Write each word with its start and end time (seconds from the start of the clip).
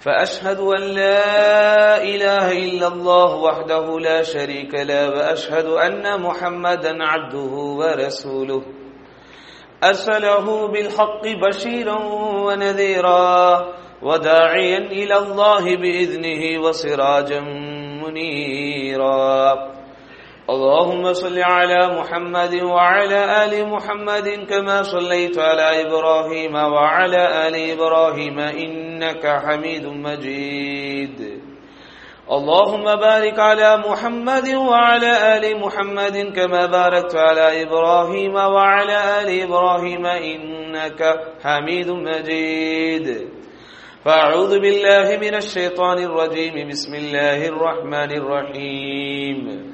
فأشهد 0.00 0.58
أن 0.60 0.82
لا 0.82 2.02
إله 2.02 2.52
إلا 2.52 2.86
الله 2.86 3.34
وحده 3.36 4.00
لا 4.00 4.22
شريك 4.22 4.74
له 4.74 5.10
وأشهد 5.10 5.66
أن 5.66 6.20
محمدا 6.20 7.04
عبده 7.04 7.52
ورسوله. 7.80 8.62
أرسله 9.84 10.68
بالحق 10.68 11.22
بشيرا 11.26 11.98
ونذيرا 12.46 13.68
وداعيا 14.02 14.78
إلى 14.78 15.16
الله 15.18 15.76
بإذنه 15.76 16.60
وسراجا 16.60 17.40
منيرا. 18.04 19.54
اللهم 20.50 21.12
صل 21.12 21.38
على 21.38 22.00
محمد 22.00 22.62
وعلى 22.62 23.44
آل 23.44 23.68
محمد 23.68 24.28
كما 24.28 24.82
صليت 24.82 25.38
على 25.38 25.88
إبراهيم 25.88 26.54
وعلى 26.54 27.48
آل 27.48 27.70
إبراهيم 27.70 28.38
إنك 28.38 29.26
حميد 29.26 29.86
مجيد. 29.86 31.40
اللهم 32.30 32.84
بارك 32.84 33.38
على 33.38 33.76
محمد 33.88 34.48
وعلى 34.54 35.36
آل 35.36 35.60
محمد 35.60 36.16
كما 36.36 36.66
باركت 36.66 37.16
على 37.16 37.62
إبراهيم 37.62 38.34
وعلى 38.34 39.20
آل 39.20 39.42
إبراهيم 39.42 40.06
إنك 40.06 41.00
حميد 41.44 41.90
مجيد. 41.90 43.28
فأعوذ 44.04 44.60
بالله 44.60 45.18
من 45.20 45.34
الشيطان 45.34 45.98
الرجيم. 45.98 46.68
بسم 46.68 46.94
الله 46.94 47.48
الرحمن 47.48 48.10
الرحيم. 48.12 49.73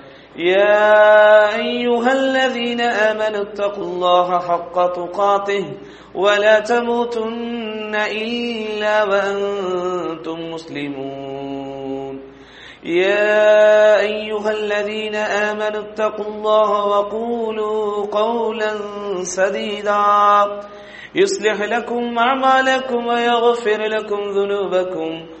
يا 0.35 1.55
أيها 1.55 2.11
الذين 2.13 2.81
آمنوا 2.81 3.41
اتقوا 3.41 3.83
الله 3.83 4.39
حق 4.39 4.91
تقاته 4.91 5.65
ولا 6.15 6.59
تموتن 6.59 7.95
إلا 7.95 9.03
وأنتم 9.03 10.39
مسلمون. 10.51 12.21
يا 12.83 13.99
أيها 13.99 14.51
الذين 14.51 15.15
آمنوا 15.15 15.81
اتقوا 15.81 16.25
الله 16.25 16.85
وقولوا 16.85 18.05
قولا 18.11 18.71
سديدا. 19.23 20.61
يصلح 21.15 21.61
لكم 21.61 22.17
أعمالكم 22.19 23.07
ويغفر 23.07 23.81
لكم 23.81 24.19
ذنوبكم. 24.31 25.40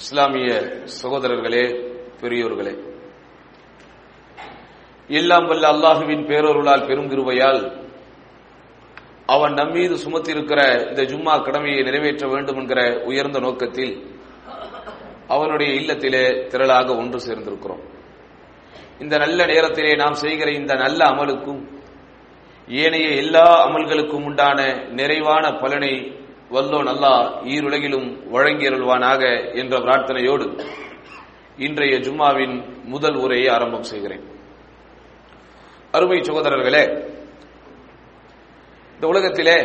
இஸ்லாமிய 0.00 0.48
சகோதரர்களே 1.02 1.62
பெரியோர்களே. 2.20 2.72
எல்லாம் 5.08 5.46
வல்ல 5.46 5.70
அல்லாஹுவின் 5.72 6.24
பேரொருளால் 6.26 6.84
பெருங்கிருவையால் 6.86 7.60
அவன் 9.26 9.52
நம்மீது 9.52 9.94
சுமத்திருக்கிற 9.94 10.88
இந்த 10.88 11.02
ஜும்மா 11.02 11.42
கடமையை 11.42 11.82
நிறைவேற்ற 11.82 12.28
வேண்டும் 12.28 12.56
என்கிற 12.56 13.02
உயர்ந்த 13.04 13.38
நோக்கத்தில் 13.38 13.94
அவனுடைய 15.26 15.80
இல்லத்திலே 15.80 16.24
திரளாக 16.52 16.88
ஒன்று 16.96 17.18
சேர்ந்திருக்கிறோம். 17.26 17.82
இந்த 19.00 19.16
நல்ல 19.18 19.46
நேரத்திலே 19.46 19.94
நாம் 19.94 20.14
செய்கிற 20.14 20.50
இந்த 20.50 20.74
நல்ல 20.74 21.04
அமலுக்கும் 21.04 21.62
ஏனைய 22.68 23.08
எல்லா 23.08 23.68
அமல்களுக்கும் 23.68 24.24
உண்டான 24.24 24.60
நிறைவான 24.90 25.52
பலனை 25.52 25.92
வல்லோன் 26.50 26.86
அல்லாஹ் 26.86 27.28
ஈருலகிலும் 27.54 28.08
வழங்கியருள்வானாக 28.34 29.22
என்ற 29.54 29.78
பிரார்த்தனையோடு 29.78 30.46
இன்றைய 31.56 31.94
ஜும்மாவின் 31.96 32.54
முதல் 32.84 33.14
உரையை 33.14 33.48
ஆரம்பம் 33.48 33.82
செய்கிறேன். 33.82 34.24
அருமை 35.90 36.18
சகோதரர்களே 36.20 36.84
இந்த 38.94 39.06
உலகத்திலே 39.06 39.58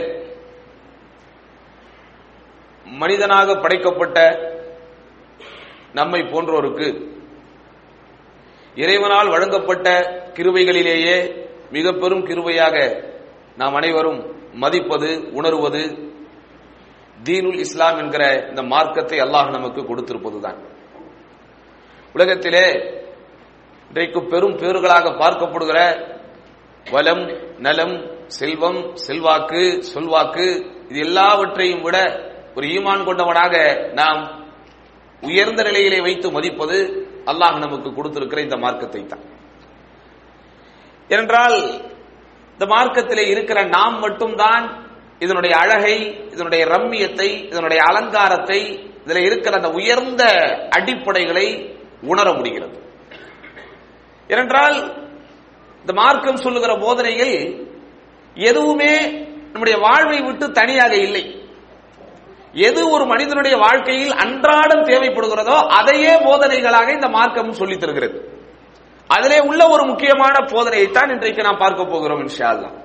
மனிதனாக 2.85 3.55
படைக்கப்பட்ட 3.55 4.17
நம்மை 5.93 6.21
போன்றோருக்கு 6.21 6.87
இறைவனால் 8.75 9.29
வழங்கப்பட்ட 9.29 9.87
கிருவைகளிலேயே 10.33 11.17
மிக 11.71 11.91
பெரும் 11.93 12.27
கிருவையாக 12.27 12.75
நாம் 13.57 13.73
அனைவரும் 13.73 14.19
மதிப்பது 14.53 15.09
உணர்வது 15.31 15.83
தீனுல் 17.21 17.59
இஸ்லாம் 17.63 17.97
என்கிற 17.97 18.23
இந்த 18.49 18.61
மார்க்கத்தை 18.71 19.17
அல்லாஹ் 19.19 19.49
நமக்கு 19.49 19.81
கொடுத்திருப்பதுதான். 19.83 20.59
உலகத்திலே 22.15 22.65
இன்றைக்கு 23.91 24.19
பெரும் 24.31 24.57
பேறுகளாக 24.61 25.07
பார்க்கப்படுகிற 25.21 25.79
வளம் 26.85 27.23
நலம் 27.59 27.95
செல்வம் 28.37 28.81
செல்வாக்கு 29.05 29.63
சொல்வாக்கு 29.91 30.45
இது 30.89 30.99
எல்லாவற்றையும் 30.99 31.83
விட 31.83 31.97
ஒரு 32.55 32.65
ஈமான் 32.75 33.05
கொண்டவனாக 33.07 33.53
நாம் 33.93 34.21
உயர்ந்த 35.23 35.61
நிலையிலே 35.63 35.99
வைத்து 36.01 36.27
மதிப்பது 36.31 36.77
அல்லாஹ் 37.31 37.57
நமக்கு 37.57 37.89
கொடுத்திருக்கிற 37.91 38.41
இந்த 38.41 38.57
மார்க்கத்தை 38.57 39.01
தான் 39.05 39.25
ஏனென்றால் 41.09 41.57
இந்த 42.53 42.65
மார்க்கத்திலே 42.73 43.23
இருக்கிற 43.33 43.59
நாம் 43.75 43.97
மட்டும்தான் 43.99 44.65
இதனுடைய 45.21 45.55
அழகை 45.57 46.25
இதனுடைய 46.31 46.65
ரம்மியத்தை 46.65 47.45
இதனுடைய 47.45 47.83
அலங்காரத்தை 47.83 48.89
இதுல 49.05 49.23
இருக்கிற 49.23 49.55
அந்த 49.55 49.69
உயர்ந்த 49.69 50.23
அடிப்படைகளை 50.77 51.77
உணர 52.01 52.33
முடிகிறது. 52.33 52.79
ஏனென்றால் 54.27 54.75
இந்த 55.79 55.93
மார்க்கம் 55.93 56.35
சொல்லுகிற 56.35 56.77
போதனைகள் 56.77 57.65
எதுவுமே 58.35 59.09
நம்முடைய 59.51 59.77
வாழ்வை 59.79 60.21
விட்டு 60.21 60.51
தனியாக 60.51 60.95
இல்லை. 60.95 61.45
எது 62.53 62.89
ஒரு 62.89 63.05
மனிதனுடைய 63.05 63.57
வாழ்க்கையில் 63.57 64.11
அன்றாடம் 64.11 64.85
தேவைப்படுகிறதோ 64.85 65.55
அதையே 65.67 66.13
போதனைகளாக 66.15 66.93
இந்த 66.93 67.07
மார்க்கம் 67.07 67.51
சொல்லித் 67.51 67.79
தருகிறது. 67.79 68.39
அதிலே 69.07 69.39
உள்ள 69.39 69.67
ஒரு 69.67 69.85
முக்கியமான 69.85 70.45
போதனையைத்தான் 70.45 71.11
இன்றைக்கு 71.11 71.43
நாம் 71.43 71.57
பார்க்க 71.59 71.85
போகிறோம் 71.85 72.27
இன்ஷா 72.27 72.79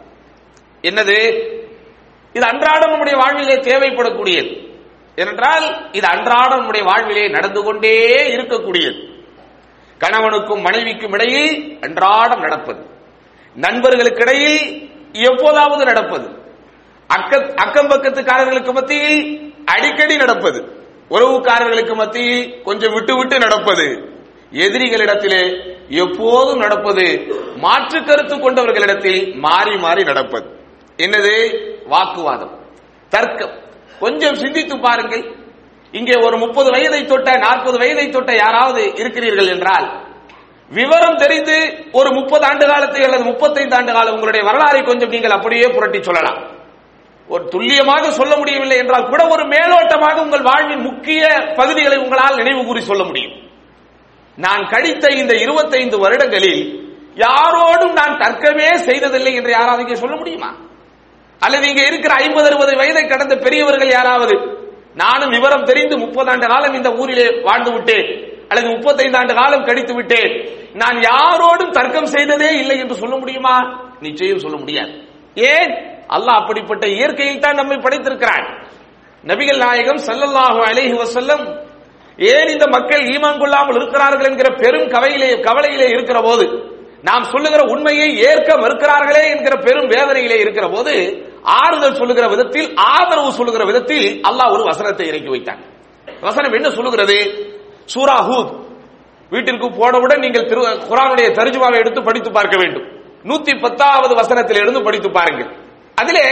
என்னது? 0.83 1.55
இது 2.37 2.47
அன்றாடம் 2.47 2.89
நம்முடைய 2.89 3.19
வாழ்விலே 3.19 3.55
தேவைப்படக்கூடியது. 3.55 4.75
ஏனென்றால் 5.17 5.89
இது 5.93 6.07
அன்றாடம் 6.07 6.57
நம்முடைய 6.57 6.87
வாழ்விலே 6.87 7.29
நடந்து 7.29 7.63
கொண்டே 7.63 7.95
இருக்கக்கூடியது. 8.37 8.99
கணவனுக்கும் 9.99 10.61
மனைவிக்கும் 10.61 11.13
இடையில் 11.13 11.79
அன்றாடம் 11.81 12.41
நடப்பது. 12.41 12.87
நண்பர்களுக்கு 13.55 14.21
இடையில் 14.21 14.91
எப்போதாவது 15.13 15.85
நடப்பது. 15.85 16.29
அக்க 17.07 17.53
அக்கம் 17.57 17.91
பக்கத்துக்காரர்களுக்கு 17.91 18.73
மத்தியில் 18.73 19.55
அடிக்கடி 19.65 20.17
நடப்பது. 20.17 20.85
உறவுக்காரர்களுக்கு 21.11 21.95
மத்தியில் 21.95 22.63
கொஞ்சம் 22.63 22.93
விட்டு 22.93 23.17
விட்டு 23.17 23.39
நடப்பது. 23.39 24.11
எதிரிகளிடத்திலே 24.51 25.43
எப்போதும் 25.89 26.59
நடப்பது. 26.59 27.07
மாற்று 27.57 28.05
கருத்து 28.05 28.37
கொண்டவர்களிடத்தில் 28.37 29.35
மாறி 29.35 29.77
மாறி 29.77 30.05
நடப்பது. 30.05 30.56
என்னது? 30.97 31.35
வாக்குவாதம். 31.87 32.65
தர்க்கம். 33.09 33.55
கொஞ்சம் 34.01 34.35
சிந்தித்து 34.35 34.81
பாருங்கள். 34.81 35.35
இங்கே 35.93 36.13
ஒரு 36.23 36.39
முப்பது 36.39 36.71
வயதை 36.71 37.05
தொட்ட 37.05 37.37
நாற்பது 37.37 37.79
வயதை 37.79 38.09
தொட்ட 38.09 38.35
யாராவது 38.35 38.93
இருக்கிறீர்கள் 38.95 39.47
என்றால் 39.47 40.05
விவரம் 40.69 41.17
தெரிந்து 41.17 41.85
ஒரு 41.93 42.13
முப்பது 42.13 42.45
ஆண்டு 42.47 42.67
காலத்தை 42.67 43.05
அல்லது 43.05 43.25
முப்பத்தைந்து 43.25 43.77
ஆண்டு 43.77 43.93
காலம் 43.93 44.13
உங்களுடைய 44.13 44.51
வரலாறை 44.51 44.85
கொஞ்சம் 44.85 45.09
நீங்கள் 45.09 45.31
அப்படியே 45.31 45.69
புரட்டி 45.69 46.03
சொல்லலாம். 46.03 46.51
ஒரு 47.29 47.45
துல்லியமாக 47.45 48.11
சொல்ல 48.11 48.37
முடியவில்லை 48.37 48.77
என்றால் 48.77 49.09
கூட 49.09 49.29
ஒரு 49.29 49.43
மேலோட்டமாக 49.43 50.21
உங்கள் 50.21 50.43
வாழ்வின் 50.43 50.81
முக்கிய 50.81 51.27
பகுதிகளை 51.57 51.99
உங்களால் 51.99 52.35
நினைவு 52.35 52.65
கூறி 52.65 52.81
சொல்ல 52.81 53.05
முடியும். 53.05 53.33
நான் 54.37 54.67
கழித்த 54.67 55.15
இந்த 55.15 55.35
இருபத்தைந்து 55.35 55.99
வருடங்களில் 55.99 56.95
யாரோடும் 57.15 57.93
நான் 57.93 58.19
தர்க்கமே 58.19 58.77
செய்ததில்லை 58.77 59.35
என்று 59.35 59.51
யாராவது 59.51 59.97
சொல்ல 59.97 60.17
முடியுமா? 60.17 60.57
அல்லது 61.41 61.69
இங்க 61.69 61.87
இருக்கிற 61.87 62.15
ஐம்பது 62.15 62.47
அறுபது 62.47 62.77
வயதை 62.77 63.07
கடந்த 63.07 63.37
பெரியவர்கள் 63.37 63.91
யாராவது 63.91 64.37
நானும் 64.95 65.29
விவரம் 65.29 65.65
தெரிந்து 65.65 65.99
முப்பது 65.99 66.31
ஆண்டு 66.31 66.47
காலம் 66.47 66.75
இந்த 66.75 66.91
ஊரிலே 66.91 67.41
வாழ்ந்து 67.43 67.73
விட்டேன். 67.73 68.09
அல்லது 68.49 68.69
முப்பத்தைந்து 68.69 69.19
ஆண்டு 69.19 69.35
காலம் 69.35 69.65
கழித்து 69.65 69.95
விட்டேன். 69.95 70.33
நான் 70.73 70.99
யாரோடும் 71.01 71.71
தர்க்கம் 71.71 72.07
செய்ததே 72.07 72.59
இல்லை 72.59 72.79
என்று 72.79 72.95
சொல்ல 72.95 73.17
முடியுமா? 73.17 73.57
நிச்சயம் 74.01 74.39
சொல்ல 74.39 74.57
முடியாது. 74.57 74.91
ஏன்? 75.35 75.73
அல்லாஹ் 76.09 76.41
அப்படிப்பட்ட 76.41 76.87
இயற்கையில் 76.87 77.39
தான் 77.39 77.55
நம்மை 77.55 77.77
படைத்திருக்கிறான். 77.77 78.47
நபிகள் 79.25 79.57
நாயகம் 79.57 79.97
ஸல்லல்லாஹு 79.97 80.61
அலைஹி 80.71 80.97
வசல்லம் 81.03 81.45
ஏன் 82.19 82.49
இந்த 82.49 82.67
மக்கள் 82.67 83.01
ஈமான் 83.01 83.39
கொள்ளாமல் 83.39 83.75
இருக்கிறார்கள் 83.75 84.29
என்கிற 84.31 84.49
பெரும் 84.55 84.89
கவையிலே 84.89 85.41
கவலையிலே 85.41 85.89
இருக்கிற 85.89 86.21
போது 86.21 86.76
நாம் 87.07 87.25
சொல்லுகிற 87.25 87.63
உண்மையை 87.63 88.09
ஏற்க 88.19 88.51
மறுக்கிறார்களே 88.57 89.23
என்கிற 89.33 89.55
பெரும் 89.57 89.91
வேதனையிலே 89.91 90.39
இருக்கிற 90.45 90.67
போது 90.69 90.95
ஆறுதல் 91.43 91.95
சொல்லுகிற 91.95 92.27
விதத்தில் 92.29 92.69
ஆதரவு 92.75 93.33
சொல்லுகிற 93.33 93.65
விதத்தில் 93.65 94.07
அல்லாஹ் 94.29 94.53
ஒரு 94.53 94.63
வசனத்தை 94.63 95.07
இறக்கி 95.07 95.29
வைத்தான். 95.29 95.61
வசனம் 96.21 96.53
என்ன 96.53 96.71
சொல்லுகிறது? 96.71 97.17
சூரா 97.85 98.17
ஹூத். 98.29 98.53
வீட்டிற்கு 99.31 99.69
போனவுடன் 99.79 100.19
நீங்கள் 100.19 100.47
திரு 100.47 100.61
குரானுடைய 100.61 101.29
தர்ஜுமாவை 101.39 101.79
எடுத்து 101.79 102.03
படித்து 102.03 102.33
பார்க்க 102.33 102.57
வேண்டும். 102.63 102.87
நூத்தி 103.25 103.61
பத்தாவது 103.61 104.15
வசனத்தில் 104.15 104.57
இருந்து 104.57 104.83
படித்து 104.83 105.11
பாருங்கள். 105.11 105.51
அதிலே 105.95 106.27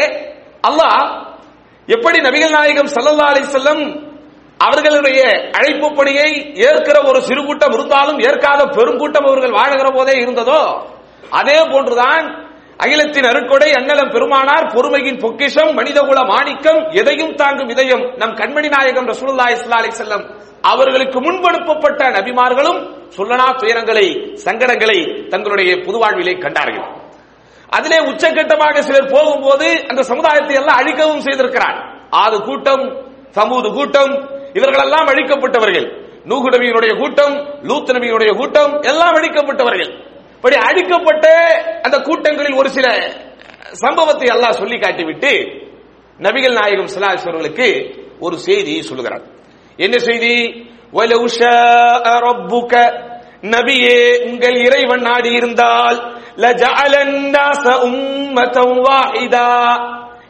அல்லாஹ் 0.68 1.06
எப்படி 1.86 2.18
நபிகள் 2.20 2.50
நாயகம் 2.50 2.86
சல்லல்லா 2.86 3.26
அலிசல்லம் 3.32 3.82
அவர்களுடைய 4.66 5.20
அழைப்பு 5.58 5.88
பணியை 5.98 6.30
ஏற்கிற 6.68 6.96
ஒரு 7.10 7.18
சிறு 7.28 7.42
கூட்டம் 7.48 7.74
இருந்தாலும் 7.76 8.18
ஏற்காத 8.28 8.60
பெருங்கூட்டம் 8.76 9.28
அவர்கள் 9.30 9.56
வாழுகிற 9.58 9.88
போதே 9.96 10.14
இருந்ததோ 10.24 10.60
அதே 11.40 11.58
போன்றுதான் 11.72 12.26
அகிலத்தின் 12.84 13.28
அருட்கொடை 13.30 13.68
அன்னலம் 13.78 14.12
பெருமானார் 14.14 14.64
பொறுமையின் 14.74 15.20
பொக்கிஷம் 15.24 15.70
மனிதகுல 15.78 16.20
மாணிக்கம் 16.32 16.80
எதையும் 17.00 17.36
தாங்கும் 17.40 17.70
இதயம் 17.74 18.04
நம் 18.20 18.34
கண்மணி 18.40 18.68
நாயகம் 18.74 19.08
ரசூலுல்லாஹி 19.12 19.54
இஸ்லா 19.58 19.78
அலி 19.82 19.92
செல்லம் 20.00 20.24
அவர்களுக்கு 20.72 21.18
முன்பனுப்பப்பட்ட 21.26 22.02
நபிமார்களும் 22.16 22.80
சொல்லனா 23.16 23.46
துயரங்களை 23.60 24.06
சங்கடங்களை 24.44 24.98
தங்களுடைய 25.32 25.70
புதுவாழ்விலே 25.86 26.34
கண்டார்கள். 26.44 26.86
அதிலே 27.76 27.98
உச்சகட்டமாக 28.10 28.82
சிலர் 28.88 29.12
போகும்போது 29.14 29.68
அந்த 29.90 30.02
சமுதாயத்தை 30.10 30.56
எல்லாம் 30.60 30.80
அழிக்கவும் 30.80 31.24
செய்திருக்கிறார். 31.26 31.78
ஆது 32.22 32.36
கூட்டம் 32.48 32.84
சமூது 33.38 33.68
கூட்டம் 33.76 34.12
இவர்களெல்லாம் 34.54 35.06
அழிக்கப்பட்டவர்கள். 35.06 35.86
நூகு 36.24 36.48
நபியினுடைய 36.48 36.98
கூட்டம் 36.98 37.34
லூத் 37.62 37.90
நபியினுடைய 37.90 38.36
கூட்டம் 38.36 38.80
எல்லாம் 38.80 39.14
அழிக்கப்பட்டவர்கள். 39.14 39.90
இப்படி 40.34 40.56
அழிக்கப்பட்ட 40.56 41.26
அந்த 41.82 41.96
கூட்டங்களில் 41.98 42.56
ஒரு 42.56 42.68
சில 42.68 42.86
சம்பவத்தை 43.72 44.28
எல்லாம் 44.34 44.52
சொல்லி 44.52 44.76
காட்டிவிட்டு 44.76 45.32
நபிகள் 46.18 46.52
நாயகம் 46.52 46.86
ஸல்லல்லாஹு 46.86 47.92
ஒரு 48.20 48.38
செய்தியை 48.38 48.82
சொல்லுகிறார். 48.82 49.22
என்ன 49.76 49.98
செய்தி? 49.98 50.36
நபியே 53.54 53.98
உங்கள் 54.24 54.54
இறைவன் 54.54 55.00
நாடி 55.00 55.30
இருந்தால் 55.32 55.98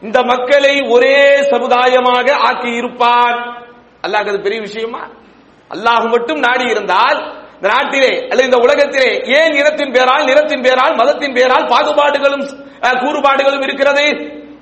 இந்த 0.01 0.21
மக்களை 0.23 0.81
ஒரே 0.89 1.19
சமுதாயமாக 1.51 2.31
ஆக்கி 2.31 2.71
இருப்பான் 2.71 3.64
அல்லாஹ் 4.05 4.29
அது 4.31 4.39
பெரிய 4.45 4.59
விஷயமா? 4.67 5.01
அல்லாஹ் 5.71 6.05
மட்டும் 6.13 6.39
நாடி 6.39 6.65
இருந்தால் 6.73 7.19
இந்த 7.57 7.67
நாட்டிலே 7.73 8.13
அல்லது 8.29 8.47
இந்த 8.49 8.57
உலகத்திலே 8.65 9.09
ஏன் 9.37 9.53
இனத்தின் 9.59 9.93
பேரால் 9.95 10.25
நிறத்தின் 10.29 10.63
பேரால் 10.65 10.95
மதத்தின் 11.01 11.35
பேரால் 11.37 11.69
பாகுபாடுகளும் 11.71 12.45
கூறுபாடுகளும் 13.03 13.63
இருக்கிறது? 13.67 14.05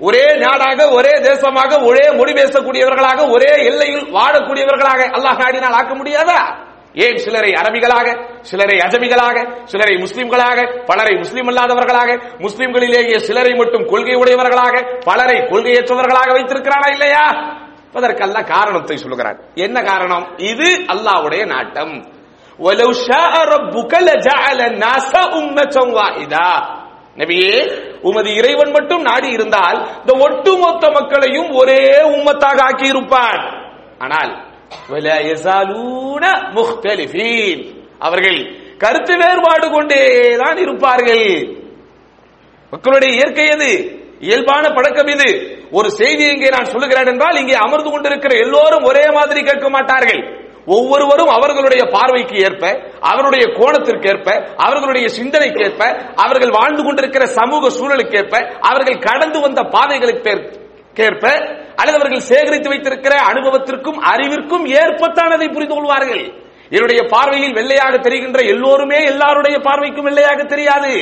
ஒரே 0.02 0.26
நாடாக 0.44 0.80
ஒரே 0.98 1.14
தேசமாக 1.26 1.72
ஒரே 1.90 2.06
மொழி 2.20 2.34
பேசக்கூடியவர்களாக 2.34 3.20
ஒரே 3.36 3.52
எல்லையில் 3.70 4.06
வாழக்கூடியவர்களாக 4.16 5.02
அல்லாஹ் 5.18 5.42
நாடினால் 5.44 5.78
ஆக்க 5.80 5.94
முடியாதா? 6.00 6.40
ஏன் 6.96 7.20
சிலரை 7.24 7.52
அரபிகளாக 7.60 8.08
சிலரை 8.50 8.78
அஜமிகளாக 8.86 9.38
சிலரை 9.72 9.96
முஸ்லிம்களாக 10.04 10.58
பலரை 10.90 11.14
முஸ்லிம் 11.18 11.50
அல்லாதவர்களாக 11.52 12.10
முஸ்லிம்களிலேயே 12.46 13.18
சிலரை 13.28 13.54
மட்டும் 13.62 13.88
கொள்கை 13.92 14.16
உடையவர்களாக 14.22 14.76
பலரை 15.08 15.38
கொள்கையற்றவர்களாக 15.52 16.30
வைத்திருக்கிறானா 16.38 16.90
இல்லையா? 16.96 17.26
அதற்கெல்லாம் 17.94 18.46
காரணத்தை 18.46 18.98
சொல்லுகிறார். 18.98 19.40
என்ன 19.56 19.82
காரணம்? 19.82 20.28
இது 20.38 20.80
அல்லாவுடைய 20.80 21.46
நாட்டம். 21.46 22.12
நபியே 27.18 27.82
உமது 28.02 28.36
இறைவன் 28.36 28.72
மட்டும் 28.72 29.02
நாடி 29.02 29.30
இருந்தால் 29.30 29.88
இந்த 30.00 30.26
ஒட்டுமொத்த 30.26 30.90
மக்களையும் 30.90 31.50
ஒரே 31.52 32.02
உம்மத்தாக 32.02 32.62
ஆக்கி 32.62 32.88
இருப்பான் 32.88 33.72
ஆனால் 33.98 34.46
அவர்கள் 38.00 38.56
கருத்து 38.78 39.18
வேறுபாடு 39.18 39.70
கொண்டேதான் 39.70 40.58
இருப்பார்கள். 40.58 41.58
மக்களுடைய 42.70 43.14
இயற்கை 43.14 43.46
எது? 43.46 44.02
இயல்பான 44.20 44.70
பழக்கம் 44.70 45.08
இது 45.08 45.53
ஒரு 45.78 45.90
செய்தி 46.00 46.24
இங்கே 46.34 46.50
நான் 46.56 46.72
சொல்லுகிறேன் 46.74 47.10
என்றால் 47.12 47.40
இங்கே 47.42 47.58
அமர்ந்து 47.66 47.92
கொண்டிருக்கிற 47.92 48.34
எல்லோரும் 48.46 48.88
ஒரே 48.90 49.06
மாதிரி 49.18 49.42
கேட்க 49.50 49.68
மாட்டார்கள். 49.76 50.22
ஒவ்வொருவரும் 50.76 51.32
அவர்களுடைய 51.36 51.84
பார்வைக்கு 51.96 52.36
ஏற்ப 52.48 52.66
அவருடைய 53.12 53.46
கோணத்திற்கு 53.58 54.08
ஏற்ப 54.12 54.30
அவர்களுடைய 54.66 55.08
சிந்தனைக்கு 55.18 55.64
ஏற்ப 55.68 55.84
அவர்கள் 56.24 56.56
வாழ்ந்து 56.58 56.84
கொண்டிருக்கிற 56.84 57.26
சமூக 57.40 57.72
சூழலுக்கு 57.78 58.18
ஏற்ப 58.22 58.36
அவர்கள் 58.70 59.04
கடந்து 59.08 59.40
வந்த 59.46 59.64
பாதைகளுக்கு 59.76 60.32
ஏற்ப 61.08 61.26
அல்லது 61.80 61.98
அவர்கள் 62.00 62.28
சேகரித்து 62.32 62.72
வைத்திருக்கிற 62.72 63.14
அனுபவத்திற்கும் 63.32 64.00
அறிவிற்கும் 64.12 64.66
ஏற்பத்தான் 64.82 65.36
அதை 65.38 65.48
புரிந்து 65.50 65.76
கொள்வார்கள். 65.76 66.24
என்னுடைய 66.70 67.02
பார்வையில் 67.14 67.56
வெள்ளையாக 67.58 67.98
தெரிகின்ற 67.98 68.40
எல்லோருமே 68.54 69.00
எல்லாருடைய 69.12 69.58
பார்வைக்கும் 69.68 70.08
வெள்ளையாக 70.10 70.44
தெரியாது. 70.44 70.94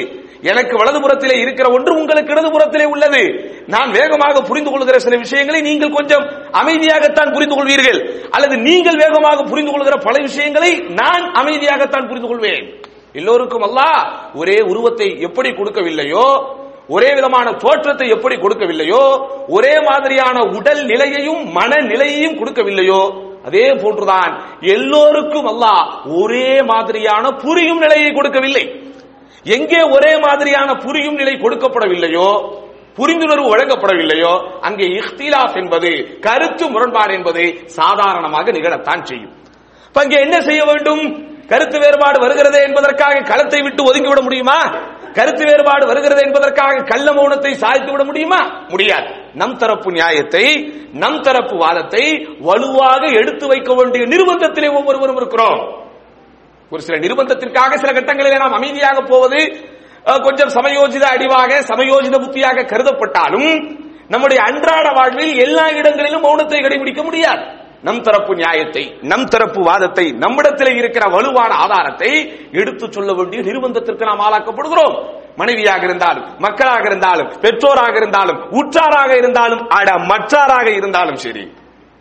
எனக்கு 0.41 0.75
வலதுபுறத்திலே 0.77 1.35
இருக்கிற 1.41 1.67
ஒன்று 1.71 1.91
உங்களுக்கு 1.99 2.33
இடதுபுறத்திலே 2.35 2.85
உள்ளது. 2.93 3.21
நான் 3.67 3.91
வேகமாக 3.91 4.41
புரிந்து 4.41 4.71
கொள்கிற 4.71 4.99
சில 4.99 5.17
விஷயங்களை 5.17 5.61
நீங்கள் 5.61 5.95
கொஞ்சம் 5.97 6.25
அமைதியாகத்தான் 6.61 7.33
புரிந்து 7.33 7.55
கொள்வீர்கள். 7.55 7.99
அல்லது 8.31 8.57
நீங்கள் 8.57 9.01
வேகமாக 9.03 9.43
புரிந்து 9.43 9.71
கொள்கிற 9.71 9.97
பல 10.07 10.15
விஷயங்களை 10.21 10.71
நான் 11.01 11.25
அமைதியாகத்தான் 11.41 12.07
புரிந்து 12.07 12.29
கொள்வேன். 12.29 12.65
எல்லோருக்கும் 13.13 13.65
அல்லாஹ் 13.69 14.01
ஒரே 14.35 14.57
உருவத்தை 14.71 15.19
எப்படி 15.19 15.49
கொடுக்கவில்லையோ 15.49 16.25
ஒரே 16.87 17.13
விதமான 17.13 17.51
தோற்றத்தை 17.51 18.09
எப்படி 18.09 18.35
கொடுக்கவில்லையோ 18.35 19.03
ஒரே 19.47 19.73
மாதிரியான 19.89 20.37
உடல் 20.57 20.85
நிலையையும் 20.85 21.41
மனநிலையையும் 21.57 22.37
கொடுக்கவில்லையோ 22.39 23.30
அதே 23.43 23.67
போன்றுதான் 23.81 24.33
எல்லோருக்கும் 24.59 25.47
அல்லாஹ் 25.47 25.85
ஒரே 26.21 26.61
மாதிரியான 26.61 27.31
புரியும் 27.31 27.77
நிலையை 27.77 28.11
கொடுக்கவில்லை. 28.13 28.89
எங்கே 29.43 29.81
ஒரே 29.81 30.17
மாதிரியான 30.17 30.75
புரியும் 30.75 31.15
நிலை 31.15 31.33
கொடுக்கப்படவில்லையோ 31.33 32.59
புரிந்துணர்வு 32.97 33.47
வழங்கப்படவில்லையோ 33.53 34.59
அங்கே 34.61 34.85
இஃப்திலாஃப் 34.85 35.57
என்பது 35.57 36.17
கருத்து 36.19 36.69
முரண்பாடு 36.69 37.13
என்பது 37.13 37.63
சாதாரணமாக 37.65 38.51
நிகழத்தான் 38.51 39.03
செய்யும். 39.03 39.33
இப்ப 39.87 40.01
அங்கே 40.01 40.19
என்ன 40.19 40.41
செய்ய 40.41 40.63
வேண்டும்? 40.63 41.29
கருத்து 41.47 41.79
வேறுபாடு 41.79 42.19
வருகிறது 42.19 42.61
என்பதற்காக 42.61 43.19
களத்தை 43.19 43.61
விட்டு 43.61 43.83
ஒதுங்கிவிட 43.83 44.21
முடியுமா? 44.21 44.59
கருத்து 45.13 45.45
வேறுபாடு 45.45 45.85
வருகிறது 45.85 46.21
என்பதற்காக 46.21 46.83
கள்ள 46.83 47.11
மௌனத்தை 47.11 47.51
சாய்த்து 47.53 47.91
விட 47.91 48.03
முடியுமா? 48.03 48.65
முடியாது. 48.69 49.20
நம் 49.39 49.57
தரப்பு 49.61 49.89
நியாயத்தை 49.97 50.45
நம் 51.01 51.19
தரப்பு 51.25 51.55
வாதத்தை 51.63 52.03
வலுவாக 52.47 53.03
எடுத்து 53.19 53.45
வைக்க 53.51 53.73
வேண்டிய 53.73 54.03
நிர்பந்தத்திலே 54.13 54.69
ஒவ்வொருவரும் 54.79 55.19
இருக்கிறோம். 55.21 55.61
ஒரு 56.71 56.81
சில 56.87 56.97
நிர்பந்தத்திற்காக 57.05 57.77
சில 57.83 57.91
கட்டங்களிலே 57.97 58.41
நாம் 58.43 58.57
அமைதியாக 58.59 58.99
போவது 59.13 59.39
கொஞ்சம் 60.25 60.51
சமயோஜித 60.57 61.05
அடிவாக 61.15 61.61
சமயோஜித 61.71 62.15
புத்தியாக 62.25 62.67
கருதப்பட்டாலும் 62.73 63.49
நம்முடைய 64.13 64.39
அன்றாட 64.49 64.87
வாழ்வில் 64.97 65.33
எல்லா 65.45 65.65
இடங்களிலும் 65.79 66.23
மௌனத்தை 66.27 66.59
கடைபிடிக்க 66.61 67.01
முடியாது. 67.03 67.43
நம் 67.87 68.01
தரப்பு 68.07 68.33
நியாயத்தை 68.41 68.83
நம் 69.11 69.29
தரப்பு 69.33 69.61
வாதத்தை 69.67 70.05
நம்மிடத்தில் 70.23 70.77
இருக்கிற 70.81 71.05
வலுவான 71.15 71.51
ஆதாரத்தை 71.63 72.11
எடுத்து 72.61 72.85
சொல்ல 72.91 73.11
வேண்டிய 73.19 73.39
நிர்பந்தத்திற்கு 73.47 74.09
நாம் 74.09 74.25
ஆளாக்கப்படுகிறோம். 74.27 74.95
மனைவியாக 75.35 75.83
இருந்தாலும் 75.83 76.25
மக்களாக 76.39 76.81
இருந்தாலும் 76.85 77.27
பெற்றோராக 77.41 77.95
இருந்தாலும் 77.95 78.39
உற்றாராக 78.51 79.17
இருந்தாலும் 79.17 79.67
அட 79.67 79.97
மற்றாராக 79.97 80.75
இருந்தாலும் 80.75 81.15
சரி. 81.15 81.51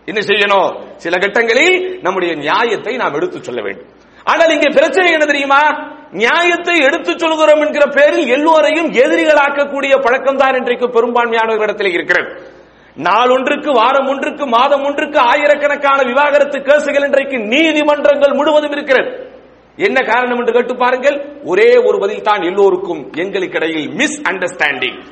என்ன 0.05 0.21
செய்யணும்? 0.21 0.97
சில 0.97 1.19
கட்டங்களில் 1.19 1.99
நம்முடைய 2.03 2.35
நியாயத்தை 2.35 2.97
நாம் 2.97 3.15
எடுத்து 3.15 3.43
சொல்ல 3.43 3.63
வேண்டும். 3.63 3.87
ஆனால் 4.25 4.51
இங்கே 4.51 4.69
பிரச்சனை 4.69 5.13
என்ன 5.13 5.25
தெரியுமா? 5.25 5.91
நியாயத்தை 6.11 6.79
எடுத்துச் 6.79 7.19
சொல்கிறோம் 7.19 7.61
என்கிற 7.61 7.87
பேரில் 7.87 8.29
எல்லோரையும் 8.29 8.93
எதிரிகளாக்கக்கூடிய 8.93 10.03
பழக்கம் 10.03 10.37
தான் 10.37 10.55
இன்றைக்கு 10.55 10.87
பெரும்பான்மையானவர்களிடத்தில் 10.87 11.93
இருக்கிறது. 11.93 12.59
நாள் 12.95 13.31
ஒன்றுக்கு 13.31 13.73
வாரம் 13.73 14.09
ஒன்றுக்கு 14.09 14.47
மாதம் 14.47 14.85
ஒன்றுக்கு 14.85 15.19
ஆயிரக்கணக்கான 15.19 16.03
விவாகரத்து 16.03 16.59
கேசுகள் 16.59 17.05
இன்றைக்கு 17.05 17.37
நீதிமன்றங்கள் 17.37 18.33
முழுவதும் 18.33 18.71
இருக்கிறது. 18.71 19.30
என்ன 19.81 20.01
காரணம் 20.03 20.39
என்று 20.39 20.53
கேட்டு 20.53 20.77
பாருங்கள். 20.77 21.41
ஒரே 21.45 21.75
ஒரு 21.77 21.99
பதில் 21.99 22.23
தான் 22.23 22.43
எல்லோருக்கும் 22.43 23.11
எங்களுக்கு 23.13 23.57
இடையில் 23.57 23.91
மிஸ் 23.91 24.23
அண்டர்ஸ்டாண்டிங் 24.23 25.03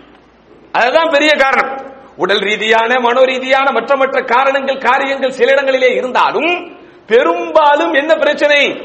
அதுதான் 0.73 1.09
பெரிய 1.11 1.31
காரணம். 1.37 1.97
உடல் 2.17 2.39
ரீதியான 2.39 3.01
மனோ 3.01 3.25
ரீதியான 3.25 3.71
மற்ற 3.71 3.97
மற்ற 3.97 4.23
காரணங்கள் 4.23 4.79
காரியங்கள் 4.79 5.31
சில 5.31 5.51
இடங்களிலே 5.51 5.95
இருந்தாலும் 5.95 6.77
பெரும்பாலும் 7.07 7.93
என்ன 7.93 8.15
பிரச்சனை? 8.15 8.81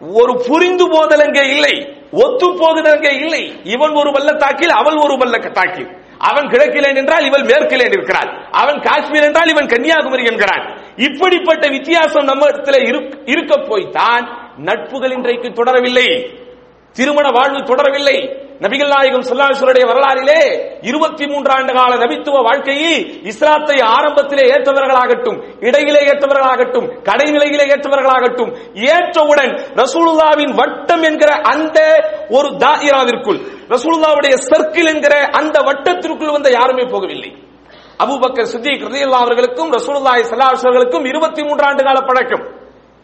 ஒரு 0.00 0.42
புரிந்து 0.46 0.88
போதல் 0.90 1.20
அங்கே 1.20 1.48
இல்லை. 1.48 1.94
ஒத்து 2.12 2.54
போகுதல் 2.54 2.94
அங்கே 2.94 3.14
இல்லை. 3.14 3.60
இவன் 3.64 3.90
ஒரு 3.90 4.12
பள்ளத்தாக்கில் 4.12 4.70
அவள் 4.70 4.96
ஒரு 4.96 5.18
பள்ளத்தாக்கில் 5.18 6.02
அவன் 6.18 6.46
கிழக்கிலே 6.46 6.96
என்றால் 6.96 7.24
இவள் 7.24 7.42
மேற்கிலே 7.42 7.84
இருக்கிறாள் 7.84 8.48
அவன் 8.50 8.80
காஷ்மீர் 8.80 9.22
என்றால் 9.22 9.48
இவன் 9.48 9.66
கன்னியாகுமரி 9.66 10.24
என்கிறான். 10.24 10.78
இப்படிப்பட்ட 10.96 11.68
வித்தியாசம் 11.68 12.24
நம்ம 12.24 12.48
இடத்துல 12.48 12.78
இருக்- 12.88 13.22
இருக்க 13.24 13.56
போய்தான் 13.56 14.43
நட்புகள் 14.58 15.12
இன்றைக்கு 15.12 15.48
தொடரவில்லை. 15.48 16.38
திருமண 16.92 17.28
வாழ்வு 17.30 17.58
தொடரவில்லை. 17.58 18.42
நபிகள் 18.60 18.88
நாயகம் 18.88 19.20
சொல்லாசுடைய 19.20 19.86
வரலாறிலே 19.86 20.68
இருபத்தி 20.82 21.26
மூன்று 21.26 21.52
ஆண்டு 21.52 21.74
கால 21.74 21.94
நபித்துவ 21.94 22.42
வாழ்க்கையை 22.42 23.20
இஸ்லாத்தை 23.22 23.76
ஆரம்பத்திலே 23.78 24.52
ஏற்றவர்களாகட்டும் 24.52 25.64
இடையிலே 25.64 26.00
ஏற்றவர்களாகட்டும் 26.06 26.86
கடைநிலையிலே 27.02 27.64
ஏற்றவர்களாகட்டும் 27.74 28.56
ஏற்றவுடன் 28.74 29.60
ரசூலுல்லாவின் 29.74 30.54
வட்டம் 30.54 31.02
என்கிற 31.02 31.32
அந்த 31.32 32.08
ஒரு 32.28 32.48
தாயிராவிற்குள் 32.48 33.40
ரசூலுல்லாவுடைய 33.68 34.34
சர்க்கிள் 34.50 34.94
என்கிற 34.94 35.24
அந்த 35.24 35.60
வட்டத்திற்குள் 35.60 36.32
வந்த 36.32 36.50
யாருமே 36.50 36.82
போகவில்லை. 36.82 37.34
அபுபக்கர் 38.04 38.42
சித்திக் 38.42 38.82
ரலியல்லாஹு 38.82 39.24
அவர்களுக்கும் 39.26 39.72
ரசூலுல்லாய் 39.72 40.24
ஸல்லல்லாஹு 40.30 40.56
அவர்களுக்கும் 40.56 41.04
இருபத்தி 41.04 41.42
மூன்று 41.42 41.64
ஆண்டு 41.64 41.84
கால 41.84 42.00
பழக்கம். 42.00 42.48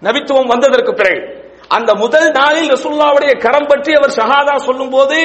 நபித்துவம் 0.02 0.46
வந்ததற்கு 0.46 0.94
பிறகு. 0.94 1.39
அந்த 1.70 1.90
முதல் 1.94 2.28
நாளில் 2.32 2.70
ரசுல்லாவுடைய 2.72 3.32
கரம் 3.38 3.66
பற்றி 3.66 3.90
அவர் 3.92 4.14
ஷஹாதா 4.18 4.54
சொல்லும் 4.68 4.90
போது 4.90 5.18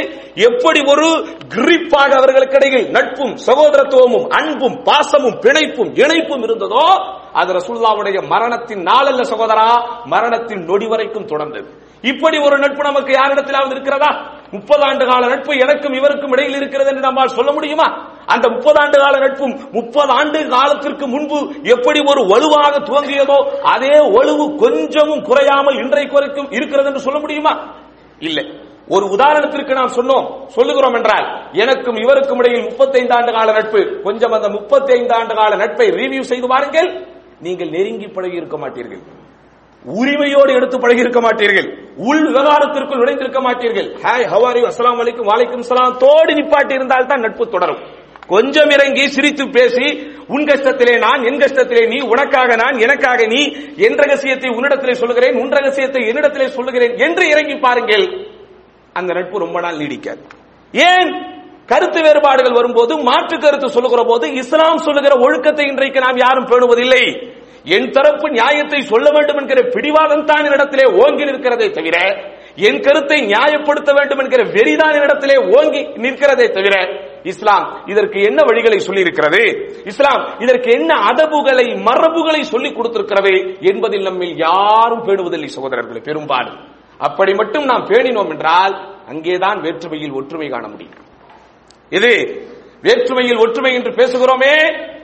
எப்படி 0.48 0.80
ஒரு 0.94 1.08
கிரிப்பாக 1.56 2.12
அவர்களுக்கு 2.20 2.58
இடையில் 2.60 2.92
நட்பும் 2.92 3.34
சகோதரத்துவமும் 3.48 4.28
அன்பும் 4.40 4.78
பாசமும் 4.84 5.40
பிணைப்பும் 5.46 5.92
இணைப்பும் 6.04 6.44
இருந்ததோ 6.48 6.86
அது 7.42 7.54
ரசுல்லாவுடைய 7.54 8.18
மரணத்தின் 8.34 8.84
நாளல்ல 8.90 9.26
சகோதரா 9.32 9.70
மரணத்தின் 10.06 10.64
நொடி 10.70 10.88
வரைக்கும் 10.88 11.30
தொடர்ந்தது. 11.32 11.68
இப்படி 12.12 12.38
ஒரு 12.48 12.56
நட்பு 12.64 12.82
நமக்கு 12.84 13.12
யாரிடத்திலாவது 13.14 13.74
இருக்கிறதா? 13.76 14.10
முப்பது 14.52 14.84
ஆண்டு 14.88 15.04
கால 15.06 15.24
நட்பு 15.28 15.52
எனக்கும் 15.64 15.96
இவருக்கும் 16.00 16.34
இடையில் 16.36 16.58
இருக்கிறது 16.60 16.90
என்று 16.90 17.04
நம்மால் 17.08 17.36
சொல்ல 17.38 17.52
முடியுமா? 17.52 17.88
அந்த 18.34 18.46
முப்பது 18.50 18.78
ஆண்டு 18.82 18.98
கால 19.04 19.16
நட்பும் 19.20 19.56
முப்பது 19.72 20.12
ஆண்டு 20.12 20.40
காலத்திற்கு 20.48 21.06
முன்பு 21.08 21.38
எப்படி 21.74 22.00
ஒரு 22.12 22.22
வலுவாக 22.32 22.74
துவங்கியதோ 22.90 23.40
அதே 23.74 23.96
வலுவு 24.16 24.46
கொஞ்சமும் 24.64 25.26
குறையாமல் 25.30 25.80
இன்றைக்கு 25.84 26.14
வரைக்கும் 26.14 26.52
இருக்கிறது 26.52 26.88
என்று 26.88 27.06
சொல்ல 27.08 27.20
முடியுமா? 27.20 27.54
இல்லை. 28.22 28.46
ஒரு 28.88 29.06
உதாரணத்திற்கு 29.16 29.74
நாம் 29.80 29.96
சொன்னோம். 29.98 30.26
சொல்லுகிறோம் 30.48 30.94
என்றால் 30.94 31.28
எனக்கும் 31.64 31.98
இவருக்கும் 32.04 32.40
இடையில் 32.40 32.68
35 32.70 33.14
ஆண்டு 33.18 33.32
கால 33.38 33.52
நட்பு 33.52 33.82
கொஞ்சம் 34.04 34.32
அந்த 34.32 34.50
35 34.50 35.14
ஆண்டு 35.20 35.36
கால 35.36 35.52
நட்பை 35.56 35.88
ரிவியூ 36.00 36.24
செய்து 36.32 36.48
பாருங்கள் 36.48 36.90
நீங்கள் 37.40 37.70
நெருங்கி 37.70 38.08
பழகி 38.08 38.42
இருக்க 38.42 38.58
மாட்டீர்கள். 38.58 39.04
உரிமையோடு 39.88 40.54
எடுத்து 40.54 40.80
பழகி 40.80 41.00
இருக்க 41.00 41.22
மாட்டீர்கள். 41.22 41.68
உள் 41.98 42.28
விவகாரத்திற்குள் 42.28 42.98
நுழைந்திருக்க 42.98 43.40
மாட்டீர்கள். 43.42 43.96
ஹாய் 44.04 44.26
ஹவாரி 44.34 44.62
அஸ்லாம் 44.66 45.00
வலைக்கும் 45.02 45.30
வாலைக்கும் 45.32 45.60
சலாம் 45.60 45.98
தோடு 45.98 46.34
நிப்பாட்டி 46.34 46.74
இருந்தால் 46.74 47.06
தான் 47.06 47.20
நட்பு 47.20 47.50
தொடரும். 47.50 47.78
கொஞ்சம் 48.28 48.70
இறங்கி 48.70 49.08
சிரித்து 49.08 49.50
பேசி 49.50 50.16
உன் 50.28 50.46
கஷ்டத்திலே 50.46 51.00
நான் 51.00 51.24
என் 51.24 51.40
கஷ்டத்திலே 51.40 51.88
நீ 51.88 52.08
உனக்காக 52.08 52.56
நான் 52.56 52.78
எனக்காக 52.78 53.26
நீ 53.26 53.56
என் 53.76 53.96
ரகசியத்தை 53.96 54.50
உன்னிடத்திலே 54.50 54.92
சொல்லுகிறேன் 54.92 55.36
உன் 55.36 55.50
ரகசியத்தை 55.50 56.02
என்னிடத்திலே 56.02 56.46
சொல்லுகிறேன் 56.46 56.98
என்று 56.98 57.30
இறங்கி 57.30 57.56
பாருங்கள். 57.56 58.26
அந்த 58.94 59.14
நட்பு 59.14 59.40
ரொம்ப 59.40 59.62
நாள் 59.62 59.78
நீடிக்காது. 59.78 60.20
ஏன்? 60.74 61.34
கருத்து 61.66 62.02
வேறுபாடுகள் 62.02 62.54
வரும்போது 62.54 62.98
மாற்று 62.98 63.40
கருத்து 63.40 63.70
சொல்லுகிற 63.70 64.04
போது 64.04 64.34
இஸ்லாம் 64.34 64.78
சொல்லுகிற 64.78 65.16
ஒழுக்கத்தை 65.20 65.68
இன்றைக்கு 65.68 66.00
நாம் 66.00 66.18
யாரும் 66.18 66.46
பேணுவதில்லை. 66.46 67.34
என் 67.74 67.92
தரப்பு 67.92 68.28
நியாயத்தை 68.30 68.80
சொல்ல 68.92 69.08
வேண்டும் 69.16 69.40
என்கிற 69.42 69.60
பிடிவாதம் 69.76 70.28
தான் 70.32 70.48
இடத்திலே 70.56 70.86
ஓங்கி 71.04 71.24
நிற்கிறதே 71.30 71.68
தவிர 71.78 71.98
என் 72.68 72.80
கருத்தை 72.80 73.18
நியாயப்படுத்த 73.32 73.90
வேண்டும் 73.98 74.22
என்கிற 74.24 74.42
வெறிதான் 74.56 74.98
இடத்திலே 75.06 75.38
ஓங்கி 75.56 75.82
நிற்கிறதே 76.04 76.48
தவிர 76.58 76.76
இஸ்லாம் 77.32 77.66
இதற்கு 77.86 78.20
என்ன 78.22 78.40
வழிகளை 78.42 78.78
சொல்லி 78.78 79.02
இருக்கிறது 79.02 79.42
இஸ்லாம் 79.92 80.22
இதற்கு 80.40 80.70
என்ன 80.72 80.94
அதபுகளை 81.10 81.68
மரபுகளை 81.88 82.42
சொல்லிக் 82.54 82.78
கொடுத்திருக்கிறது 82.78 83.34
என்பதில் 83.72 84.04
நம்மில் 84.04 84.36
யாரும் 84.38 85.06
பேணுவதில்லை 85.08 85.50
சகோதரர்களே 85.58 86.02
பெரும்பாலும். 86.10 86.60
அப்படி 86.98 87.32
மட்டும் 87.34 87.66
நாம் 87.66 87.88
பேணினோம் 87.88 88.30
என்றால் 88.30 88.76
அங்கேதான் 89.08 89.60
வேற்றுமையில் 89.62 90.12
ஒற்றுமை 90.12 90.50
காண 90.50 90.68
முடியும். 90.68 91.00
இது 91.92 92.12
வேற்றுமையில் 92.82 93.38
ஒற்றுமை 93.38 93.72
என்று 93.74 93.92
பேசுகிறோமே 93.92 94.54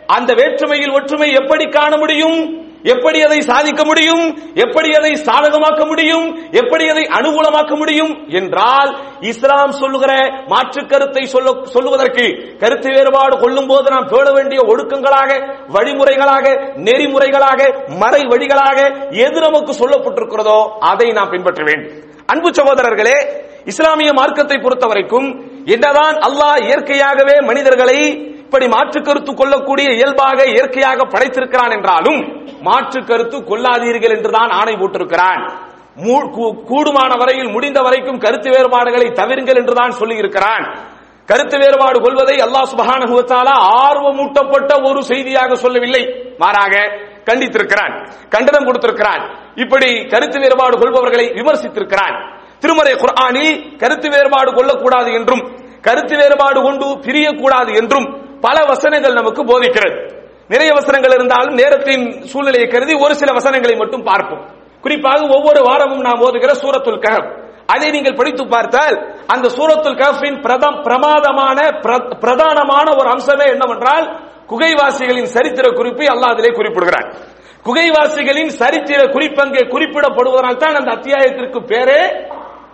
அந்த 0.07 0.33
வேற்றுமையில் 0.33 0.91
ஒற்றுமை 0.91 1.31
எப்படி 1.31 1.69
காண 1.69 1.97
முடியும்? 1.97 2.69
எப்படி 2.83 3.21
அதை 3.21 3.41
சாதிக்க 3.41 3.85
முடியும்? 3.85 4.37
எப்படி 4.53 4.93
அதை 4.93 5.11
சாதகமாக்க 5.13 5.87
முடியும்? 5.87 6.39
எப்படி 6.51 6.87
அதை 6.89 7.03
அனுகூலமாக்க 7.03 7.75
முடியும்? 7.75 8.25
என்றால் 8.27 8.99
இஸ்லாம் 9.19 9.71
சொல்லுகிற 9.71 10.11
மாற்று 10.47 10.85
கருத்தை 10.85 11.25
சொல்ல 11.25 11.53
சொல்லுவதற்கு 11.63 12.57
கருத்து 12.57 12.89
வேறுபாடு 12.93 13.37
கொள்ளும் 13.37 13.67
போது 13.67 13.89
நாம் 13.89 14.07
பேண 14.07 14.31
வேண்டிய 14.31 14.61
ஒழுக்கங்களாக 14.61 15.29
வழிமுறைகளாக 15.73 16.45
நெறிமுறைகளாக 16.75 17.87
மறை 17.97 18.21
வழிகளாக 18.21 19.09
எது 19.09 19.39
நமக்கு 19.39 19.73
சொல்லப்பட்டிருக்கிறதோ 19.73 20.69
அதை 20.79 21.11
நாம் 21.11 21.29
பின்பற்ற 21.29 21.63
வேண்டும். 21.63 21.93
அன்பு 22.25 22.49
சகோதரர்களே 22.49 23.17
இஸ்லாமிய 23.65 24.13
மார்க்கத்தை 24.13 24.57
பொறுத்த 24.57 24.87
வரைக்கும் 24.87 25.45
என்னதான் 25.65 26.15
அல்லாஹ் 26.15 26.65
இயற்கையாகவே 26.65 27.41
மனிதர்களை 27.41 28.30
இப்படி 28.51 28.69
மாற்று 28.69 29.01
கருத்து 29.01 29.33
கொள்ளக்கூடிய 29.33 29.89
இயல்பாக 29.91 30.43
இயற்கையாக 30.45 31.03
படைத்திருக்கிறான் 31.03 31.71
என்றாலும் 31.71 32.47
மாற்று 32.61 33.05
கருத்து 33.05 33.37
கொள்ளாதீர்கள் 33.37 34.15
என்றுதான் 34.15 34.49
ஆணை 34.49 34.73
போட்டிருக்கிறான். 34.73 35.51
மூ- 35.95 36.53
கூடுமான 36.67 37.17
வரையில் 37.17 37.49
முடிந்த 37.49 37.81
வரைக்கும் 37.81 38.17
கருத்து 38.17 38.49
வேறுபாடுகளை 38.49 39.07
தவிருங்கள் 39.07 39.55
என்றுதான் 39.55 39.89
சொல்லியிருக்கிறான். 39.89 40.77
கருத்து 41.25 41.57
வேறுபாடு 41.57 42.01
கொள்வதை 42.01 42.35
அல்லாஹ் 42.35 42.67
சுபஹானஹு 42.75 43.53
ஆர்வமூட்டப்பட்ட 43.85 44.89
ஒரு 44.89 45.03
செய்தியாக 45.03 45.55
சொல்லவில்லை. 45.55 46.33
மாறாக 46.37 46.77
கண்டித்திருக்கிறான் 47.25 48.09
கண்டனம் 48.29 48.65
கொடுத்திருக்கிறான். 48.65 49.51
இப்படி 49.55 50.05
கருத்து 50.05 50.39
வேறுபாடு 50.39 50.77
கொள்பவர்களை 50.77 51.27
விமர்சித்திருக்கிறான். 51.31 52.39
திருமறை 52.59 52.93
குர்ஆனில் 52.93 53.77
கருத்து 53.77 54.09
வேறுபாடு 54.09 54.53
கொள்ளக்கூடாது 54.53 55.13
என்றும் 55.13 55.59
கருத்து 55.81 56.17
வேறுபாடு 56.17 56.61
கொண்டு 56.61 56.85
பிரியக்கூடாது 56.85 57.75
என்றும் 57.75 58.29
பல 58.41 58.65
வசனங்கள் 58.65 59.13
நமக்கு 59.13 59.43
போதிக்கிறது. 59.43 60.19
நிறைய 60.47 60.73
வசனங்கள் 60.73 61.11
இருந்தாலும் 61.13 61.53
நேரத்தின் 61.53 62.21
சூழ்நிலையை 62.21 62.69
கருதி 62.69 62.93
ஒரு 62.93 63.15
சில 63.15 63.31
வசனங்களை 63.33 63.75
மட்டும் 63.75 64.03
பார்ப்போம். 64.03 64.49
குறிப்பாக 64.81 65.27
ஒவ்வொரு 65.27 65.61
வாரமும் 65.61 65.99
நாம் 65.99 66.19
ஓதுகிற 66.19 66.53
சூரத்துல் 66.53 66.99
கஹப். 66.99 67.49
அதை 67.65 67.91
நீங்கள் 67.91 68.15
படித்து 68.15 68.47
பார்த்தால் 68.47 69.23
அந்த 69.27 69.49
சூரத்துல் 69.49 69.97
கஹபின் 69.97 70.41
பிரதம் 70.41 70.81
பிரமாதமான 70.81 71.67
பிர- 71.67 72.11
பிரதானமான 72.19 72.99
ஒரு 72.99 73.09
அம்சமே 73.09 73.47
என்னவென்றால் 73.49 74.19
குகைவாசிகளின் 74.47 75.23
சரித்திர 75.23 75.71
குறிப்பை 75.71 76.07
அல்லாஹ் 76.07 76.33
அதிலே 76.33 76.53
குறிப்பிடுகிறார் 76.53 77.15
குகைவாசிகளின் 77.63 78.47
சரித்திர 78.47 79.03
குறிப்பங்கே 79.03 79.67
குறிப்பிடப்படுவதனால் 79.67 80.57
தான் 80.57 80.75
அந்த 80.75 80.91
அத்தியாயத்திற்கு 80.91 81.59
பேரே 81.59 82.29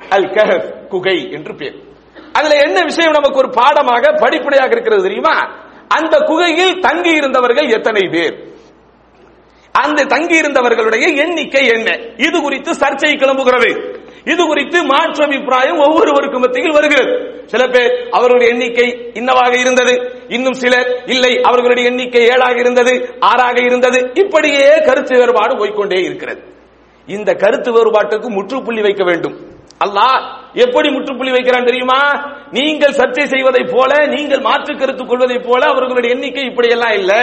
அல் 0.10 0.30
கஹப் 0.30 0.88
குகை 0.88 1.30
என்று 1.32 1.56
பேர். 1.56 1.87
அதுல 2.34 2.56
என்ன 2.56 2.84
விஷயம் 2.84 3.12
நமக்கு 3.12 3.38
ஒரு 3.38 3.50
பாடமாக 3.50 4.12
படிப்படையாக 4.12 4.72
இருக்கிறது 4.72 5.02
தெரியுமா? 5.02 5.36
அந்த 5.88 6.20
குகையில் 6.20 6.80
தங்கி 6.80 7.10
இருந்தவர்கள் 7.10 7.68
எத்தனை 7.68 8.08
பேர்? 8.12 8.36
அந்த 9.72 10.04
தங்கி 10.04 10.36
இருந்தவர்களுடைய 10.36 11.16
எண்ணிக்கை 11.16 11.68
என்ன? 11.68 11.98
இது 12.18 12.42
குறித்து 12.42 12.72
சர்ச்சை 12.72 13.12
கிளம்புகிறது. 13.16 13.96
இது 14.24 14.46
குறித்து 14.46 14.84
மாற்று 14.84 15.24
அபிப்பிராயம் 15.24 15.78
ஒவ்வொருவருக்கும் 15.78 16.42
மத்தியில் 16.42 16.72
வருகிறது. 16.72 17.14
சில 17.46 17.68
பேர் 17.68 18.08
அவர்களுடைய 18.12 18.54
எண்ணிக்கை 18.54 19.12
இன்னவாக 19.14 19.60
இருந்தது 19.60 19.94
இன்னும் 20.28 20.54
சிலர் 20.54 21.04
இல்லை 21.06 21.42
அவர்களுடைய 21.42 21.90
எண்ணிக்கை 21.90 22.22
ஏழாக 22.22 22.56
இருந்தது 22.60 23.16
ஆறாக 23.20 23.62
இருந்தது. 23.62 24.12
இப்படியே 24.14 24.82
கருத்து 24.86 25.18
வேறுபாடு 25.18 25.58
போய்க்கொண்டே 25.58 26.00
இருக்கிறது. 26.04 26.42
இந்த 27.06 27.34
கருத்து 27.34 27.72
வேறுபாட்டுக்கு 27.72 28.28
முற்றுப்புள்ளி 28.30 28.82
வைக்க 28.82 29.04
வேண்டும். 29.04 29.56
அல்லாஹ் 29.86 30.22
எப்படி 30.64 30.90
முற்றுப்புள்ளி 30.90 31.32
வைக்கிறான் 31.32 31.68
தெரியுமா? 31.70 32.00
நீங்கள் 32.52 32.98
சர்ச்சை 33.00 33.26
செய்வதை 33.34 33.64
போல 33.74 33.92
நீங்கள் 34.16 34.46
மாற்று 34.48 34.74
கருத்து 34.78 35.04
கொள்வதை 35.06 35.38
போல 35.40 35.62
அவர்களுடைய 35.72 36.10
எண்ணிக்கை 36.16 36.46
இப்படி 36.52 36.70
எல்லாம் 36.76 36.96
இல்ல. 37.00 37.14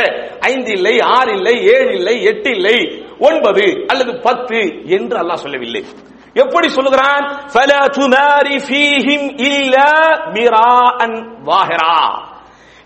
ஐந்து 0.41 0.73
இல்லை 0.73 1.01
ஆறு 1.01 1.33
இல்லை 1.39 1.55
ஏழு 1.77 1.93
இல்லை 1.95 2.17
எட்டு 2.23 2.51
இல்லை 2.51 2.77
ஒன்பது 3.19 3.65
அல்லது 3.87 4.13
பத்து 4.21 4.61
என்று 4.97 5.17
அல்லாஹ் 5.23 5.45
சொல்லவில்லை. 5.45 5.85
எப்படி 6.43 6.69
சொல்லுகிறான்? 6.69 7.25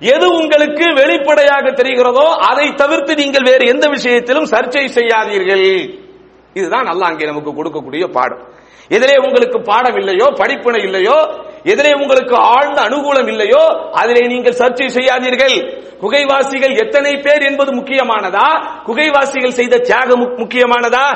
எது 0.01 0.27
உங்களுக்கு 0.41 0.87
வெளிப்படையாக 1.01 1.67
தெரிகிறதோ 1.71 2.27
அதை 2.51 2.67
தவிர்த்து 2.83 3.15
நீங்கள் 3.15 3.49
வேறு 3.51 3.65
எந்த 3.67 3.87
விஷயத்திலும் 3.89 4.51
சர்ச்சை 4.53 4.85
செய்யாதீர்கள். 4.99 5.67
இதுதான் 6.55 6.89
நல்லா 6.91 7.07
அங்கே 7.07 7.27
நமக்கு 7.27 7.51
கொடுக்கக்கூடிய 7.51 8.07
பாடம். 8.19 8.45
எதிரே 8.91 9.17
உங்களுக்கு 9.27 9.59
பாடம் 9.71 9.99
இல்லையோ 10.01 10.27
படிப்பினை 10.41 10.81
இல்லையோ 10.89 11.19
எதிரே 11.73 11.93
உங்களுக்கு 12.03 12.35
ஆழ்ந்த 12.55 12.79
அனுகூலம் 12.89 13.29
இல்லையோ 13.33 13.63
அதிலே 14.01 14.23
நீங்கள் 14.33 14.59
சர்ச்சை 14.61 14.87
செய்யாதீர்கள். 14.97 15.57
குகைவாசிகள் 16.03 16.75
எத்தனை 16.83 17.13
பேர் 17.17 17.45
என்பது 17.49 17.71
முக்கியமானதா? 17.73 18.47
குகைவாசிகள் 18.87 19.57
செய்த 19.59 19.81
தியாகம் 19.89 20.23
முக்கியமானதா? 20.43 21.07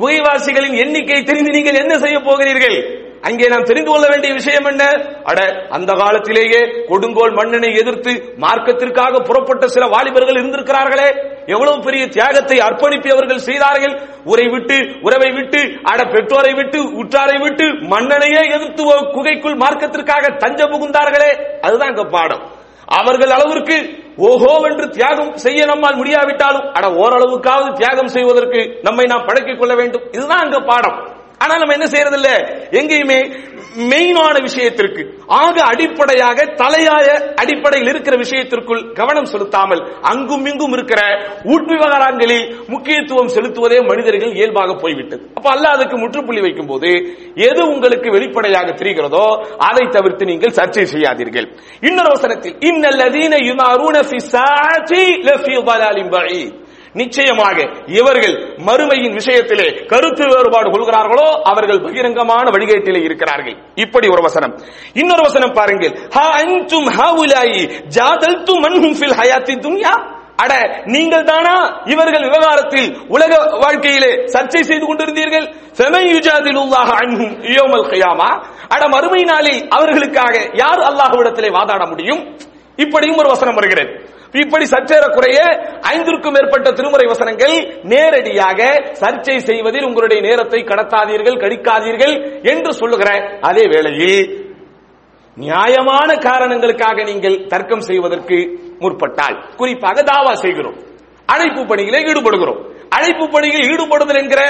குகைவாசிகளின் 0.00 0.76
எண்ணிக்கை 0.82 1.20
தெரிந்து 1.22 1.50
நீங்கள் 1.56 1.80
என்ன 1.82 1.94
செய்ய 1.98 2.18
போகிறீர்கள்? 2.20 2.76
அங்கே 3.22 3.46
நாம் 3.48 3.68
தெரிந்து 3.70 3.90
கொள்ள 3.90 4.06
வேண்டிய 4.12 4.32
விஷயம் 4.34 4.68
என்ன? 4.72 4.84
அட 5.30 5.38
அந்த 5.76 5.92
காலத்திலேயே 6.02 6.60
கொடுங்கோல் 6.90 7.36
மன்னனை 7.38 7.70
எதிர்த்து 7.82 8.12
மார்க்கத்திற்காக 8.44 9.22
புறப்பட்ட 9.28 9.66
சில 9.76 9.86
வாலிபர்கள் 9.94 10.40
இருந்திருக்கிறார்களே. 10.42 11.08
எவ்வளவு 11.46 11.82
பெரிய 11.82 12.06
தியாகத்தை 12.06 12.58
அர்ப்பணிப்பி 12.58 13.10
அவர்கள் 13.12 13.46
செய்தார்கள்? 13.48 13.94
உரை 14.24 14.46
விட்டு 14.48 14.76
உறவை 15.02 15.30
விட்டு 15.32 15.60
அட 15.82 16.00
பெற்றோரை 16.04 16.52
விட்டு 16.54 16.78
உற்றாரை 17.00 17.36
விட்டு 17.42 17.66
மன்னனையே 17.92 18.42
எதிர்த்து 18.56 18.84
குகைக்குள் 19.16 19.60
மார்க்கத்திற்காக 19.64 20.36
தஞ்ச 20.36 20.62
புகுந்தார்களே. 20.64 21.30
அதுதான் 21.60 21.88
இங்க 21.88 22.04
பாடம். 22.04 22.44
அவர்கள் 23.00 23.30
அளவிற்கு 23.30 23.76
ஓஹோ 24.16 24.52
என்று 24.68 24.84
தியாகம் 24.88 25.32
செய்ய 25.44 25.64
நம்மால் 25.64 25.96
முடியாவிட்டாலும் 25.96 26.66
அட 26.72 26.86
ஓரளவுக்காவது 27.02 27.72
தியாகம் 27.72 28.12
செய்வதற்கு 28.16 28.60
நம்மை 28.82 29.04
நாம் 29.04 29.26
பழக்கிக் 29.26 29.58
கொள்ள 29.58 29.74
வேண்டும். 29.74 30.04
இதுதான் 30.12 30.44
அங்க 30.44 30.58
பாடம். 30.72 30.98
ஆனா 31.40 31.54
நம்ம 31.60 31.74
என்ன 31.74 31.86
செய்யறது 31.86 32.16
இல்ல 32.20 32.30
எங்கேயுமே 32.80 33.20
மெயினான 33.90 34.36
விஷயத்திற்கு 34.42 35.02
ஆக 35.38 35.56
அடிப்படையாக 35.62 36.44
தலையாய 36.60 37.08
அடிப்படையில் 37.42 37.90
இருக்கிற 37.92 38.14
விஷயத்திற்குள் 38.16 38.92
கவனம் 38.92 39.28
செலுத்தாமல் 39.32 39.82
அங்கும் 40.02 40.46
இங்கும் 40.46 40.72
இருக்கிற 40.72 41.00
உட்விவகாரங்களில் 41.54 42.46
முக்கியத்துவம் 42.68 43.32
செலுத்துவதே 43.36 43.78
மனிதர்கள் 43.90 44.36
இயல்பாக 44.38 44.74
போய்விட்டது. 44.74 45.22
அப்ப 45.34 45.50
அல்ல 45.50 45.68
அதுக்கு 45.68 45.98
முற்றுப்புள்ளி 45.98 46.40
வைக்கும் 46.40 46.66
போது 46.66 46.92
எது 47.48 47.62
உங்களுக்கு 47.68 48.10
வெளிப்படையாக 48.10 48.70
தெரிகிறதோ 48.82 49.26
அதை 49.68 49.84
தவிர்த்து 49.88 50.24
நீங்கள் 50.24 50.56
சர்ச்சை 50.60 50.86
செய்யாதீர்கள். 50.94 51.48
இன்னொரு 51.80 52.10
அவசரத்தில் 52.12 52.56
இன்னல்லதீன 52.70 53.34
யுனாரூன 53.50 53.96
ஃபி 54.10 54.20
சாதி 54.34 55.04
லஃபி 55.28 55.56
பலாலின் 55.70 56.12
பஈத் 56.16 56.64
நிச்சயமாக 57.00 57.56
இவர்கள் 57.98 58.34
மறுமையின் 58.68 59.16
விஷயத்திலே 59.18 59.68
கருத்து 59.92 60.24
வேறுபாடு 60.32 60.68
கொள்கிறார்களோ 60.74 61.28
அவர்கள் 61.50 61.84
பகிரங்கமான 61.86 62.44
வழிகேட்டிலே 62.54 63.00
இருக்கிறார்கள். 63.08 63.56
இப்படி 63.74 64.06
ஒரு 64.08 64.22
வசனம். 64.22 64.54
இன்னொரு 65.00 65.22
வசனம் 65.22 65.56
பாருங்கள். 65.60 65.94
ஹா 66.14 66.26
அன்தும் 66.40 66.88
ஹாவுலாயி 66.98 67.62
ஜாதல்தும் 67.96 68.62
மன்ஹும் 68.66 68.96
ஃபில் 69.00 69.16
ஹயாத்தி 69.20 69.56
துன்யா? 69.66 69.94
அட 70.44 70.54
நீங்கள் 70.94 71.24
தானா 71.24 71.54
இவர்கள் 71.84 72.24
விவகாரத்தில் 72.24 72.88
உலக 73.08 73.32
வாழ்க்கையிலே 73.62 74.10
சர்ச்சை 74.34 74.62
செய்து 74.70 74.84
கொண்டிருந்தீர்கள்? 74.86 75.46
ஃபெமன் 75.78 76.08
யுஜாதிலுல்லாஹ 76.14 76.90
அன்ஹும் 77.02 77.32
யௌமல் 77.56 77.86
அட 78.74 78.88
மறுமை 78.88 79.22
நாளில் 79.22 79.60
அவர்களுக்காக 79.68 80.34
யார் 80.54 80.82
அல்லாஹ்விடத்திலே 80.90 81.50
வாதாட 81.58 81.88
முடியும்? 81.88 82.22
இப்படியும் 82.76 83.16
ஒரு 83.16 83.28
வசனம் 83.28 83.54
வருகிறது. 83.54 83.90
இப்படி 84.40 84.64
சற்றேறக்குறைய 84.64 85.38
ஐந்திற்கும் 85.92 86.34
மேற்பட்ட 86.36 86.72
திருமுறை 86.72 87.06
வசனங்கள் 87.06 87.54
நேரடியாக 87.82 88.60
சர்ச்சை 89.00 89.36
செய்வதில் 89.48 89.84
உங்களுடைய 89.84 90.20
நேரத்தை 90.28 90.60
கடத்தாதீர்கள் 90.62 91.40
கடிக்காதீர்கள் 91.42 92.14
என்று 92.52 92.72
சொல்லுகிற 92.72 93.10
அதே 93.40 93.64
வேளையில் 93.72 94.20
நியாயமான 95.36 96.10
காரணங்களுக்காக 96.28 97.02
நீங்கள் 97.02 97.46
தர்க்கம் 97.46 97.86
செய்வதற்கு 97.88 98.36
முற்பட்டால் 98.78 99.36
குறிப்பாக 99.56 100.02
தாவா 100.02 100.32
செய்கிறோம். 100.44 100.76
அழைப்பு 101.26 101.62
பணியிலே 101.66 102.00
ஈடுபடுகிறோம். 102.10 102.60
அழைப்பு 102.88 103.24
பணியில் 103.28 103.66
ஈடுபடுதல் 103.72 104.20
என்கிற 104.22 104.42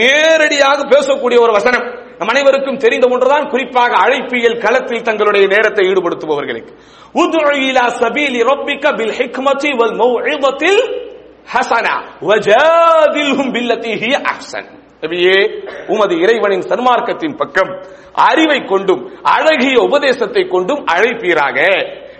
நேரடியாக 0.00 0.78
பேசக்கூடிய 0.94 1.38
ஒரு 1.44 1.52
வசனம். 1.52 1.86
நம் 2.18 2.28
அனைவருக்கும் 2.28 2.76
தெரிந்த 2.76 3.06
ஒன்றுதான் 3.10 3.48
குறிப்பாக 3.48 3.92
அழைப்பியல் 3.96 4.58
களத்தில் 4.58 5.02
தங்களுடைய 5.02 5.46
நேரத்தை 5.46 5.88
ஈடுபடுத்துபவர்களுக்கு. 5.88 6.72
உதுஉ 7.14 7.52
இலா 7.68 7.84
சபீலி 8.00 8.40
ரப்பிக 8.50 8.96
பில் 8.96 9.14
ஹிக்மதி 9.18 9.70
வல் 9.80 9.94
ஹசனா 11.52 11.94
வஜாதில்ஹும் 12.20 13.52
பில்லதி 13.54 13.92
அஹ்சன். 14.32 14.68
நபியே 15.00 15.38
உமது 15.86 16.14
இறைவனின் 16.18 16.66
சன்மார்க்கத்தின் 16.70 17.36
பக்கம் 17.36 17.72
அறிவை 18.12 18.64
கொண்டும் 18.64 19.02
அழகிய 19.22 19.78
உபதேசத்தை 19.80 20.48
கொண்டும் 20.48 20.84
அழைப்பீராக. 20.86 21.58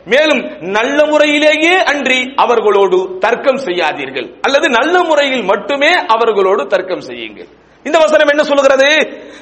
மேலும் 0.05 0.43
நல்ல 0.61 1.07
முறையிலேயே 1.07 1.77
அன்றி 1.83 2.33
அவர்களோடு 2.37 3.19
தர்க்கம் 3.19 3.57
செய்யாதீர்கள். 3.57 4.29
அல்லது 4.41 4.69
நல்ல 4.69 5.03
முறையில் 5.03 5.43
மட்டுமே 5.43 5.93
அவர்களோடு 6.07 6.67
தர்க்கம் 6.67 7.01
செய்யுங்கள். 7.01 7.49
இந்த 7.87 7.99
வசனம் 8.05 8.31
என்ன 8.33 8.45
சொல்கிறது 8.51 8.89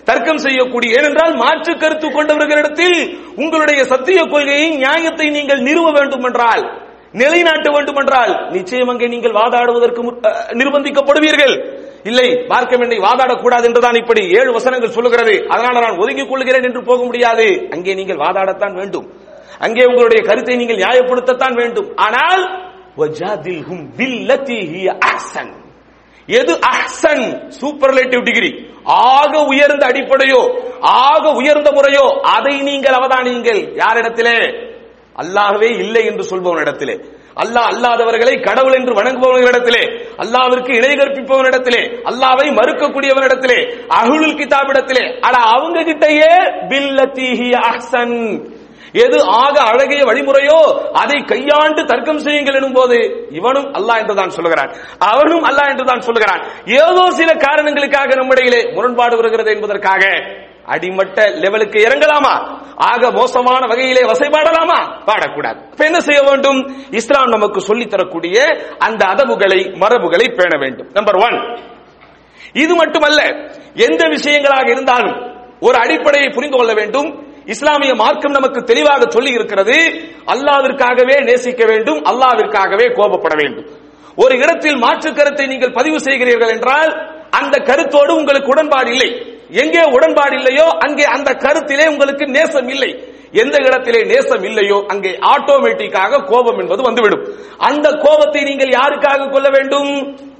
தர்க்கம் 0.09 0.43
செய்யக்கூடிய 0.47 0.97
ஏனென்றால் 0.99 1.35
மாற்று 1.43 1.73
கருத்து 1.83 2.09
கொண்டவர்களிடத்தில் 2.17 2.99
உங்களுடைய 3.43 3.81
சத்திய 3.93 4.19
கொள்கையை 4.33 4.69
நியாயத்தை 4.83 5.29
நீங்கள் 5.37 5.65
நிறுவ 5.69 5.87
வேண்டும் 5.99 6.27
என்றால் 6.29 6.65
நிலைநாட்ட 7.21 7.69
வேண்டும் 7.75 7.99
என்றால் 8.03 8.33
நிச்சயம் 8.55 8.91
அங்கே 8.93 9.07
நீங்கள் 9.13 9.37
வாதாடுவதற்கு 9.41 10.01
நிர்பந்திக்கப்படுவீர்கள். 10.61 11.55
இல்லை 12.11 12.27
மார்க்கம் 12.51 12.83
என்னை 12.85 12.99
வாதாடக்கூடாது 13.07 13.67
என்றுதான் 13.69 14.01
இப்படி 14.01 14.23
ஏழு 14.39 14.51
வசனங்கள் 14.57 14.95
சொல்லுகிறது. 14.97 15.35
அதனால 15.55 15.81
நான் 15.85 16.01
ஒதுங்கிக் 16.03 16.31
கொள்கிறேன் 16.33 16.67
என்று 16.69 16.83
போக 16.91 17.01
முடியாது. 17.09 17.47
அங்கே 17.75 17.95
நீங்கள் 18.01 18.23
வாதாடத்தான் 18.25 18.77
வேண்டும். 18.81 19.07
அங்கே 19.67 19.85
உங்களுடைய 19.91 20.21
கருத்தை 20.29 20.57
நீங்கள் 20.63 20.83
நியாயப்படுத்தத்தான் 20.85 21.59
வேண்டும். 21.61 21.89
ஆனால் 22.07 22.43
வஜாதில்ஹும் 23.01 23.85
பில்லதி 24.01 24.61
ஹிய 24.73 24.99
அஹ்சன். 25.13 25.53
எது 26.27 26.59
அஹ்சன் 26.61 27.51
சூப்பர்லேட்டிவ் 27.61 28.23
டிகிரி 28.23 28.75
ஆக 28.85 29.39
உயர்ந்த 29.39 29.87
அடிப்படையோ 29.87 30.65
ஆக 30.81 31.31
உயர்ந்த 31.31 31.73
முறையோ 31.73 32.21
அதை 32.23 32.61
நீங்கள் 32.61 32.95
அவதானியுங்கள். 32.95 33.77
யாரிடத்திலே? 33.77 34.39
அல்லாகவே 35.23 35.79
இல்லை 35.79 36.05
என்று 36.07 36.23
சொல்பவனிடத்திலே. 36.23 37.15
அல்லாஹ் 37.37 37.69
அல்லாதவர்களை 37.73 38.43
கடவுள் 38.43 38.73
என்று 38.73 38.95
வணங்குபவர்களிடத்திலே 38.95 39.83
அல்லாவிற்கு 40.19 40.75
இணை 40.75 40.97
கற்பிப்பவனிடத்திலே 40.97 42.01
அல்லாவை 42.03 42.51
மறுக்கக்கூடியவனிடத்திலே 42.51 43.87
அகுலுல் 43.89 44.37
கிதாபிடத்திலே. 44.37 45.21
அட 45.21 45.37
அவங்க 45.39 45.83
கிட்டயே 45.83 46.35
தீஹி 47.15 47.51
அஹ்சன். 47.55 48.56
எது 48.93 49.23
ஆக 49.23 49.61
அழகிய 49.61 50.05
வழிமுறையோ 50.05 50.89
அதை 50.93 51.23
கையாண்டு 51.23 51.85
தர்க்கம் 51.85 52.19
செய்யுங்கள் 52.19 52.55
எனும் 52.55 52.73
போது 52.73 53.27
இவனும் 53.31 53.73
அல்லாஹ் 53.75 53.99
என்றுதான் 53.99 54.31
சொல்லுகிறான். 54.31 54.75
அவனும் 54.99 55.45
அல்லாஹ் 55.45 55.69
என்றுதான் 55.69 56.01
சொல்லுகிறான். 56.01 56.47
ஏதோ 56.67 57.11
சில 57.11 57.33
காரணங்களுக்காக 57.33 58.15
நம்மிடையிலே 58.15 58.73
முரண்பாடு 58.73 59.17
வருகிறது 59.17 59.51
என்பதற்காக 59.51 60.07
அடிமட்ட 60.65 61.31
லெவலுக்கு 61.31 61.79
இறங்கலாமா? 61.79 62.65
ஆக 62.77 63.11
மோசமான 63.11 63.67
வகையிலே 63.67 64.01
வசைபாடலாமா? 64.01 65.03
பாடக்கூடாது. 65.07 65.85
என்ன 65.85 66.01
செய்ய 66.01 66.23
வேண்டும்? 66.23 66.77
இஸ்லாம் 66.91 67.29
நமக்கு 67.29 67.61
சொல்லித் 67.61 67.91
தரக்கூடிய 67.91 68.43
அந்த 68.79 69.07
அதவுகளை 69.07 69.79
மரபுகளை 69.79 70.29
பேண 70.29 70.59
வேண்டும். 70.59 70.89
நம்பர் 70.93 71.15
ஒன் 71.15 71.59
இது 72.53 72.75
மட்டுமல்ல 72.75 73.23
எந்த 73.75 74.05
விஷயங்களாக 74.07 74.71
இருந்தாலும் 74.71 75.35
ஒரு 75.61 75.79
அடிப்படையை 75.79 76.29
புரிந்து 76.29 76.57
கொள்ள 76.57 76.75
வேண்டும். 76.75 77.26
இஸ்லாமிய 77.55 77.93
மார்க்கம் 78.03 78.37
நமக்கு 78.37 78.61
தெளிவாக 78.71 79.03
சொல்லி 79.15 79.33
இருக்கிறது. 79.39 79.77
அல்லாவிற்காகவே 80.33 81.17
நேசிக்க 81.29 81.65
வேண்டும் 81.73 82.01
அல்லாவிற்காகவே 82.11 82.87
கோபப்பட 82.99 83.35
வேண்டும். 83.43 83.67
ஒரு 84.23 84.35
இடத்தில் 84.43 84.79
மாற்று 84.85 85.11
கருத்தை 85.19 85.47
நீங்கள் 85.53 85.77
பதிவு 85.79 85.99
செய்கிறீர்கள் 86.07 86.53
என்றால் 86.57 86.93
அந்த 87.41 87.57
கருத்தோடு 87.69 88.13
உங்களுக்கு 88.21 88.53
உடன்பாடு 88.55 88.91
இல்லை. 88.95 89.11
எங்கே 89.63 89.83
உடன்பாடு 89.97 90.35
இல்லையோ 90.41 90.67
அங்கே 90.85 91.05
அந்த 91.17 91.31
கருத்திலே 91.45 91.85
உங்களுக்கு 91.93 92.25
நேசம் 92.37 92.71
இல்லை. 92.75 92.91
எந்த 93.43 93.57
இடத்திலே 93.69 94.01
நேசம் 94.13 94.45
இல்லையோ 94.49 94.79
அங்கே 94.93 95.11
ஆட்டோமேட்டிக்காக 95.33 96.23
கோபம் 96.33 96.61
என்பது 96.63 96.83
வந்துவிடும். 96.89 97.25
அந்த 97.69 97.87
கோபத்தை 98.05 98.43
நீங்கள் 98.51 98.73
யாருக்காக 98.79 99.29
கொள்ள 99.35 99.49
வேண்டும்? 99.57 99.91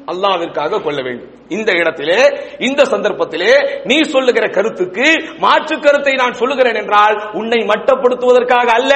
அல்லாவிற்காக 0.07 0.83
கொள்ள 0.83 1.03
வேண்டும். 1.03 1.35
இந்த 1.49 1.73
இடத்திலே 1.73 2.41
இந்த 2.59 2.85
சந்தர்ப்பத்திலே 2.85 3.81
நீ 3.85 4.03
சொல்லுகிற 4.03 4.49
கருத்துக்கு 4.49 5.25
மாற்று 5.39 5.81
கருத்தை 5.81 6.15
நான் 6.15 6.33
சொல்லுகிறேன் 6.33 6.75
என்றால் 6.75 7.31
உன்னை 7.33 7.67
மட்டப்படுத்துவதற்காக 7.67 8.67
அல்ல. 8.67 8.95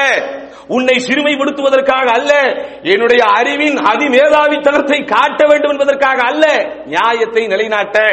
உன்னை 0.66 1.04
சிறுமைப்படுத்துவதற்காக 1.08 2.04
அல்ல. 2.04 2.34
என்னுடைய 2.82 3.24
அறிவின் 3.24 3.76
அதிமேதாவித்தனத்தை 3.76 5.06
காட்ட 5.06 5.46
வேண்டும் 5.46 5.70
என்பதற்காக 5.70 6.22
அல்ல. 6.22 6.74
நியாயத்தை 6.86 7.46
நிலைநாட்ட. 7.46 8.10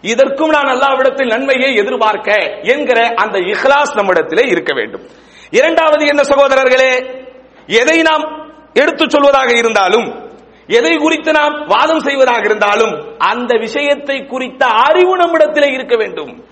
இதற்கும் 0.00 0.48
நான் 0.48 0.66
அல்லாவிடத்தில் 0.66 1.26
நன்மையை 1.26 1.74
எதிர்பார்க்க 1.74 2.58
என்கிற 2.62 3.06
அந்த 3.16 3.38
இஹ்லாஸ் 3.38 3.94
நம்மிடத்திலே 3.94 4.48
இருக்க 4.48 4.74
வேண்டும். 4.74 5.02
இரண்டாவது 5.50 6.06
என்ன 6.06 6.22
சகோதரர்களே 6.22 7.22
எதை 7.66 8.02
நாம் 8.02 8.52
எடுத்துச் 8.72 9.16
சொல்வதாக 9.16 9.56
இருந்தாலும் 9.56 10.23
எதை 10.66 10.96
குறித்து 10.96 11.32
நாம் 11.32 11.66
வாதம் 11.66 12.00
செய்வதாக 12.00 12.40
இருந்தாலும் 12.44 13.16
அந்த 13.18 13.56
விஷயத்தை 13.58 14.26
குறித்த 14.26 14.66
அறிவு 14.66 15.16
நம்மிடத்திலே 15.16 15.72
இருக்க 15.72 15.96
வேண்டும். 15.96 16.44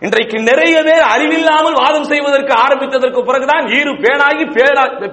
இன்றைக்கு 0.00 0.38
நிறைய 0.38 0.82
பேர் 0.82 1.00
அறிவில்லாமல் 1.00 1.72
வாதம் 1.72 2.04
செய்வதற்கு 2.04 2.54
ஆரம்பித்ததற்கு 2.54 3.24
பிறகுதான் 3.24 3.64
ஈறு 3.66 3.92
பேனாகி 3.92 4.44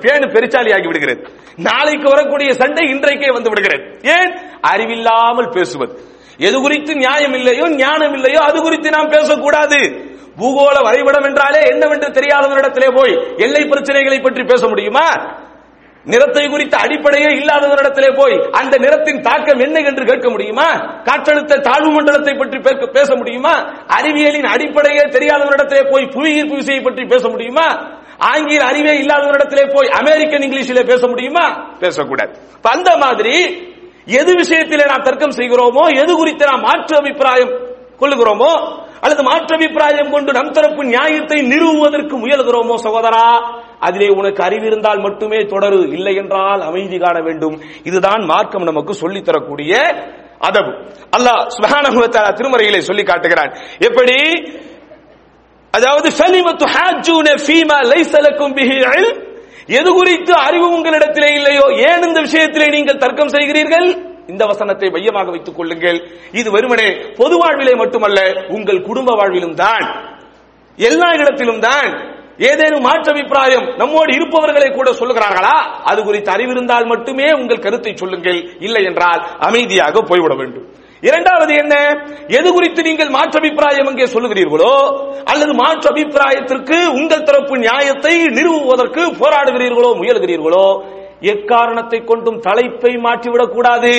பேனு 0.03 0.25
பெருச்சாலி 0.25 0.73
ஆகி 0.73 0.85
விடுகிறது. 0.85 1.31
நாளைக்கு 1.55 2.09
வரக்கூடிய 2.09 2.53
சண்டை 2.53 2.89
இன்றைக்கே 2.89 3.33
வந்து 3.33 3.49
விடுகிறது. 3.49 3.99
ஏன்? 4.03 4.37
அறிவில்லாமல் 4.61 5.49
பேசுவது. 5.49 6.11
எது 6.37 6.61
குறித்து 6.61 6.95
நியாயம் 6.95 7.33
இல்லையோ 7.33 7.69
ஞானம் 7.69 8.13
இல்லையோ 8.13 8.39
அது 8.39 8.61
குறித்து 8.61 8.89
நாம் 8.89 9.09
பேசக்கூடாது. 9.09 10.11
பூகோள 10.37 10.83
வரைபடம் 10.83 11.23
என்றாலே 11.23 11.67
என்னவென்று 11.67 12.07
தெரியாதவரிடத்திலே 12.07 12.95
போய் 12.95 13.35
எல்லை 13.37 13.63
பிரச்சனைகளை 13.63 14.21
பற்றி 14.21 14.43
பேச 14.43 14.67
முடியுமா? 14.67 15.35
நிறத்தை 16.05 16.49
குறித்த 16.49 16.75
அடிப்படையே 16.77 17.29
இல்லாதவரிடத்திலே 17.39 18.09
போய் 18.17 18.35
அந்த 18.51 18.77
நிறத்தின் 18.77 19.21
தாக்கம் 19.21 19.59
என்ன 19.59 19.79
என்று 19.79 20.05
கேட்க 20.05 20.29
முடியுமா? 20.29 20.67
காற்றழுத்த 21.07 21.61
தாழ்வு 21.61 21.91
மண்டலத்தை 21.91 22.33
பற்றி 22.33 22.57
பேச 22.97 23.09
முடியுமா? 23.15 23.53
அறிவியலின் 23.97 24.49
அடிப்படையே 24.53 25.03
தெரியாதவரிடத்திலே 25.15 25.83
போய் 25.91 26.11
புவியீர்ப்பு 26.15 26.55
விசையை 26.55 26.81
பற்றி 26.83 27.05
பேச 27.05 27.23
முடியுமா? 27.27 27.67
ஆங்கில 28.17 28.65
அறிவே 28.65 28.93
இல்லாதவரிடத்திலே 29.03 29.65
போய் 29.75 29.93
அமெரிக்கன் 30.01 30.45
இங்கிலீஷிலே 30.47 30.83
பேச 30.85 31.07
முடியுமா? 31.07 31.45
பேசக்கூடாது. 31.79 32.33
அந்த 32.63 32.89
மாதிரி 32.97 33.35
எது 34.19 34.31
விஷயத்திலே 34.33 34.85
நாம் 34.87 35.01
தர்க்கம் 35.01 35.37
செய்கிறோமோ 35.39 35.83
எது 36.03 36.13
குறித்து 36.15 36.45
நாம் 36.45 36.61
மாற்று 36.61 36.95
அபிப்பிராயம் 36.97 37.53
கொள்ளுகிறோமோ 37.99 38.51
அல்லது 39.01 39.23
மாற்று 39.23 39.53
அபிப்பிராயம் 39.55 40.11
கொண்டு 40.11 40.31
நம் 40.31 40.51
தரப்பு 40.51 40.81
நியாயத்தை 40.83 41.37
நிறுவுவதற்கு 41.51 42.15
முயல்கிறோமோ 42.17 42.75
சகோதரா 42.85 43.25
அதிலே 43.87 44.09
உனக்கு 44.09 44.43
அறிவு 44.43 44.65
இருந்தால் 44.65 44.99
மட்டுமே 44.99 45.37
தொடரு. 45.37 45.93
இல்லை 45.93 46.15
என்றால் 46.15 46.61
அமைதி 46.61 46.97
காண 46.97 47.19
வேண்டும். 47.19 47.61
இதுதான் 47.83 48.23
மார்க்கம் 48.23 48.63
நமக்கு 48.63 48.93
சொல்லித் 48.93 49.25
தரக்கூடிய 49.25 49.73
அதபு 50.47 50.71
அல்லாஹ் 51.17 51.41
சுப்ஹானஹு 51.55 51.99
திருமறையிலே 52.37 52.79
சொல்லி 52.79 53.03
காட்டுகிறான். 53.03 53.51
எப்படி? 53.79 54.17
அதாவது 55.71 56.09
ஃபலிமத்து 56.09 56.65
ஹாஜூன 56.73 57.27
ஃபீமா 57.45 57.77
லைஸ 57.91 58.13
லக்கும் 58.25 58.55
பிஹி 58.57 58.79
இல்ம். 58.87 59.21
எது 59.67 59.89
குறித்து 59.93 60.33
அறிவு 60.33 60.67
உங்களிடத்திலே 60.77 61.29
இல்லையோ 61.35 61.65
ஏன் 61.89 62.03
இந்த 62.07 62.21
விஷயத்திலே 62.21 62.67
நீங்கள் 62.71 62.97
தர்க்கம் 62.97 63.29
செய்கிறீர்கள்? 63.29 63.87
இந்த 64.27 64.45
வசனத்தை 64.45 64.89
மையமாக 64.89 65.29
வைத்துக் 65.29 65.55
கொள்ளுங்கள். 65.55 65.99
இது 66.31 66.51
வெறுமனே 66.51 66.89
பொது 67.17 67.37
வாழ்விலே 67.37 67.73
மட்டுமல்ல 67.75 68.19
உங்கள் 68.49 68.81
குடும்ப 68.81 69.15
வாழ்விலும் 69.15 69.55
தான். 69.63 69.85
எல்லா 70.75 71.09
இடத்திலும் 71.13 71.59
தான். 71.59 72.12
ஏதேனும் 72.37 72.81
மாற்று 72.81 73.11
அபிப்பிராயம் 73.11 73.75
நம்மோடு 73.77 74.13
இருப்பவர்களை 74.13 74.71
கூட 74.71 74.91
சொல்லுகிறார்களா? 74.91 75.55
அது 75.83 76.03
குறித்து 76.03 76.31
அறிவிருந்தால் 76.31 76.85
மட்டுமே 76.85 77.31
உங்கள் 77.31 77.59
கருத்தை 77.59 77.95
சொல்லுங்கள். 77.95 78.59
இல்லை 78.59 78.83
என்றால் 78.83 79.21
அமைதியாக 79.39 80.01
போய்விட 80.01 80.35
வேண்டும். 80.35 80.65
இரண்டாவது 81.01 81.53
என்ன? 81.53 81.75
எது 82.27 82.53
குறித்து 82.53 82.81
நீங்கள் 82.81 83.09
மாற்று 83.09 83.39
அபிப்பிராயம் 83.39 83.87
எங்கே 83.87 84.03
சொல்லுகிறீர்களோ 84.03 84.73
அல்லது 85.23 85.53
மாற்று 85.53 85.89
அபிப்பிராயத்திற்கு 85.91 86.87
உங்கள் 86.87 87.23
தரப்பு 87.23 87.57
நியாயத்தை 87.57 88.15
நிறுவுவதற்கு 88.17 89.03
போராடுகிறீர்களோ 89.21 89.91
முயல்கிறீர்களோ 90.01 90.83
எக்காரணத்தை 91.21 92.03
கொண்டும் 92.03 92.39
தலைப்பை 92.39 92.91
மாற்றிவிடக் 92.95 93.51
கூடாது 93.51 93.93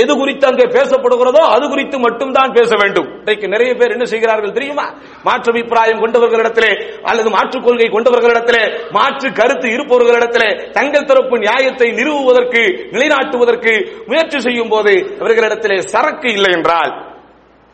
எது 0.00 0.12
குறித்து 0.20 0.44
அங்கே 0.50 0.66
பேசப்படுகிறதோ 0.74 1.42
அது 1.54 1.64
குறித்து 1.72 1.96
மட்டும்தான் 2.04 2.54
பேச 2.56 2.70
வேண்டும். 2.82 3.08
இன்றைக்கு 3.20 3.46
நிறைய 3.54 3.70
பேர் 3.80 3.94
என்ன 3.96 4.06
செய்கிறார்கள் 4.12 4.56
தெரியுமா? 4.58 4.86
மாற்று 5.26 5.50
அபிப்பிராயம் 5.52 6.02
கொண்டவர்களிடத்திலே 6.02 6.72
அல்லது 7.10 7.30
மாற்றுக் 7.36 7.64
கொள்கை 7.66 7.88
கொண்டவர்களிடத்திலே 7.94 8.62
மாற்று 8.96 9.30
கருத்து 9.40 9.68
இருப்பவர்களிடத்திலே 9.76 10.50
தங்கள் 10.78 11.08
தரப்பு 11.10 11.38
நியாயத்தை 11.44 11.88
நிறுவுவதற்கு 12.00 12.62
நிலைநாட்டுவதற்கு 12.94 13.74
முயற்சி 14.10 14.40
செய்யும் 14.48 14.72
போது 14.74 14.94
அவர்களிடத்திலே 15.22 15.78
சரக்கு 15.94 16.28
இல்லை 16.38 16.52
என்றால் 16.58 16.92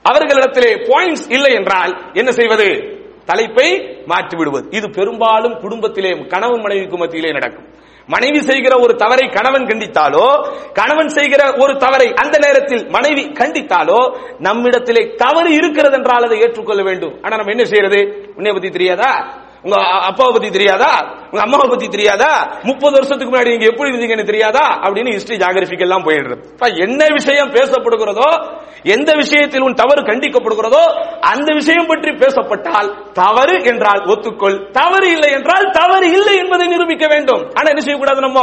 அவர்களிடத்திலே 0.04 0.70
பாயிண்ட்ஸ் 0.90 1.26
இல்லை 1.36 1.52
என்றால் 1.60 1.92
என்ன 2.20 2.30
செய்வது? 2.40 2.68
தலைப்பை 3.30 3.68
மாற்றி 4.10 4.34
விடுவது 4.38 4.66
இது 4.78 4.86
பெரும்பாலும் 4.98 5.56
குடும்பத்திலே 5.64 6.12
கணவன் 6.32 6.62
மனைவிக்கு 6.66 6.98
மத்தியிலே 7.00 7.32
நடக்கும். 7.38 7.66
மனைவி 8.08 8.40
செய்கிற 8.40 8.78
ஒரு 8.78 8.96
தவறை 8.96 9.28
கணவன் 9.28 9.66
கண்டித்தாலோ 9.66 10.26
கணவன் 10.72 11.08
செய்கிற 11.08 11.54
ஒரு 11.56 11.76
தவறை 11.76 12.14
அந்த 12.14 12.38
நேரத்தில் 12.38 12.88
மனைவி 12.88 13.24
கண்டித்தாலோ 13.28 14.00
நம்மிடத்திலே 14.38 15.14
தவறு 15.16 15.50
இருக்கிறது 15.52 15.96
என்றால் 15.96 16.24
அதை 16.24 16.38
ஏற்றுக்கொள்ள 16.40 16.82
வேண்டும். 16.82 17.14
ஆனா 17.22 17.36
நம்ம 17.36 17.50
என்ன 17.50 17.64
செய்யறது? 17.64 18.00
உன்னை 18.36 18.52
பத்தி 18.52 18.70
தெரியாதா? 18.70 19.12
உங்க 19.62 19.76
அப்பாவை 19.80 20.32
பத்தி 20.32 20.50
தெரியாதா? 20.50 21.24
உங்க 21.30 21.40
அம்மாவை 21.40 21.68
பத்தி 21.68 21.88
தெரியாதா? 21.88 22.58
முப்பது 22.62 22.92
வருஷத்துக்கு 22.92 23.36
முன்னாடி 23.36 23.48
நீங்க 23.48 23.64
எப்படி 23.64 23.90
இருந்தீங்கன்னு 23.90 24.24
தெரியாதா? 24.24 24.80
அப்படின்னு 24.82 25.14
ஹிஸ்டரி 25.16 25.38
ஜாகிரபிக் 25.44 25.80
எல்லாம் 25.80 26.04
போயிடுறது 26.04 26.76
என்ன 26.76 27.06
விஷயம் 27.12 27.50
பேசப்படுகிறதோ 27.50 28.56
எந்த 28.82 29.12
விஷயத்தில் 29.14 29.62
உன் 29.62 29.74
தவறு 29.74 30.02
கண்டிக்கப்படுகிறதோ 30.02 30.82
அந்த 31.20 31.54
விஷயம் 31.54 31.86
பற்றி 31.86 32.10
பேசப்பட்டால் 32.10 33.12
தவறு 33.12 33.64
என்றால் 33.64 34.02
ஒத்துக்கொள். 34.04 34.70
தவறு 34.70 35.10
இல்லை 35.10 35.32
என்றால் 35.32 35.70
தவறு 35.70 36.10
இல்லை 36.10 36.36
என்பதை 36.36 36.66
நிரூபிக்க 36.66 37.06
வேண்டும். 37.06 37.50
ஆனா 37.54 37.68
என்ன 37.68 37.80
செய்யக்கூடாது 37.80 38.20
நம்ம? 38.20 38.40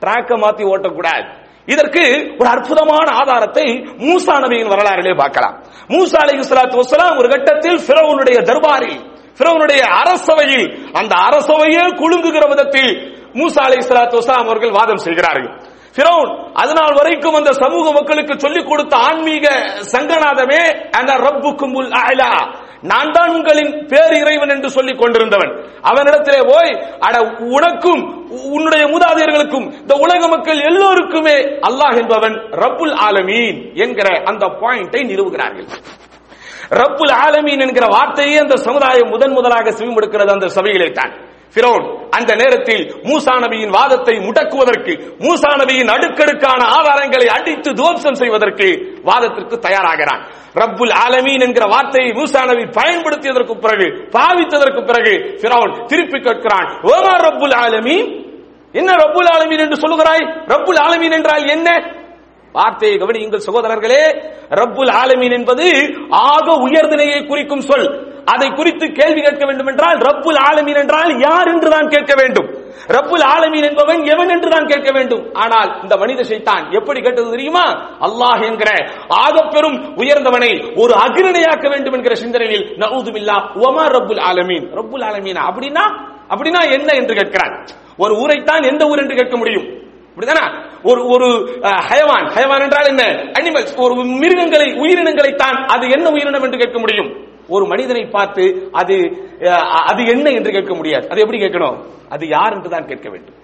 ட்ராக்க 0.00 0.30
மாத்தி 0.44 0.64
ஓட்டக்கூடாது. 0.64 1.38
இதற்கு 1.66 2.34
ஒரு 2.38 2.48
அற்புதமான 2.50 3.10
ஆதாரத்தை 3.10 3.64
மூசா 3.98 4.34
நபியின் 4.44 4.72
வரலாறிலே 4.72 5.16
பார்க்கலாம். 5.16 5.62
மூசா 5.88 6.16
அலி 6.16 6.38
ஸலாத்து 6.38 7.18
ஒரு 7.18 7.28
கட்டத்தில் 7.28 7.80
பிறவுனுடைய 7.86 8.38
தர்பாரில் 8.42 9.18
பிரவனுடைய 9.38 9.82
அரசவையில் 10.02 10.66
அந்த 11.00 11.14
அரசவையே 11.28 11.84
குலுங்குகிற 12.00 12.44
விதத்தில் 12.52 12.92
மூசா 13.40 13.60
அலைஹி 13.68 13.84
ஸலாத்து 13.90 14.18
வஸலாம் 14.20 14.48
அவர்கள் 14.48 14.76
வாதம் 14.78 15.04
செய்கிறார்கள். 15.06 15.50
பிரவுன் 15.96 16.30
அதனால் 16.62 16.96
வரைக்கும் 16.98 17.36
அந்த 17.38 17.50
சமூக 17.62 17.86
மக்களுக்கு 17.92 18.34
சொல்லிக் 18.38 18.68
கொடுத்த 18.70 18.94
ஆன்மீக 19.08 19.46
சங்கநாதமே 19.94 20.62
அந்த 20.98 21.12
ரப்புக்கும் 21.26 21.74
அலா 22.02 22.32
நான் 22.90 23.10
தான் 23.16 23.32
உங்களின் 23.36 23.72
பேர் 23.90 24.14
இறைவன் 24.20 24.52
என்று 24.54 24.68
சொல்லிக் 24.76 25.00
கொண்டிருந்தவன். 25.00 25.50
அவனிடத்திலே 25.90 26.40
போய் 26.52 26.70
அட 27.06 27.16
உனக்கும் 27.56 28.02
உன்னுடைய 28.54 28.84
மூதாதையர்களுக்கும் 28.92 29.66
இந்த 29.80 29.94
உலக 30.04 30.28
மக்கள் 30.34 30.60
எல்லோருக்குமே 30.70 31.36
அல்லாஹ் 31.68 31.98
என்பவன் 32.02 32.36
ரப்புல் 32.62 32.94
ஆலமீன் 33.08 33.58
என்கிற 33.84 34.08
அந்த 34.32 34.46
பாயிண்டை 34.62 35.02
நிறுவுகிறார்கள். 35.10 35.68
ரப்புல் 36.70 37.12
ஆலமீன் 37.24 37.62
என்கிற 37.66 37.86
வார்த்தையே 37.86 38.36
அந்த 38.38 38.56
சமுதாயம் 38.56 39.08
முதன் 39.08 39.32
முதலாக 39.32 39.70
செவிமடுக்கிறது 39.70 40.32
அந்த 40.36 40.48
சபையிலே 40.48 40.88
தான். 40.98 41.12
அந்த 42.18 42.32
நேரத்தில் 42.40 42.82
மூசா 43.08 43.32
நபியின் 43.44 43.72
வாதத்தை 43.76 44.14
முடக்குவதற்கு 44.26 44.92
மூசா 45.24 45.50
நபியின் 45.60 45.90
அடுக்கடுக்கான 45.94 46.60
ஆதாரங்களை 46.76 47.26
அடித்து 47.36 47.70
துவம்சம் 47.74 48.18
செய்வதற்கு 48.20 48.68
வாதத்திற்கு 49.08 49.56
தயாராகிறான். 49.66 50.22
ரப்புல் 50.60 50.92
ஆலமீன் 51.04 51.44
என்கிற 51.46 51.64
வார்த்தையை 51.74 52.10
மூசா 52.18 52.42
நபி 52.50 52.64
பயன்படுத்தியதற்கு 52.78 53.54
பிறகு 53.64 53.86
பாவித்ததற்கு 54.16 54.80
பிறகு 54.90 55.14
பிரௌன் 55.42 55.74
திருப்பி 55.86 56.18
கேட்கிறான் 56.18 56.68
ஓமா 56.92 57.14
ரப்புல் 57.26 57.56
ஆலமீன்? 57.64 58.08
என்ன 58.74 58.90
ரப்புல் 59.02 59.30
ஆலமீன் 59.34 59.62
என்று 59.64 59.78
சொல்லுகிறாய்? 59.84 60.24
ரப்புல் 60.52 60.80
ஆலமீன் 60.86 61.16
என்றால் 61.18 61.46
என்ன? 61.56 61.68
வார்த்தையை 62.58 62.94
கவனியுங்கள் 63.02 63.46
சகோதரர்களே 63.48 64.04
ரப்புல் 64.60 64.92
ஆலமீன் 65.00 65.34
என்பது 65.38 65.66
ஆக 66.30 66.46
உயர்தனையை 66.66 67.18
குறிக்கும் 67.26 67.66
சொல். 67.68 67.88
அதை 68.32 68.48
குறித்து 68.58 68.86
கேள்வி 68.98 69.20
கேட்க 69.26 69.44
வேண்டும் 69.48 69.70
என்றால் 69.72 69.98
ரப்புல் 70.08 70.40
ஆலமீன் 70.48 70.80
என்றால் 70.82 71.12
யார் 71.26 71.48
என்று 71.52 71.68
தான் 71.74 71.92
கேட்க 71.94 72.12
வேண்டும். 72.20 72.48
ரப்புல் 72.96 73.24
ஆலமீன் 73.34 73.66
என்பவன் 73.68 74.00
எவன் 74.12 74.30
என்று 74.34 74.48
தான் 74.54 74.68
கேட்க 74.72 74.90
வேண்டும். 74.96 75.22
ஆனால் 75.42 75.70
இந்த 75.82 75.94
மனித 76.02 76.20
சைத்தான் 76.30 76.64
எப்படி 76.78 77.00
கேட்டது 77.00 77.28
தெரியுமா? 77.34 77.64
அல்லாஹ் 78.06 78.42
என்கிற 78.48 78.70
ஆகப்பெரும் 79.24 79.76
பெரும் 79.76 79.98
உயர்ந்தவனை 80.02 80.52
ஒரு 80.82 80.94
அகிரணையாக்க 81.04 81.66
வேண்டும் 81.72 81.96
என்கிற 81.98 82.14
சிந்தனையில் 82.22 82.64
நவுதுமில்லா 82.82 83.36
உமா 83.66 83.84
ரப்புல் 83.96 84.22
ஆலமீன்? 84.30 84.66
ரப்புல் 84.78 85.04
ஆலமீன் 85.10 85.40
அப்படின்னா 85.48 85.84
அப்படின்னா 86.32 86.62
என்ன 86.76 86.90
என்று 87.00 87.14
கேட்கிறான். 87.20 87.54
ஒரு 88.02 88.12
ஊரைத்தான் 88.22 88.66
எந்த 88.72 88.82
ஊர் 88.90 89.02
என்று 89.02 89.18
கேட்க 89.20 89.36
முடியும்? 89.36 89.68
அப்படிதானா? 90.12 90.44
ஒரு 90.90 91.00
ஒரு 91.14 91.28
ஹயவான் 91.88 92.26
ஹயவான் 92.36 92.64
என்றால் 92.66 92.90
என்ன? 92.92 93.04
அனிமல்ஸ் 93.38 93.74
ஒரு 93.84 93.94
மிருகங்களை 94.22 94.68
உயிரினங்களை 94.82 95.32
தான் 95.44 95.58
அது 95.74 95.84
என்ன 95.96 96.06
உயிரினம் 96.16 96.46
என்று 96.46 96.62
கேட்க 96.62 96.78
முடியும்? 96.84 97.10
ஒரு 97.54 97.64
மனிதனை 97.70 98.02
பார்த்து 98.16 98.44
அது 98.80 98.96
அது 99.90 100.02
என்ன 100.14 100.26
என்று 100.38 100.50
கேட்க 100.56 100.72
முடியாது. 100.80 101.06
அது 101.12 101.22
எப்படி 101.24 101.38
கேட்கணும்? 101.44 101.78
அது 102.14 102.24
யார் 102.36 102.54
என்று 102.56 102.70
தான் 102.74 102.88
கேட்க 102.90 103.08
வேண்டும். 103.12 103.36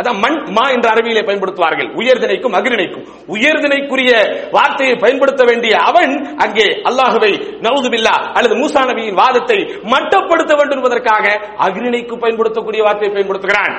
அதான் 0.00 0.18
மண் 0.24 0.36
மா 0.56 0.64
என்ற 0.74 0.86
அறிவியலை 0.92 1.22
பயன்படுத்துவார்கள். 1.28 1.88
உயர்தினைக்கும் 2.00 2.56
அகிரிணைக்கும் 2.58 3.06
உயர்தினைக்குரிய 3.34 4.10
வார்த்தையை 4.56 4.94
பயன்படுத்த 5.04 5.42
வேண்டிய 5.48 5.72
அவன் 5.88 6.12
அங்கே 6.44 6.66
அல்லாஹுவை 6.88 7.32
நவுதுபில்லா 7.66 8.14
அல்லது 8.38 8.56
மூசா 8.60 8.82
நபியின் 8.90 9.18
வாதத்தை 9.22 9.58
மட்டப்படுத்த 9.94 10.52
வேண்டும் 10.60 10.80
என்பதற்காக 10.80 11.24
அகிரிணைக்கு 11.66 12.16
பயன்படுத்தக்கூடிய 12.24 12.82
வார்த்தையை 12.88 13.12
பயன்படுத்துகிறான். 13.16 13.74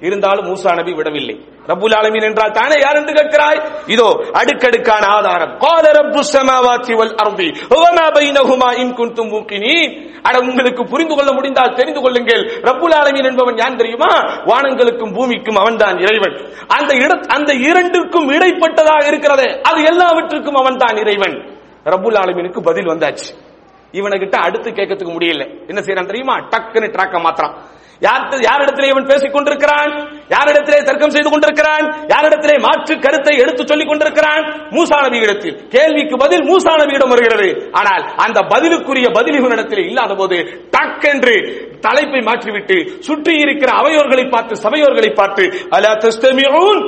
இருந்தாலும் 0.00 0.46
மூசா 0.46 0.74
நபி 0.74 0.92
விடவில்லை. 0.92 1.44
ரபுல் 1.66 1.94
ஆலமீன் 1.94 2.22
என்றால் 2.22 2.50
தானே 2.50 2.80
யார் 2.80 2.96
என்று 2.96 3.12
கேட்கிறாய்? 3.12 3.68
இதோ 3.86 4.24
அடுக்கடுக்கான 4.32 5.06
ஆதாரம். 5.06 5.56
கால 5.58 5.90
ரப்பு 5.90 6.20
சமாவாத்தி 6.32 6.96
வல் 6.96 7.14
அர்தி. 7.14 7.48
வமா 7.68 8.06
பைனஹுமா 8.08 8.78
இன் 8.78 8.94
குன்தும் 8.94 9.32
மூக்கினீன். 9.32 10.12
அட 10.22 10.38
உங்களுக்கு 10.38 10.84
புரிந்து 10.84 11.14
கொள்ள 11.14 11.32
முடிந்தால் 11.32 11.74
தெரிந்து 11.74 12.00
கொள்ளுங்கள். 12.00 12.42
ரப்புல் 12.42 12.94
ஆலமீன் 12.94 13.24
என்பவன் 13.24 13.56
யான் 13.56 13.76
தெரியுமா? 13.76 14.16
வானங்களுக்கும் 14.44 15.14
பூமிக்கும் 15.14 15.56
அவன்தான் 15.56 15.98
இறைவன். 15.98 16.52
அந்த 16.66 16.94
இட 16.94 17.20
அந்த 17.28 17.52
இரண்டிற்கும் 17.52 18.30
இடைப்பட்டதாக 18.30 19.06
இருக்கிறதே. 19.06 19.60
அது 19.60 19.84
எல்லாவற்றுக்கும் 19.84 20.54
அவன்தான் 20.54 20.96
இறைவன். 20.96 21.58
ரபுல் 21.84 22.16
ஆலமீனுக்கு 22.16 22.60
பதில் 22.60 22.86
வந்தாச்சு. 22.86 23.52
இவனுக்கிட்ட 23.92 24.30
அடுத்து 24.30 24.70
கேட்கறதுக்கு 24.70 25.12
முடியல. 25.18 25.66
என்ன 25.66 25.80
செய்யறான் 25.80 26.06
தெரியுமா? 26.06 26.36
டக்குன்னு 26.38 26.92
டிராக்க 26.92 27.20
மாத்திரம் 27.20 27.54
யார் 28.00 28.22
யாரிடத்திலே 28.48 28.88
இவன் 28.90 29.06
பேசிக் 29.06 29.32
கொண்டிருக்கிறான்? 29.32 29.90
யாரிடத்திலே 30.28 30.84
தர்க்கம் 30.84 31.10
செய்து 31.10 31.30
கொண்டிருக்கிறான்? 31.30 31.86
யாரிடத்திலே 32.12 32.60
மாற்று 32.60 32.98
கருத்தை 32.98 33.36
எடுத்து 33.36 33.66
சொல்லிக் 33.66 33.88
கொண்டிருக்கிறான்? 33.88 34.44
மூசா 34.70 34.98
நபியிடத்தில். 35.04 35.68
கேள்விக்கு 35.68 36.16
பதில் 36.16 36.44
மூசா 36.50 36.72
நபியிடம் 36.80 37.08
வருகிறது. 37.08 37.70
ஆனால் 37.72 38.02
அந்த 38.16 38.40
பதிலுக்குரிய 38.40 39.10
பதில் 39.12 39.34
இவனிடத்தில் 39.34 39.86
இல்லாத 39.86 40.14
போது 40.14 40.36
டக்கென்று 40.76 41.36
தலைப்பை 41.80 42.20
மாற்றிவிட்டு 42.20 42.76
சுற்றி 43.00 43.34
இருக்கிற 43.38 43.72
அவையோர்களை 43.72 44.26
பார்த்து 44.28 44.54
சபையோர்களை 44.54 45.14
பார்த்து 45.14 45.46
அலா 45.70 45.94
தஸ்தமிஊன்? 46.04 46.80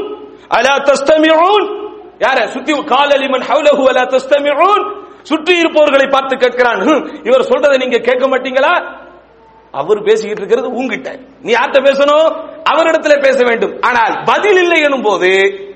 அலா 0.49 0.75
தஸ்தமிஊன்? 0.83 1.67
யார? 2.19 2.47
சுத்தி 2.47 2.73
காலலிமன் 2.73 3.47
ஹவுலஹு 3.51 3.83
அலா 3.91 4.05
தஸ்தமிஊன்? 4.05 4.85
சுற்றி 5.23 5.59
இருப்பவர்களை 5.59 6.07
பார்த்து 6.09 6.37
கேட்கிறான். 6.37 6.81
இவர் 7.23 7.49
சொல்றதை 7.51 7.79
நீங்க 7.79 7.99
கேட்க 7.99 8.27
மாட்டீங்களா? 8.29 9.05
அவர் 9.77 10.03
பேசிக்கிட்டு 10.03 10.43
இருக்கிறது 10.43 10.69
உங்ககிட்ட. 10.71 11.19
நீ 11.43 11.53
யார்கிட்ட 11.53 11.81
பேசணும்? 11.89 12.31
அவரிடத்துல 12.73 13.23
பேச 13.23 13.45
வேண்டும். 13.45 13.81
ஆனால் 13.81 14.23
பதில் 14.25 14.57
இல்லை 14.57 14.81
எனும் 14.81 15.03
போது 15.03 15.31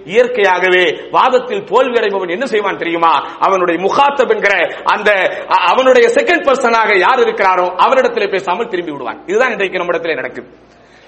இயற்கையாகவே 0.05 1.01
வாதத்தில் 1.11 1.65
தோல்வி 1.65 2.01
அடைபவன் 2.01 2.31
என்ன 2.31 2.47
செய்வான் 2.47 2.77
தெரியுமா? 2.77 3.13
அவனுடைய 3.39 3.81
முகாத்தப் 3.81 4.31
என்கிற 4.31 4.55
அந்த 4.85 5.11
அவனுடைய 5.49 6.09
செகண்ட் 6.09 6.47
பர்சனாக 6.47 6.99
யார் 6.99 7.19
இருக்கிறாரோ 7.19 7.67
அவரிடத்துல 7.87 8.31
பேசாமல் 8.31 8.69
திரும்பி 8.69 8.93
விடுவான். 8.93 9.23
இதுதான் 9.27 9.51
இன்றைக்கு 9.51 9.79
நம்ம 9.79 9.99
இடத்துல 9.99 10.15
நடக்குது. 10.15 10.49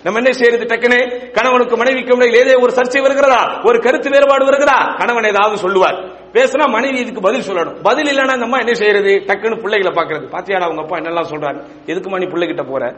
நம்ம 0.02 0.18
என்ன 0.18 0.32
செய்யறது 0.32 0.64
டக்குனு 0.64 1.30
கணவனுக்கு 1.30 1.76
மனைவிக்கு 1.76 2.16
இடையில் 2.16 2.40
ஏதே 2.40 2.54
ஒரு 2.54 2.72
சர்ச்சை 2.72 3.02
வருகிறதா? 3.02 3.60
ஒரு 3.64 3.78
கருத்து 3.78 4.10
வேறுபாடு 4.10 4.44
வருகிறதா? 4.44 4.94
கணவன் 4.98 5.24
ஏதாவது 5.24 5.58
சொல்லுவார். 5.58 6.04
பேசினா 6.32 6.68
மனைவி 6.68 6.98
இதுக்கு 6.98 7.20
பதில் 7.20 7.48
சொல்லணும். 7.48 7.82
பதில் 7.82 8.16
இல்லைன்னா 8.16 8.36
நம்ம 8.36 8.58
என்ன 8.58 8.72
செய்யறது? 8.72 9.12
டக்குன்னு 9.26 9.60
பிள்ளைகளை 9.60 9.92
பாக்குறது 9.92 10.30
பாத்தியாடா 10.30 10.60
அவங்க 10.60 10.82
அப்பா 10.82 10.96
என்னெல்லாம் 10.96 11.32
சொல்றாரு? 11.34 11.62
எதுக்கு 11.86 12.18
நீ 12.18 12.24
பிள்ளைகிட்ட 12.24 12.70
போற? 12.70 12.94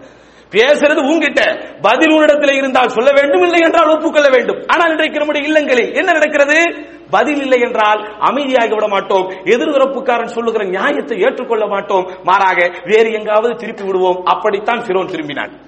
பேசுறது 0.51 0.97
உங்ககிட்ட 0.97 1.69
பதில் 1.83 2.11
உன்னிடத்தில் 2.11 2.55
இருந்தால் 2.55 2.89
சொல்ல 2.89 3.11
வேண்டும் 3.21 3.43
இல்லை 3.43 3.61
என்றால் 3.63 3.89
ஒப்புக்கொள்ள 3.89 4.29
வேண்டும். 4.29 4.65
ஆனால் 4.67 4.91
இன்றைக்கு 4.91 5.19
நம்முடைய 5.19 5.47
இல்லங்களில் 5.47 5.95
என்ன 5.95 6.13
நடக்கிறது? 6.13 6.87
பதில் 7.11 7.41
இல்லை 7.41 7.61
என்றால் 7.61 8.01
அமைதியாகி 8.19 8.75
விட 8.75 8.89
மாட்டோம். 8.89 9.29
எதிர்தரப்புக்காரன் 9.45 10.35
சொல்லுகிற 10.37 10.65
நியாயத்தை 10.65 11.19
ஏற்றுக்கொள்ள 11.19 11.67
மாட்டோம். 11.67 12.11
மாறாக 12.23 12.79
வேறு 12.85 13.13
எங்காவது 13.13 13.55
திருப்பி 13.55 13.83
விடுவோம். 13.83 14.23
அப்படித்தான் 14.25 14.79
சிறோன் 14.79 15.11
திரும்பினான். 15.11 15.64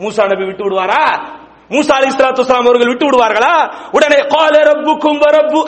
மூசா 0.00 0.26
நபி 0.26 0.44
விட்டு 0.44 0.64
விடுவாரா? 0.64 1.04
மூசா 1.68 1.92
அலி 1.92 2.06
இஸ்லாத்து 2.06 2.52
அவர்கள் 2.52 2.88
விட்டு 2.88 3.06
விடுவார்களா? 3.06 3.54
உடனே 3.90 4.18
கால 4.28 4.62
ரப்புக்கும் 4.62 5.20
வ 5.22 5.26
ரப்பு 5.36 5.60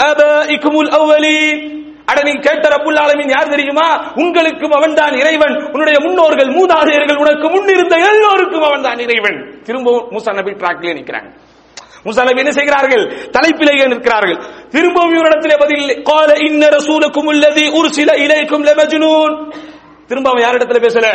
அவ்வலீன். 0.98 1.80
அட 2.04 2.22
நீ 2.22 2.32
கேட்ட 2.32 2.68
ரப்புல் 2.68 2.98
ஆலமின் 2.98 3.30
யார் 3.30 3.48
தெரியுமா? 3.48 4.12
உங்களுக்கும் 4.14 4.70
அவன் 4.70 4.94
தான் 4.94 5.12
இறைவன். 5.12 5.64
உன்னுடைய 5.64 5.98
முன்னோர்கள் 6.00 6.46
மூதாதையர்கள் 6.46 7.16
உனக்கு 7.16 7.50
முன்னிருந்த 7.50 7.96
எல்லோருக்கும் 7.96 8.62
அவன்தான் 8.62 8.98
இறைவன். 8.98 9.62
திரும்பவும் 9.62 10.08
மூசா 10.10 10.34
நபி 10.34 10.50
ட்ராக்லயே 10.50 10.94
நிக்கிறாங்க. 10.98 11.30
மூசா 12.04 12.24
நபி 12.24 12.38
என்ன 12.38 12.50
செய்கிறார்கள்? 12.50 13.04
தலைப்பிலேயே 13.08 13.88
நிற்கிறார்கள். 13.88 14.38
திரும்பவும் 14.70 15.14
இவரிடத்திலே 15.14 15.58
பதில் 15.58 16.02
கால 16.02 16.32
இன்ன 16.38 16.68
ரசூலுக்கும் 16.68 17.26
உள்ளதி 17.26 17.66
உர்சில 17.68 18.16
இலைக்கும் 18.18 18.64
லமஜ்னூன். 18.64 19.52
திரும்ப 20.12 20.30
அவன் 20.30 20.44
யாரிடத்துல 20.46 20.80
பேசல? 20.86 21.08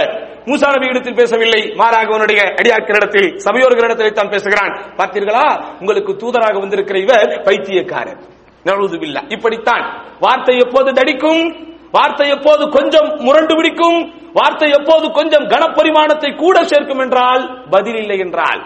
மூசா 0.46 0.68
நபி 0.74 0.86
இடத்தில் 0.86 1.16
பேசவில்லை. 1.16 1.74
மாறாக 1.76 2.06
அவனுடைய 2.06 2.42
அடியாட்களிடத்தில் 2.42 3.30
சபையோர்களிடத்தில் 3.46 4.12
தான் 4.12 4.30
பேசுகிறான். 4.30 4.74
பார்த்தீர்களா? 4.98 5.78
உங்களுக்கு 5.80 6.12
தூதராக 6.14 6.60
வந்திருக்கிற 6.60 7.00
இவர் 7.00 7.42
பைத்தியக்காரர். 7.44 8.22
நழுதுபில்லா 8.66 9.22
இப்படித்தான். 9.28 9.86
வார்த்தை 10.20 10.58
எப்போது 10.58 10.92
தடிக்கும்? 10.92 11.44
வார்த்தை 11.92 12.30
எப்போது 12.30 12.70
கொஞ்சம் 12.70 13.16
முரண்டு 13.18 13.56
பிடிக்கும்? 13.56 14.00
வார்த்தை 14.34 14.70
எப்போது 14.70 15.12
கொஞ்சம் 15.12 15.48
கனப்பரிமாணத்தை 15.48 16.36
கூட 16.36 16.64
சேர்க்கும் 16.64 17.00
என்றால் 17.00 17.64
பதில் 17.70 17.96
இல்லை 17.96 18.18
என்றால். 18.18 18.62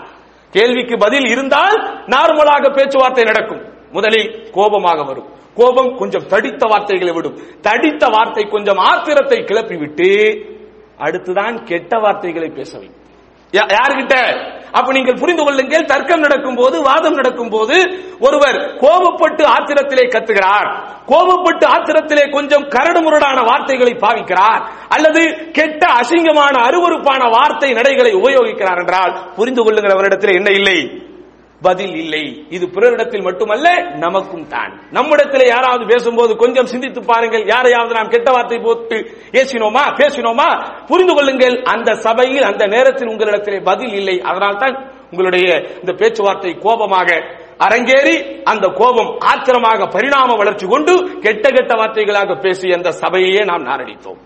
கேள்விக்கு 0.52 0.98
பதில் 0.98 1.28
இருந்தால் 1.28 1.78
நார்மலாக 2.06 2.74
பேச்சுவார்த்தை 2.74 3.24
நடக்கும். 3.24 3.62
முதலில் 3.92 4.52
கோபமாக 4.52 5.04
வரும். 5.04 5.30
கோபம் 5.56 5.98
கொஞ்சம் 5.98 6.28
தடித்த 6.28 6.66
வார்த்தைகளை 6.66 7.14
விடும். 7.14 7.40
தடித்த 7.62 8.08
வார்த்தை 8.08 8.48
கொஞ்சம் 8.50 8.78
ஆத்திரத்தை 8.78 9.44
கிளப்பி 9.44 9.76
விட்டு 9.76 10.40
அடுத்துதான் 11.00 11.66
கெட்ட 11.66 12.00
வார்த்தைகளை 12.00 12.50
பேச 12.50 12.78
வைக்கும். 12.78 13.00
யா- 13.52 13.74
யாருகிட்ட? 13.74 14.38
அப்ப 14.72 14.92
நீங்கள் 14.92 15.18
புரிந்து 15.20 15.44
கொள்ளுங்கள் 15.44 15.86
தர்க்கம் 15.86 16.20
நடக்கும் 16.20 16.56
போது 16.56 16.82
வாதம் 16.82 17.14
நடக்கும் 17.14 17.50
போது 17.50 17.76
ஒருவர் 18.20 18.56
கோபப்பட்டு 18.56 19.42
ஆத்திரத்திலே 19.42 20.08
கத்துகிறார். 20.08 20.82
கோபப்பட்டு 21.08 21.66
ஆத்திரத்திலே 21.66 22.32
கொஞ்சம் 22.32 22.64
கரடுமுரடான 22.64 23.46
வார்த்தைகளை 23.46 23.94
பாவிக்கிறார். 23.94 24.68
அல்லது 24.90 25.50
கெட்ட 25.52 25.88
அசிங்கமான 25.88 26.62
அருவருப்பான 26.62 27.30
வார்த்தை 27.30 27.72
நடைகளை 27.72 28.14
உபயோகிக்கிறார் 28.14 28.80
என்றால் 28.80 29.32
புரிந்து 29.36 29.64
கொள்ளுங்கள் 29.64 29.92
அவரிடத்தில் 29.92 30.36
என்ன 30.36 30.50
இல்லை? 30.50 31.10
பதில் 31.62 31.96
இல்லை. 31.96 32.46
இது 32.50 32.66
பிறரிடத்தில் 32.68 33.24
மட்டுமல்ல 33.24 33.68
நமக்கும் 34.04 34.48
தான். 34.48 34.72
நம்மிடத்தில் 34.92 35.46
யாராவது 35.48 35.86
பேசும்போது 35.86 36.36
கொஞ்சம் 36.36 36.66
சிந்தித்து 36.66 37.02
பாருங்கள். 37.06 37.46
யாரையாவது 37.46 37.94
நாம் 37.94 38.08
கெட்ட 38.08 38.32
வார்த்தை 38.32 38.60
போட்டு 38.60 38.98
ஏசினோமா 39.32 39.84
பேசினோமா? 40.02 40.50
புரிந்து 40.88 41.14
கொள்ளுங்கள். 41.14 41.62
அந்த 41.64 41.96
சபையில் 41.96 42.44
அந்த 42.44 42.66
நேரத்தில் 42.68 43.08
உங்களிடத்திலே 43.08 43.64
பதில் 43.64 43.94
இல்லை. 43.94 44.20
அதனால் 44.20 44.58
தான் 44.58 44.76
உங்களுடைய 45.12 45.48
இந்த 45.80 45.94
பேச்சுவார்த்தை 45.94 46.58
கோபமாக 46.58 47.10
அரங்கேறி 47.68 48.44
அந்த 48.44 48.68
கோபம் 48.68 49.18
ஆத்திரமாக 49.20 49.88
பரிணாம 49.88 50.36
வளர்ச்சி 50.36 50.68
கொண்டு 50.68 51.20
கெட்ட 51.20 51.50
கெட்ட 51.50 51.74
வார்த்தைகளாக 51.76 52.40
பேசி 52.42 52.74
அந்த 52.74 52.92
சபையையே 52.92 53.44
நாம் 53.46 53.66
நாரடித்தோம். 53.66 54.20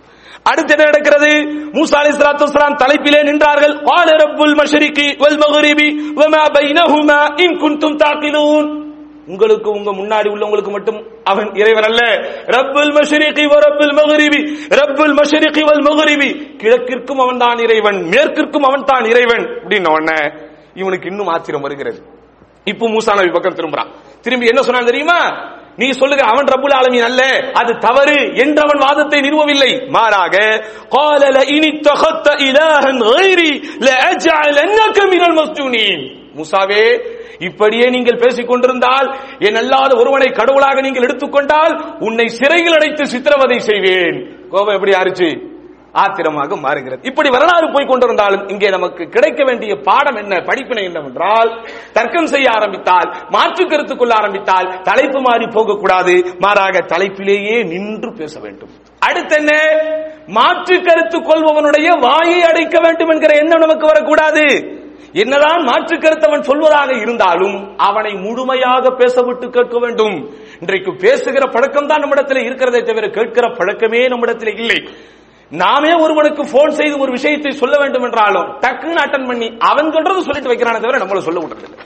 அடுத்து 0.49 0.73
என்ன 0.73 0.85
நடக்கிறது? 0.89 1.29
மூசா 1.75 1.97
அலி 2.01 2.11
சலாத்து 2.17 2.47
வலாம் 2.55 2.79
தலைப்பிலே 2.81 3.19
நின்றார்கள். 3.29 3.73
ஆல 3.97 4.07
ரப்புல் 4.23 4.55
மஷரிக்கு 4.59 5.05
வல் 5.23 5.39
மகரிபி 5.43 5.87
வமா 6.19 6.41
பைனஹுமா 6.55 7.19
இன் 7.45 7.55
குன்தும் 7.61 7.97
தாக்கிலூன். 8.03 8.67
உங்களுக்கு 9.33 9.69
உங்க 9.77 9.91
முன்னாடி 9.99 10.27
உள்ளவங்களுக்கு 10.33 10.71
மட்டும் 10.75 10.99
அவன் 11.31 11.49
இறைவன் 11.61 11.87
அல்ல. 11.89 12.01
ரப்புல் 12.55 12.91
மஷரிகி 12.97 13.45
வ 13.51 13.55
ரப்புல் 13.65 13.93
மகரிபி 13.99 14.41
ரப்புல் 14.79 15.15
மஷரிக்கு 15.19 15.61
வல் 15.69 15.85
மகரிபி 15.87 16.29
கிழக்கிற்கும் 16.61 17.21
அவன் 17.25 17.41
தான் 17.43 17.59
இறைவன் 17.65 17.99
மேற்கிற்கும் 18.13 18.67
அவன் 18.69 18.87
தான் 18.91 19.05
இறைவன் 19.13 19.45
அப்படின்ன 19.61 19.93
உடனே 19.95 20.19
இவனுக்கு 20.81 21.09
இன்னும் 21.11 21.31
ஆச்சரியம் 21.35 21.65
வருகிறது. 21.67 21.99
இப்போ 22.71 22.85
மூசா 22.93 23.11
நபி 23.17 23.31
பக்கம் 23.33 23.57
திரும்புறான். 23.57 23.89
திரும்பி 24.25 24.45
என்ன 24.51 24.61
சொன்னான் 24.61 24.89
தெரியுமா? 24.91 25.19
நீ 25.76 25.86
சொல்லுங்க 25.92 26.24
அவன் 26.26 26.50
ரப்புல் 26.52 26.76
ஆலமீன் 26.78 27.06
அல்ல 27.08 27.22
அது 27.60 27.72
தவறு 27.84 28.18
என்று 28.42 28.60
அவன் 28.62 28.84
வாதத்தை 28.86 29.18
நிறுவவில்லை 29.26 29.72
மாறாக 29.96 30.34
قال 30.96 31.22
لئن 31.36 31.62
اتخذت 31.72 32.26
إلها 32.40 32.88
غيري 33.10 33.52
لأجعلنك 33.86 34.96
من 35.12 35.22
المسجونين 35.28 35.98
மூசாவே 36.36 36.84
இப்படியே 37.40 37.86
நீங்கள் 37.90 38.20
பேசிக் 38.22 38.50
கொண்டிருந்தால் 38.50 39.08
என் 39.46 39.58
அல்லாத 39.60 39.92
ஒருவனை 40.00 40.28
கடவுளாக 40.32 40.76
நீங்கள் 40.80 41.06
எடுத்துக்கொண்டால் 41.06 41.74
உன்னை 42.06 42.26
சிறையில் 42.38 42.76
அடைத்து 42.78 43.04
சித்திரவதை 43.06 43.58
செய்வேன் 43.68 44.16
கோபம் 44.52 44.76
எப்படி 44.76 44.92
ஆறுச்சு 44.94 45.28
ஆத்திரமாக 46.03 46.55
மாறுகிறது. 46.65 47.01
இப்படி 47.09 47.29
வரலாறு 47.35 47.67
போய் 47.73 47.89
கொண்டிருந்தாலும் 47.91 48.43
இங்கே 48.53 48.69
நமக்கு 48.75 49.03
கிடைக்க 49.15 49.41
வேண்டிய 49.43 49.73
பாடம் 49.87 50.19
என்ன 50.23 50.39
படிப்பினை 50.49 50.83
என்னவென்றால் 50.89 51.51
தர்க்கம் 51.97 52.31
செய்ய 52.33 52.47
ஆரம்பித்தால் 52.57 53.09
மாற்று 53.35 53.65
கருத்து 53.65 53.95
கொள்ள 53.95 54.13
ஆரம்பித்தால் 54.15 54.69
தலைப்பு 54.89 55.21
மாறி 55.27 55.47
போகக்கூடாது. 55.57 56.15
மாறாக 56.45 56.85
தலைப்பிலேயே 56.93 57.57
நின்று 57.73 58.11
பேச 58.21 58.33
வேண்டும். 58.39 58.73
அடுத்து 59.07 59.35
என்ன? 59.35 59.53
மாற்று 60.37 60.75
கருத்து 60.87 61.17
கொள்பவனுடைய 61.19 61.87
வாயை 62.07 62.39
அடைக்க 62.51 62.77
வேண்டும் 62.85 63.11
என்கிற 63.15 63.33
எண்ணம் 63.41 63.63
நமக்கு 63.65 63.85
வரக்கூடாது. 63.91 64.45
என்னதான் 65.23 65.61
மாற்று 65.63 65.95
கருத்தவன் 65.95 66.47
சொல்வதாக 66.47 66.91
இருந்தாலும் 67.01 67.57
அவனை 67.87 68.13
முழுமையாக 68.23 68.91
பேச 69.01 69.21
விட்டு 69.21 69.47
கேட்க 69.49 69.77
வேண்டும். 69.83 70.15
இன்றைக்கு 70.61 70.91
பேசுகிற 71.03 71.45
பழக்கம் 71.55 71.87
தான் 71.87 72.03
நம்மிடத்தில் 72.03 72.45
இருக்கிறதே 72.47 72.81
தவிர 72.81 73.07
கேட்கிற 73.17 73.47
பழக்கமே 73.59 74.01
நம்மிடத்தில் 74.13 74.57
இல்லை. 74.61 74.79
நாமே 75.61 75.91
ஒருவனுக்கு 76.03 76.43
போன் 76.53 76.77
செய்து 76.79 76.95
ஒரு 77.03 77.11
விஷயத்தை 77.17 77.51
சொல்ல 77.61 77.75
வேண்டும் 77.81 78.05
என்றாலும் 78.07 78.47
டக்குன்னு 78.63 79.03
அட்டன் 79.03 79.27
பண்ணி 79.29 79.47
அவன் 79.69 79.93
சொல்றது 79.95 80.25
சொல்லிட்டு 80.27 80.51
வைக்கிறானே 80.51 80.79
தவிர 80.85 81.01
நம்மள 81.03 81.21
சொல்ல 81.27 81.39
விடுறது 81.43 81.67
இல்லை. 81.67 81.79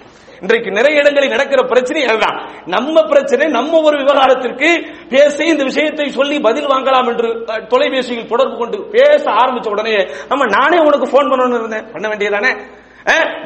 இன்றைக்கு 0.43 0.69
நிறைய 0.77 1.01
இடங்களில் 1.01 1.33
நடக்கிற 1.35 1.61
பிரச்சனை 1.71 2.01
அதுதான் 2.11 2.37
நம்ம 2.73 3.01
பிரச்சனை 3.11 3.45
நம்ம 3.55 3.79
ஒரு 3.87 3.95
விவகாரத்திற்கு 4.01 4.69
பேசி 5.13 5.43
இந்த 5.53 5.63
விஷயத்தை 5.69 6.05
சொல்லி 6.19 6.37
பதில் 6.47 6.69
வாங்கலாம் 6.73 7.09
என்று 7.11 7.29
தொலைபேசியில் 7.73 8.29
தொடர்பு 8.31 8.55
கொண்டு 8.61 8.77
பேச 8.95 9.23
ஆரம்பிச்ச 9.41 9.69
உடனே 9.75 9.95
நம்ம 10.31 10.47
நானே 10.57 10.79
உனக்கு 10.87 11.09
போன் 11.15 11.31
பண்ணணும்னு 11.31 11.59
இருந்தேன். 11.61 11.87
பண்ண 11.95 12.05
வேண்டியதானே 12.11 12.53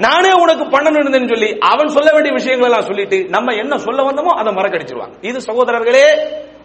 நானே 0.05 0.31
உனக்கு 0.43 0.63
பண்ணணும் 0.73 1.01
இருந்தேன்னு 1.01 1.33
சொல்லி 1.33 1.49
அவன் 1.71 1.93
சொல்ல 1.95 2.09
வேண்டிய 2.13 2.31
விஷயங்கள் 2.39 2.69
எல்லாம் 2.69 2.87
சொல்லிட்டு 2.87 3.17
நம்ம 3.35 3.53
என்ன 3.63 3.73
சொல்ல 3.85 4.05
வந்தோமோ 4.07 4.31
அதை 4.41 4.51
மறக்கடிச்சிருவாங்க. 4.57 5.15
இது 5.29 5.39
சகோதரர்களே 5.49 6.07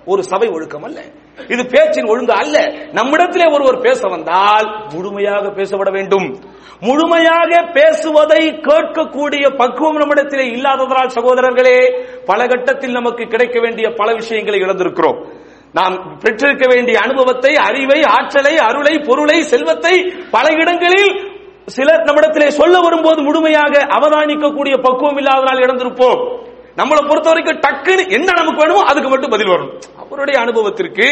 ஒரு 0.09 0.23
சபை 0.23 0.49
ஒழுக்கம் 0.49 0.83
அல்ல. 0.83 1.01
இது 1.49 1.67
பேச்சின் 1.67 2.09
ஒழுங்கு 2.09 2.33
அல்ல. 2.33 2.73
நம்மிடத்திலே 2.93 3.53
ஒருவர் 3.53 3.81
பேச 3.81 4.09
வந்தால் 4.09 4.87
முழுமையாக 4.95 5.47
பேசப்பட 5.49 5.91
வேண்டும். 5.91 6.39
முழுமையாக 6.81 7.71
பேசுவதை 7.73 8.49
கேட்கக்கூடிய 8.49 9.57
பக்குவம் 9.57 9.97
நம்மிடத்திலே 9.97 10.47
இல்லாததால் 10.47 11.07
சகோதரர்களே 11.07 12.07
பல 12.27 12.47
கட்டத்தில் 12.47 12.93
நமக்கு 12.93 13.25
கிடைக்க 13.25 13.61
வேண்டிய 13.61 13.91
பல 13.97 14.13
விஷயங்களை 14.13 14.61
இழந்திருக்கிறோம். 14.61 15.29
நாம் 15.73 16.17
பெற்றிருக்க 16.19 16.67
வேண்டிய 16.75 16.99
அனுபவத்தை 16.99 17.57
அறிவை 17.57 18.03
ஆற்றலை 18.03 18.57
அருளை 18.57 18.99
பொருளை 18.99 19.43
செல்வத்தை 19.43 20.15
பல 20.31 20.49
இடங்களில் 20.51 21.37
சிலர் 21.67 22.03
நம்மிடத்திலே 22.03 22.51
சொல்ல 22.51 22.81
வரும்போது 22.81 23.23
முழுமையாக 23.23 23.79
அவதானிக்கக்கூடிய 23.79 24.83
பக்குவம் 24.83 25.17
இல்லாதனால் 25.17 25.59
இழந்திருப்போம். 25.59 26.38
நம்மளை 26.79 27.01
பொறுத்த 27.11 27.29
வரைக்கும் 27.31 27.61
டக்குன்னு 27.67 28.03
என்ன 28.17 28.29
நமக்கு 28.41 28.63
வேணுமோ 28.63 28.83
அதுக்கு 28.91 29.09
மட்டும் 29.13 29.35
பதில் 29.35 29.53
வரும் 29.53 29.71
அவருடைய 30.03 30.37
அனுபவத்திற்கு 30.45 31.07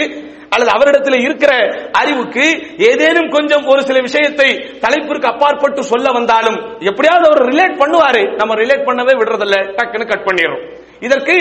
அல்லது 0.54 0.70
அவரிடத்தில் 0.74 1.24
இருக்கிற 1.26 1.52
அறிவுக்கு 2.00 2.44
ஏதேனும் 2.88 3.30
கொஞ்சம் 3.36 3.64
ஒரு 3.72 3.80
சில 3.88 4.00
விஷயத்தை 4.06 4.48
தலைப்பிற்கு 4.84 5.28
அப்பாற்பட்டு 5.32 5.80
சொல்ல 5.92 6.12
வந்தாலும் 6.18 6.58
எப்படியாவது 6.90 7.26
அவர் 7.28 7.42
ரிலேட் 7.50 7.76
பண்ணுவாரு. 7.82 8.22
நம்ம 8.40 8.54
ரிலேட் 8.62 8.86
பண்ணவே 8.88 9.14
விடுறதில்ல. 9.20 9.56
டக்குன்னு 9.78 10.10
கட் 10.12 10.26
பண்ணிடுறோம். 10.28 10.64
இதற்கு 11.06 11.36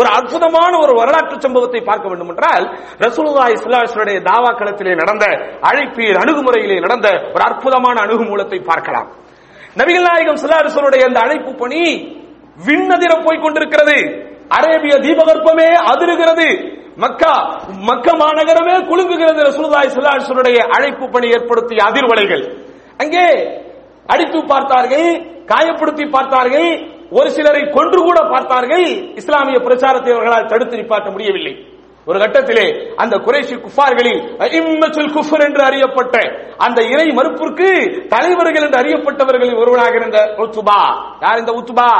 ஒரு 0.00 0.08
அற்புதமான 0.16 0.72
ஒரு 0.84 0.92
வரலாற்று 1.00 1.36
சம்பவத்தை 1.46 1.80
பார்க்க 1.90 2.10
வேண்டும் 2.10 2.32
என்றால் 2.32 2.64
ரசூலுல்லாஹி 3.04 3.54
ஸல்லல்லாஹு 3.60 4.16
தாவா 4.30 4.50
களத்திலே 4.60 4.94
நடந்த 5.02 5.26
அழைப்பியல் 5.70 6.20
அணுகுமுறையிலே 6.22 6.78
நடந்த 6.86 7.08
ஒரு 7.34 7.42
அற்புதமான 7.48 7.96
அணுகுமூலத்தை 8.06 8.58
பார்க்கலாம். 8.70 9.08
நபிகள் 9.80 10.08
நாயகம் 10.10 10.40
ஸல்லல்லாஹு 10.40 11.04
அந்த 11.10 11.20
அழைப்பு 11.26 11.52
பணி 11.62 11.82
விண்ணதிர 12.66 13.12
போய் 13.26 13.42
கொண்டிருக்கிறது 13.44 13.96
அரேபிய 14.58 14.94
தீபகற்பமே 15.06 15.68
அதிருகிறது. 15.90 16.48
மக்கா 17.04 17.34
மக்க 17.88 18.06
மாநகரமே 18.22 18.76
குலுங்குகிறது. 18.90 19.40
ரசூலுல்லாஹி 19.48 19.90
ஸல்லல்லாஹு 19.92 20.42
அலைஹி 20.44 20.62
அழைப்பு 20.76 21.06
பணி 21.14 21.28
ஏற்படுத்திய 21.36 21.80
அதிர்வலைகள். 21.88 22.44
அங்கே 23.02 23.26
அடித்து 24.12 24.38
பார்த்தார்கள் 24.52 25.08
காயப்படுத்தி 25.52 26.04
பார்த்தார்கள் 26.16 26.70
ஒரு 27.18 27.28
சிலரை 27.36 27.62
கொன்று 27.76 28.00
கூட 28.08 28.18
பார்த்தார்கள். 28.32 28.86
இஸ்லாமிய 29.20 29.58
பிரச்சாரத்தை 29.66 30.10
அவர்களால் 30.14 30.50
தடுத்து 30.52 30.74
நிப்பாட்ட 30.80 31.08
முடியவில்லை. 31.14 31.54
ஒரு 32.10 32.18
கட்டத்திலே 32.22 32.66
அந்த 33.02 33.14
குறைஷி 33.16 33.56
குஃபார்களில் 33.64 34.20
இம்மத்துல் 34.58 35.12
குஃபர் 35.16 35.44
என்று 35.46 35.62
அறியப்பட்ட 35.64 36.16
அந்த 36.56 36.82
இறை 36.92 37.06
மறுப்பிற்கு 37.18 37.68
தலைவர்கள் 38.06 38.64
என்று 38.66 38.80
அறியப்பட்டவர்களில் 38.82 39.60
ஒருவனாக 39.62 39.94
இருந்த 39.94 40.20
உத்துபா. 40.44 40.80
யார் 41.20 41.38
இந்த 41.38 41.52
Utbah? 41.60 41.90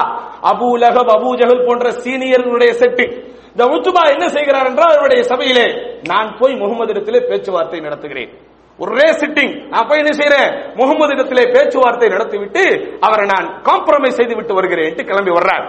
Abu 0.50 0.68
Lahab 0.82 1.12
Abu 1.16 1.30
Jahl 1.40 1.66
போன்ற 1.66 1.90
சீனியர்களுடைய 2.04 2.72
செட்டு. 2.82 3.06
இந்த 3.52 3.64
உத்துபா 3.76 4.02
என்ன 4.14 4.28
செய்கிறார் 4.28 4.66
என்றால் 4.66 4.94
அவருடைய 4.94 5.22
சபையிலே 5.22 5.66
நான் 6.08 6.36
போய் 6.38 6.54
முகமது 6.54 6.92
இடத்திலே 6.94 7.20
பேச்சுவார்த்தை 7.28 7.80
நடத்துகிறேன். 7.80 8.32
ஒரே 8.78 9.08
சிட்டிங் 9.20 9.54
நான் 9.68 9.88
போய் 9.88 10.00
என்ன 10.02 10.12
செய்யறேன் 10.20 10.50
முகமது 10.74 11.12
இடத்திலே 11.12 11.44
பேச்சுவார்த்தை 11.54 12.08
நடத்திவிட்டு 12.08 12.62
அவரை 13.00 13.26
நான் 13.26 13.48
காம்ப்ரமைஸ் 13.68 14.18
செய்து 14.20 14.34
விட்டு 14.34 14.54
வருகிறேன் 14.54 14.94
கிளம்பி 15.10 15.30
வர்றார். 15.30 15.66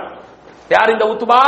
யார் 0.70 0.94
இந்த 0.96 1.06
உத்துபா? 1.06 1.42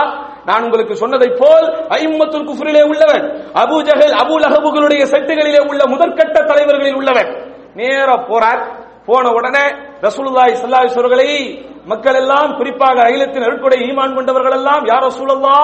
நான் 0.49 0.65
உங்களுக்கு 0.67 0.95
சொன்னதை 1.03 1.29
போல் 1.41 1.65
ஐம்மத்துல் 1.99 2.47
குஃபுரிலே 2.49 2.84
உள்ளவன் 2.91 3.25
அபு 3.63 3.77
ஜஹல் 3.88 4.15
அபு 4.23 4.36
லஹபுகளுடைய 4.43 5.03
செட்டுகளிலே 5.13 5.62
உள்ள 5.71 5.82
முதற்கட்ட 5.93 6.38
தலைவர்களில் 6.51 6.97
உள்ளவன். 7.01 7.29
நேர 7.79 8.10
போறார். 8.29 8.63
போன 9.08 9.25
உடனே 9.38 9.65
ரசூலுல்லாஹி 10.08 10.51
ஸல்லல்லாஹு 10.60 10.84
அலைஹி 10.84 10.95
வஸல்லை 10.97 11.32
மக்கள் 11.91 12.17
எல்லாம் 12.19 12.51
குறிப்பாக 12.60 12.97
அகிலத்தின் 13.08 13.45
அருட்கொடை 13.47 13.77
ஈமான் 13.88 14.13
கொண்டவர்கள் 14.17 14.56
எல்லாம் 14.58 14.84
யார் 14.91 15.06
ரசூலுல்லா 15.08 15.56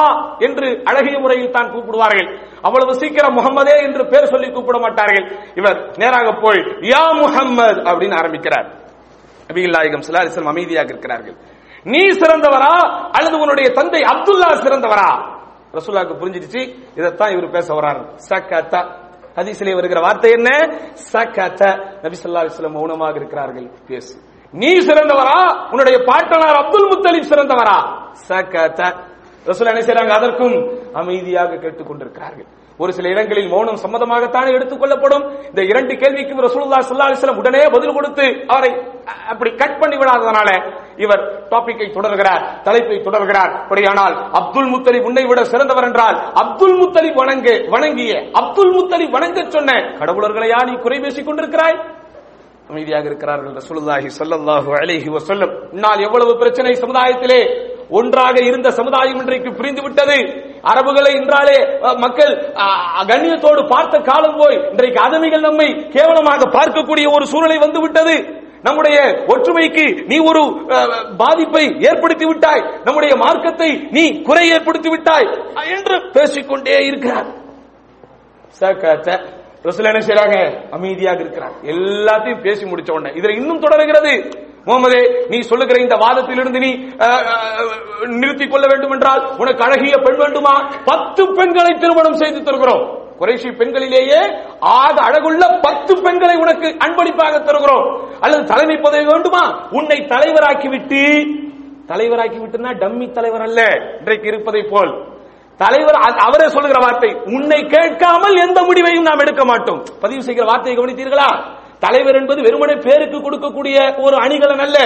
என்று 0.48 0.68
அழகிய 0.90 1.16
முறையில் 1.24 1.54
தான் 1.58 1.70
கூப்பிடுவார்கள். 1.74 2.28
அவ்வளவு 2.68 2.94
சீக்கிரம் 3.02 3.38
முகம்மதே 3.40 3.76
என்று 3.86 4.04
பேர் 4.12 4.32
சொல்லி 4.34 4.48
கூப்பிட 4.56 4.78
மாட்டார்கள். 4.86 5.26
இவர் 5.60 5.80
நேராக 6.02 6.28
போய் 6.44 6.62
யா 6.92 7.04
முஹம்மது 7.22 7.80
அப்படின்னு 7.90 8.18
ஆரம்பிக்கிறார். 8.22 8.68
நபிகள் 9.50 9.76
நாயகம் 9.78 10.04
ஸல்லல்லாஹு 10.04 10.26
அலைஹி 10.26 10.36
வஸல்லம் 10.36 10.54
அமைதியாக 10.56 10.90
இருக்கிறார்கள். 10.94 11.38
நீ 11.84 11.98
சிறந்தவரா 11.98 12.74
அல்லது 13.12 13.40
உன்னுடைய 13.40 13.70
தந்தை 13.70 14.02
அப்துல்லா 14.02 14.50
சிறந்தவரா? 14.66 15.38
ரசூலுல்லாஹ்க்கு 15.74 16.18
புரிஞ்சிடுச்சு. 16.20 16.76
இதைத்தான் 16.98 17.32
இவர் 17.32 17.50
பேச 17.50 17.74
வராரு 17.74 18.16
சக்கத்தா 18.30 19.08
ஹதீசிலே 19.36 19.74
வருகிற 19.74 20.00
வார்த்தை 20.00 20.32
என்ன? 20.32 20.50
சக்கத்த 21.12 21.86
நபி 22.02 22.18
சொல்லா 22.24 22.42
அலைஹி 22.42 22.72
மௌனமாக 22.72 23.16
இருக்கிறார்கள். 23.16 23.72
பேசு. 23.88 24.20
நீ 24.52 24.80
சிறந்தவரா? 24.80 25.70
உன்னுடைய 25.70 26.00
பாட்டனார் 26.06 26.56
அப்துல் 26.56 26.88
முத்தலிப் 26.88 27.32
சிறந்தவரா? 27.34 28.02
சக்கத்த 28.28 28.96
ரசூல் 29.46 29.68
என்ன 29.68 29.82
செய்றாங்க? 29.82 30.10
அதற்கும் 30.10 30.78
அமைதியாக 30.94 31.56
கேட்டுக் 31.56 31.88
கொண்டிருக்கிறார்கள் 31.88 32.46
ஒரு 32.82 32.92
சில 32.98 33.10
இடங்களில் 33.14 33.50
மௌனம் 33.54 33.80
சம்மதமாகத்தானே 33.84 34.50
எடுத்துக் 34.58 34.82
கொள்ளப்படும். 34.82 35.24
இந்த 35.50 35.62
இரண்டு 35.72 35.94
கேள்விக்கும் 36.02 36.44
ரசூலுல்லா 36.46 36.78
சல்லா 36.90 37.08
அலைஹி 37.10 37.42
உடனே 37.42 37.62
பதில் 37.76 37.96
கொடுத்து 37.98 38.26
அவரை 38.54 38.72
அப்படி 39.32 39.50
கட் 39.62 39.80
பண்ணி 39.82 39.98
விடாததனால 39.98 40.50
இவர் 41.04 41.22
டாபிக்கை 41.52 41.88
தொடர்கிறார் 41.98 42.44
தலைப்பை 42.68 42.98
தொடர்கிறார். 43.08 43.52
அப்படியானால் 43.64 44.16
அப்துல் 44.40 44.72
முத்தலிப் 44.74 45.08
உன்னை 45.10 45.24
விட 45.26 45.44
சிறந்தவர் 45.54 45.88
என்றால் 45.90 46.18
அப்துல் 46.44 46.78
முத்தலிப் 46.82 47.20
வணங்கு 47.22 47.54
வணங்கிய. 47.76 48.14
அப்துல் 48.42 48.74
முத்தலிப் 48.78 49.16
வணங்க 49.18 49.46
சொன்ன 49.56 49.72
கடவுளர்களையா 50.00 50.60
நீ 50.70 50.76
குறை 50.86 51.00
பேசிக் 51.00 51.28
கொண்டிருக்கிறாய்? 51.30 51.78
அமைதியாக 52.72 53.06
இருக்கிறார்கள் 53.12 53.54
ரசூலுல்லாஹி 53.60 54.10
ஸல்லல்லாஹு 54.20 54.70
அலைஹி 54.82 55.10
வஸல்லம். 55.16 55.54
முன்னால் 55.72 56.04
எவ்வளவு 56.08 56.32
பிரச்சனை 56.42 56.74
சமுதாயத்திலே? 56.84 57.42
ஒன்றாக 57.90 58.44
இருந்த 58.44 58.70
சமுதாயம் 58.72 59.20
இன்றைக்கு 59.20 59.54
பிரிந்து 59.54 59.82
விட்டது. 59.82 60.18
அரபுகளை 60.64 61.16
இன்றாலே 61.16 61.58
மக்கள் 61.98 62.54
அஹ், 62.54 63.06
கண்ணியத்தோடு 63.08 63.68
பார்த்த 63.68 63.98
காலம் 64.00 64.38
போய் 64.38 64.68
இன்றைக்கு 64.70 65.04
அதமிகள் 65.04 65.40
நம்மை 65.40 65.76
கேவலமாக 65.90 66.50
பார்க்கக்கூடிய 66.50 67.14
ஒரு 67.14 67.26
சூழ்நிலை 67.26 67.58
வந்து 67.58 67.82
விட்டது. 67.82 68.38
நம்முடைய 68.62 69.00
ஒற்றுமைக்கு 69.28 70.06
நீ 70.06 70.18
ஒரு 70.20 70.40
அஹ், 70.40 71.16
பாதிப்பை 71.18 71.76
ஏற்படுத்தி 71.80 72.26
விட்டாய். 72.26 72.64
நம்முடைய 72.84 73.16
மார்க்கத்தை 73.16 73.88
நீ 73.92 74.22
குறை 74.22 74.50
ஏற்படுத்தி 74.50 74.90
விட்டாய். 74.90 75.28
என்று 75.70 76.10
பேசிக்கொண்டே 76.14 76.86
இருக்கிறார். 76.86 77.38
என்ன 79.78 80.00
செய்யறாங்க 80.00 80.70
அமைதியாக 80.72 81.20
இருக்கிறார். 81.20 81.52
எல்லாத்தையும் 81.64 82.42
பேசி 82.42 82.66
முடிச்ச 82.66 82.92
உடனே. 82.92 83.20
இதுல 83.20 83.36
இன்னும் 83.36 83.60
தொடர்கிறது. 83.60 84.30
முகமதே 84.68 85.02
நீ 85.32 85.38
சொல்லுகிற 85.50 85.78
இந்த 85.86 85.96
வாதத்திலிருந்து 86.04 86.60
நீ 86.66 86.72
நிறுத்திக் 88.22 88.52
கொள்ள 88.54 88.66
வேண்டும் 88.72 88.94
என்றால் 88.96 89.22
உனக்கு 89.42 89.62
அழகிய 89.68 89.98
பெண் 90.06 90.20
வேண்டுமா? 90.24 90.56
பத்து 90.90 91.24
பெண்களை 91.38 91.74
திருமணம் 91.84 92.20
செய்து 92.22 92.40
தருகிறோம். 92.48 92.84
குறைஷி 93.20 93.50
பெண்களிலேயே 93.60 94.22
ஆக 94.74 94.96
அழகுள்ள 95.08 95.44
பத்து 95.66 95.94
பெண்களை 96.06 96.36
உனக்கு 96.44 96.68
அன்பளிப்பாக 96.86 97.40
தருகிறோம். 97.48 97.88
அல்லது 98.24 98.44
தலைமை 98.52 98.78
பதவி 98.86 99.06
வேண்டுமா? 99.12 99.44
உன்னை 99.80 99.98
தலைவராக்கி 100.14 100.70
விட்டு 100.76 101.04
தலைவராக்கி 101.92 102.40
விட்டுனா 102.42 102.72
டம்மி 102.82 103.08
தலைவர் 103.18 103.46
அல்ல. 103.48 103.62
இன்றைக்கு 104.00 104.28
இருப்பதை 104.32 104.62
போல். 104.74 104.92
தலைவர் 105.62 105.98
அவரே 106.26 106.48
சொல்லுகிற 106.56 106.80
வார்த்தை 106.84 107.10
உன்னை 107.38 107.60
கேட்காமல் 107.76 108.36
எந்த 108.46 108.60
முடிவையும் 108.68 109.08
நாம் 109.08 109.24
எடுக்க 109.24 109.44
மாட்டோம். 109.52 109.82
பதிவு 110.04 110.22
செய்கிற 110.28 110.46
வார்த்தையை 110.50 110.76
கவனித்தீர்களா? 110.80 111.30
தலைவர் 111.80 112.16
என்பது 112.16 112.42
வெறுமனே 112.42 112.76
பேருக்கு 112.76 113.18
கொடுக்கக்கூடிய 113.18 114.02
ஒரு 114.02 114.16
அணிகலன் 114.16 114.60
அல்ல. 114.60 114.80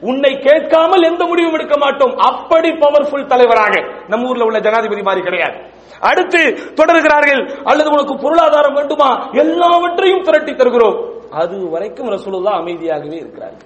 உன்னை 0.00 0.32
கேட்காமல் 0.38 1.02
எந்த 1.02 1.24
முடிவும் 1.24 1.52
எடுக்க 1.52 1.76
மாட்டோம். 1.78 2.16
அப்படி 2.16 2.70
பவர்ஃபுல் 2.70 3.26
தலைவராக 3.26 3.74
நம்ம 4.08 4.28
ஊர்ல 4.28 4.44
உள்ள 4.44 4.58
ஜனாதிபதி 4.58 5.02
மாதிரி 5.02 5.24
கிடையாது. 5.24 5.56
அடுத்து 6.00 6.40
தொடர்கிறார்கள் 6.80 7.42
அல்லது 7.64 7.90
உனக்கு 7.90 8.16
பொருளாதாரம் 8.16 8.74
வேண்டுமா? 8.74 9.30
எல்லாவற்றையும் 9.32 10.22
திரட்டி 10.22 10.54
தருகிறோம். 10.54 10.98
அது 11.30 11.70
வரைக்கும் 11.70 12.10
ரசூலுல்லா 12.10 12.52
அமைதியாகவே 12.62 13.16
இருக்கிறார்கள் 13.22 13.64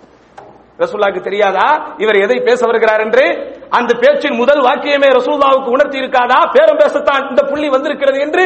ரசூலுல்லாஹ்க்கு 0.78 1.20
தெரியாதா? 1.20 1.94
இவர் 1.98 2.16
எதை 2.16 2.36
பேச 2.40 2.66
வருகிறார் 2.66 3.00
என்று? 3.00 3.24
அந்த 3.68 3.94
பேச்சின் 3.94 4.36
முதல் 4.36 4.60
வாக்கியமே 4.60 5.08
ரசூல்லாவுக்கு 5.18 5.68
உணர்த்தி 5.68 5.98
இருக்காதா? 5.98 6.38
பேரம் 6.52 6.78
பேசத்தான் 6.78 7.28
இந்த 7.28 7.42
புள்ளி 7.42 7.68
வந்திருக்கிறது 7.68 8.20
என்று? 8.20 8.44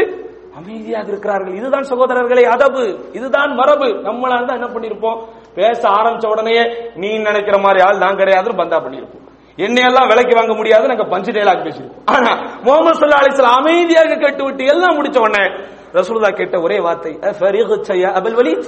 அமைதியாக 0.56 1.08
இருக்கிறார்கள். 1.08 1.54
இதுதான் 1.54 1.82
சகோதரர்களே 1.82 2.42
அதபு. 2.42 2.98
இதுதான் 3.12 3.54
மரபு. 3.54 3.84
நம்மளா 3.84 4.34
இருந்தா 4.34 4.54
என்ன 4.54 4.66
பண்ணிருப்போம்? 4.66 5.24
பேச 5.54 5.88
ஆரம்பிச்ச 5.88 6.26
உடனே 6.26 6.76
நீ 6.94 7.08
நினைக்கிற 7.18 7.58
மாதிரி 7.58 7.82
ஆள் 7.82 7.98
நான் 7.98 8.16
கிடையாதுன்னு 8.16 8.56
பந்தா 8.56 8.80
பண்ணிருப்போம். 8.80 9.22
என்னையெல்லாம் 9.56 10.08
விலைக்கு 10.08 10.34
வாங்க 10.34 10.54
முடியாது 10.54 10.86
நாங்க 10.86 11.04
பஞ்சு 11.04 11.32
டேலாக் 11.32 11.64
பேசிருக்கோம் 11.64 12.02
ஆனா 12.04 12.60
முகமது 12.62 12.98
சல்லா 12.98 13.20
அலிஸ்லாம் 13.20 13.58
அமைதியாக 13.60 14.14
கேட்டு 14.14 14.44
விட்டு 14.44 14.64
எல்லாம் 14.64 15.02
முடிச்ச 15.02 15.18
உடனே 15.18 15.46
ரசூலுல்லா 15.92 16.36
கேட்ட 16.36 16.60
ஒரே 16.60 16.80
வார்த்தை 16.80 17.12
அபல் 17.12 18.34
வலி 18.34 18.64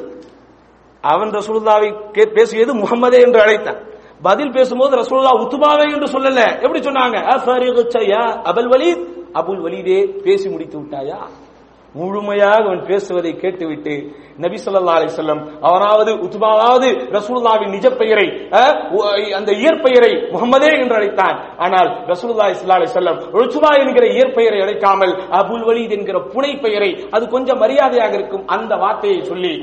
அவன் 1.01 1.29
ரசூலுல்லாவை 1.29 2.35
பேசியது 2.35 2.75
முகமதே 2.75 3.21
என்று 3.21 3.41
அழைத்தான். 3.41 3.81
பதில் 4.23 4.51
பேசும்போது 4.51 4.97
ரசூலுல்லா 4.97 5.31
உத்துமாவே 5.37 5.93
என்று 5.93 6.07
சொல்லல. 6.07 6.55
எப்படி 6.57 6.81
சொன்னாங்க? 6.81 7.17
அபுல் 8.45 8.69
வலீத். 8.69 9.25
அபுல் 9.35 9.61
வலீதே 9.61 10.23
பேசி 10.23 10.49
முடித்து 10.49 10.79
விட்டாயா? 10.79 11.19
முழுமையாக 11.97 12.63
அவன் 12.63 12.83
பேசுவதை 12.83 13.33
கேட்டுவிட்டு 13.37 13.95
நபி 14.37 14.57
சொல்லா 14.57 14.95
அலி 14.95 15.07
வஸல்லம் 15.07 15.41
அவனாவது 15.61 16.13
உத்துமாவது 16.27 16.89
ரசூல்லாவின் 17.17 17.71
நிஜ 17.71 17.87
பெயரை 17.91 18.27
அந்த 19.33 19.53
இயற்பெயரை 19.53 20.13
முகமதே 20.33 20.71
என்று 20.81 20.95
அழைத்தான். 20.95 21.37
ஆனால் 21.59 21.89
ரசூல்லா 22.07 22.49
இஸ்லா 22.55 22.75
அலி 22.75 22.89
வஸல்லம் 22.91 23.19
உத்துமா 23.35 23.71
என்கிற 23.83 24.07
இயற்பெயரை 24.07 24.61
அழைக்காமல் 24.61 25.15
அபுல் 25.31 25.65
வலீத் 25.69 25.91
என்கிற 25.91 26.19
புனை 26.35 26.61
பெயரை 26.61 26.91
அது 27.11 27.29
கொஞ்சம் 27.29 27.59
மரியாதையாக 27.59 28.15
இருக்கும் 28.15 28.47
அந்த 28.49 28.77
வார்த்தையை 28.77 29.23
சொல்லி 29.25 29.55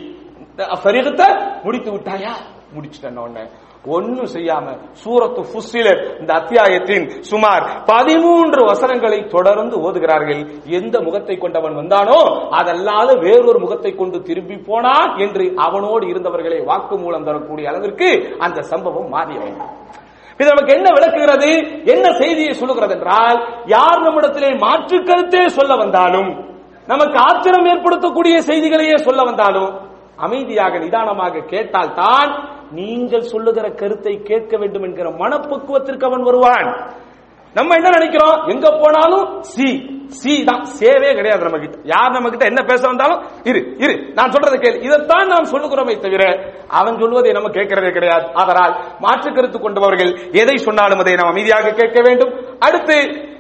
முடித்து 1.64 1.92
விட்டாயா? 1.92 2.34
முடிச்சுட்டேன் 2.76 3.18
உடனே 3.18 3.44
ஒன்னும் 3.84 4.30
செய்யாம 4.34 4.66
சூரத்து 5.02 5.42
ஃபுஸ்ஸில 5.48 5.88
இந்த 6.20 6.32
அத்தியாயத்தின் 6.40 7.06
சுமார் 7.30 7.64
பதிமூன்று 7.90 8.62
வசனங்களை 8.70 9.20
தொடர்ந்து 9.34 9.76
ஓதுகிறார்கள். 9.86 10.42
எந்த 10.80 10.96
முகத்தை 11.08 11.36
கொண்டவன் 11.38 11.76
வந்தானோ 11.80 12.20
அதல்லாத 12.60 13.10
வேறொரு 13.26 13.60
முகத்தை 13.60 13.92
கொண்டு 13.96 14.20
திரும்பி 14.30 14.58
போனான் 14.70 15.12
என்று 15.26 15.46
அவனோடு 15.66 16.06
இருந்தவர்களை 16.12 16.60
வாக்குமூலம் 16.70 17.28
தரக்கூடிய 17.28 17.68
அளவிற்கு 17.72 18.10
அந்த 18.48 18.62
சம்பவம் 18.72 19.10
மாறியது 19.10 19.52
இது 20.40 20.50
நமக்கு 20.50 20.74
என்ன 20.78 20.88
விளக்குகிறது? 20.96 21.50
என்ன 21.94 22.06
செய்தியை 22.22 22.54
சொல்லுகிறது 22.54 22.96
என்றால் 22.98 23.38
யார் 23.74 24.00
நம்மிடத்திலே 24.06 24.50
மாற்று 24.64 24.98
கருத்தே 25.10 25.44
சொல்ல 25.58 25.74
வந்தாலும் 25.76 26.32
நமக்கு 26.88 27.18
ஆத்திரம் 27.28 27.68
ஏற்படுத்தக்கூடிய 27.74 28.38
செய்திகளையே 28.50 28.98
சொல்ல 29.06 29.22
வந்தாலும் 29.24 29.70
அமைதியாக 30.18 30.80
நிதானமாக 30.80 31.46
கேட்டால் 31.54 31.94
தான் 32.02 32.32
நீங்கள் 32.80 33.30
சொல்லுகிற 33.34 33.66
கருத்தை 33.82 34.14
கேட்க 34.30 34.58
வேண்டும் 34.58 34.86
என்கிற 34.90 35.10
மனப்பக்குவத்திற்கு 35.24 36.08
அவன் 36.10 36.28
வருவான். 36.30 36.70
நம்ம 37.58 37.76
என்ன 37.76 37.90
நினைக்கிறோம்? 37.90 38.38
எங்க 38.52 38.68
போனாலும் 38.82 39.26
சி 39.54 39.68
சி 40.20 40.34
தான். 40.44 40.64
சேவே 40.80 41.10
கிடையாது 41.18 41.46
நம்ம 41.46 41.60
கிட்ட 41.60 41.78
யார் 41.92 42.16
நம்ம 42.16 42.30
கிட்ட 42.30 42.46
என்ன 42.52 42.62
பேச 42.70 42.82
வந்தாலும் 42.88 43.20
இரு 43.50 43.60
இரு. 43.84 43.94
நான் 44.18 44.34
சொல்றதை 44.36 44.58
கேள். 44.64 44.80
இதைத்தான் 44.88 45.32
நாம் 45.34 45.52
சொல்லுகிறோமே 45.52 45.94
தவிர 46.06 46.24
அவன் 46.80 47.00
சொல்வதை 47.02 47.32
நம்ம 47.32 47.52
கேட்கிறதே 47.58 47.92
கிடையாது. 47.98 48.26
அதனால் 48.42 48.74
மாற்று 49.00 49.30
கருத்து 49.32 49.60
கொண்டவர்கள் 49.60 50.12
எதை 50.42 50.58
சொன்னாலும் 50.68 51.04
அதை 51.04 51.16
நாம் 51.22 51.32
அமைதியாக 51.34 51.76
கேட்க 51.82 52.00
வேண்டும். 52.08 52.34
அடுத்து 52.60 52.98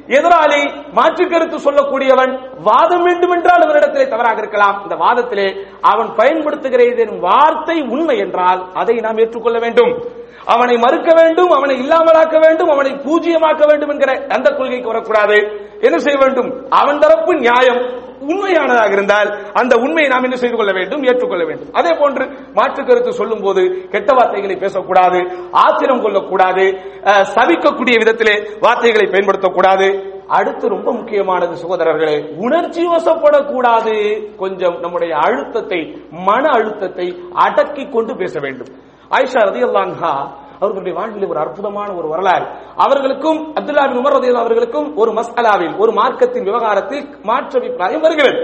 எதிராளி 0.08 0.92
மாற்று 0.94 1.30
கருத்து 1.30 1.58
சொல்லக்கூடியவன் 1.58 2.40
வாதம் 2.64 3.04
வேண்டும் 3.04 3.32
என்றால் 3.32 3.62
அவரிடத்திலே 3.62 4.08
தவறாக 4.08 4.38
இருக்கலாம். 4.38 4.84
இந்த 4.84 4.96
வாதத்திலே 4.96 5.66
அவன் 5.82 6.16
பயன்படுத்துகிற 6.16 7.08
வார்த்தை 7.20 7.82
உண்மை 7.82 8.18
என்றால் 8.18 8.66
அதை 8.74 8.96
நாம் 8.96 9.18
ஏற்றுக்கொள்ள 9.18 9.60
வேண்டும். 9.60 10.22
அவனை 10.46 10.78
மறுக்க 10.78 11.14
வேண்டும் 11.22 11.50
அவனை 11.50 11.76
இல்லாமலாக்க 11.82 12.40
வேண்டும் 12.40 12.70
அவனை 12.70 12.92
பூஜ்யமாக்க 12.92 13.68
வேண்டும் 13.68 13.90
என்கிற 13.90 14.26
அந்த 14.30 14.50
கொள்கைக்கு 14.50 14.88
வரக்கூடாது. 14.88 15.38
என்ன 15.80 15.98
செய்ய 15.98 16.20
வேண்டும்? 16.20 16.68
அவன் 16.70 17.00
தரப்பு 17.00 17.36
நியாயம். 17.36 18.12
உண்மையானதாக 18.26 18.92
இருந்தால் 18.92 19.30
அந்த 19.54 19.74
உண்மையை 19.78 20.10
நாம் 20.10 20.24
என்ன 20.24 20.36
செய்து 20.36 20.56
கொள்ள 20.56 20.72
வேண்டும்? 20.72 21.04
ஏற்றுக்கொள்ள 21.04 21.44
வேண்டும். 21.46 21.72
அதே 21.74 21.94
போன்று 21.94 22.26
மாற்று 22.54 22.82
கருத்து 22.84 23.12
சொல்லும் 23.12 23.42
போது 23.42 23.62
கெட்ட 23.90 24.12
வார்த்தைகளை 24.14 24.56
பேசக்கூடாது 24.56 25.20
ஆத்திரம் 25.64 26.02
கொள்ளக்கூடாது 26.02 26.66
அஹ், 27.06 27.26
சபிக்கக்கூடிய 27.36 27.96
விதத்திலே 28.00 28.36
வார்த்தைகளை 28.60 29.08
பயன்படுத்தக்கூடாது. 29.08 29.88
அடுத்து 30.30 30.66
ரொம்ப 30.68 30.92
முக்கியமானது 30.92 31.56
சகோதரர்களே 31.56 32.16
உணர்ச்சி 32.38 32.84
வசப்படக்கூடாது 32.88 33.96
கொஞ்சம் 34.38 34.78
நம்முடைய 34.80 35.14
அழுத்தத்தை 35.24 35.80
மன 36.28 36.44
அழுத்தத்தை 36.52 37.08
அடக்கி 37.40 37.86
கொண்டு 37.88 38.16
பேச 38.16 38.40
வேண்டும். 38.40 38.72
ஆயிஷா 39.12 39.42
ரதியல்லான்ஹா 39.50 40.14
அவர்களுடைய 40.60 40.94
வாழ்வில் 41.00 41.30
ஒரு 41.32 41.40
அற்புதமான 41.40 41.90
ஒரு 42.00 42.08
வரலாறு. 42.08 42.46
அவர்களுக்கும் 42.86 43.40
அப்துல்லா 43.60 43.86
பின் 43.90 44.02
உமர் 44.02 44.16
ரதியல் 44.18 44.42
அவர்களுக்கும் 44.44 44.88
ஒரு 45.02 45.12
மஸ்அலாவில் 45.12 45.74
ஒரு 45.78 45.92
மார்க்கத்தின் 46.00 46.48
விவகாரத்தில் 46.50 47.04
மாற்று 47.30 47.58
அபிப்பிராயம் 47.60 48.02
வருகிறது. 48.02 48.40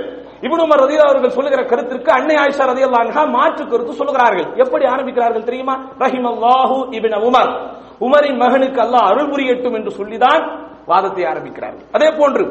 இப்னு 0.45 0.66
உமர் 0.68 0.82
ரதியல் 0.84 1.07
அவர்கள் 1.07 1.36
சொல்லுகிற 1.38 1.62
கருத்திற்கு 1.72 2.10
அன்னை 2.18 2.36
ஆயிஷா 2.36 2.66
ரதியல் 2.72 2.97
அன்ஹா 3.01 3.24
மாற்று 3.38 3.64
கருத்து 3.68 3.93
சொல்லுகிறார்கள். 3.99 4.47
எப்படி 4.64 4.86
ஆரம்பிக்கிறார்கள் 4.86 5.47
தெரியுமா? 5.49 5.76
ரஹிமல்லாஹு 6.03 6.78
இபின் 6.97 7.18
உமர். 7.30 7.51
உமரின் 8.07 8.38
மகனுக்கு 8.43 8.80
அல்லாஹ் 8.86 9.07
அருள் 9.10 9.32
புரியட்டும் 9.32 9.76
என்று 9.80 9.91
சொல்லிதான் 9.91 10.43
வாதத்தை 10.86 11.24
ஆரம்பிக்கிறார்கள். 11.24 11.88
அதே 11.91 12.10
போன்று 12.20 12.43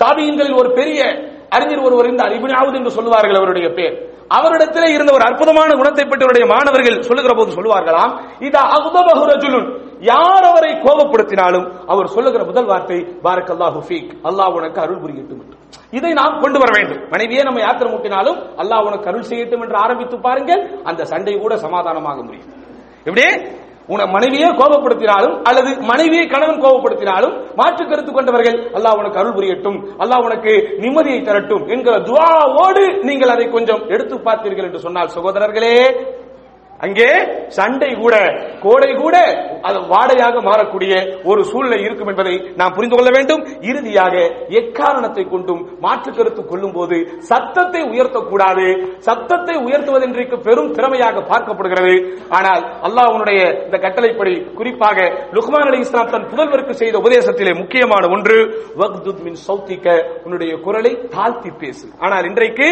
தாபியங்களில் 0.00 0.58
ஒரு 0.60 0.70
பெரிய 0.78 1.00
அறிஞர் 1.56 1.86
ஒருவர் 1.86 2.06
இருந்தார் 2.06 2.32
இப்னாவுத் 2.36 2.78
என்று 2.80 2.90
சொல்லுவார்கள் 2.90 3.38
அவருடைய 3.40 3.68
பேர். 3.78 3.96
அவரிடத்திலே 4.36 4.88
இருந்த 4.94 5.10
ஒரு 5.16 5.24
அற்புதமான 5.28 5.70
குணத்தை 5.80 6.04
பெற்றவருடைய 6.06 6.46
மாணவர்கள் 6.54 7.04
சொல்லுகிற 7.08 7.32
போது 7.38 7.50
சொல்லுவார்களாம் 7.58 8.12
இது 8.46 8.60
அகுதபகுரஜுலுன் 8.76 9.68
யார் 10.08 10.44
அவரை 10.48 10.72
கோபப்படுத்தினாலும் 10.84 11.64
அவர் 11.92 12.12
சொல்லுகிற 12.16 12.42
முதல் 12.50 12.68
வார்த்தை 12.70 12.98
பாரக்கல்லாஹு 13.24 13.80
ஃபீக். 13.86 14.10
அல்லாஹ் 14.28 14.56
உனக்கு 14.58 14.78
அருள் 14.84 15.00
புரியட்டும் 15.04 15.40
இதை 15.98 16.10
நாம் 16.20 16.40
கொண்டு 16.42 16.58
வர 16.62 16.70
வேண்டும். 16.76 17.00
மனைவியே 17.12 17.42
நம்ம 17.48 17.60
யாத்திரை 17.64 17.88
முட்டினாலும் 17.94 18.38
அல்லாஹ் 18.62 18.86
உனக்கு 18.88 19.08
அருள் 19.10 19.28
செய்யட்டும் 19.30 19.62
என்று 19.64 19.78
ஆரம்பித்து 19.84 20.18
பாருங்கள் 20.26 20.62
அந்த 20.90 21.02
சண்டை 21.12 21.34
கூட 21.44 21.56
சமாதானமாக 21.66 22.18
முடியும். 22.26 22.48
இப்படியே 23.06 23.32
உன 23.88 24.06
மனைவியே 24.06 24.48
கோபப்படுத்தினாலும் 24.58 25.34
அல்லது 25.48 25.70
மனைவியை 25.90 26.26
கணவன் 26.26 26.62
கோபப்படுத்தினாலும் 26.62 27.34
மாற்று 27.56 27.84
கருத்து 27.84 28.12
கொண்டவர்கள் 28.12 28.58
அல்லாஹ் 28.76 28.98
உனக்கு 28.98 29.20
அருள் 29.20 29.36
புரியட்டும் 29.36 29.78
அல்லாஹ் 29.98 30.24
உனக்கு 30.24 30.52
நிம்மதியை 30.78 31.20
தரட்டும் 31.22 31.64
என்கிற 31.68 31.94
துவாவோடு 32.08 32.84
நீங்கள் 33.02 33.34
அதை 33.34 33.46
கொஞ்சம் 33.48 33.84
எடுத்து 33.88 34.18
பார்த்தீர்கள் 34.20 34.68
என்று 34.68 34.80
சொன்னால் 34.80 35.14
சகோதரர்களே 35.14 35.74
அங்கே 36.84 37.08
சண்டை 37.56 37.88
கூட 38.00 38.14
கோடை 38.64 38.90
கூட 39.02 39.16
அது 39.68 39.78
வாடையாக 39.92 40.40
மாறக்கூடிய 40.48 40.92
ஒரு 41.30 41.40
சூழ்நிலை 41.50 41.78
இருக்கும் 41.86 42.10
என்பதை 42.12 42.34
நாம் 42.60 42.74
புரிந்து 42.76 42.96
கொள்ள 42.96 43.10
வேண்டும். 43.16 43.42
இறுதியாக 43.70 44.14
எக்காரணத்தை 44.60 45.24
கொண்டும் 45.32 45.62
மாற்று 45.84 46.10
கருத்து 46.12 46.42
கொள்ளும் 46.50 46.74
போது 46.76 46.96
சத்தத்தை 47.30 47.82
உயர்த்தக்கூடாது. 47.92 48.66
சத்தத்தை 49.08 49.56
உயர்த்துவது 49.66 50.06
இன்றைக்கு 50.10 50.38
பெரும் 50.46 50.72
திறமையாக 50.76 51.24
பார்க்கப்படுகிறது. 51.32 51.96
ஆனால் 52.38 52.62
அல்லாஹனுடைய 52.88 53.40
இந்த 53.66 53.78
கட்டளைப்படி 53.86 54.34
குறிப்பாக 54.60 55.08
லுக்மான் 55.38 55.68
அலி 55.70 55.82
இஸ்லாம் 55.86 56.12
தன் 56.14 56.28
புதல்வருக்கு 56.32 56.76
செய்த 56.82 56.96
உபதேசத்திலே 57.04 57.54
முக்கியமான 57.62 58.12
ஒன்று 58.16 58.38
வக்துத் 58.82 59.24
மின் 59.26 59.40
சௌத்திக்க 59.48 59.88
உன்னுடைய 60.24 60.52
குரலை 60.68 60.94
தாழ்த்தி 61.16 61.52
பேசு. 61.64 61.86
ஆனால் 62.04 62.28
இன்றைக்கு 62.30 62.68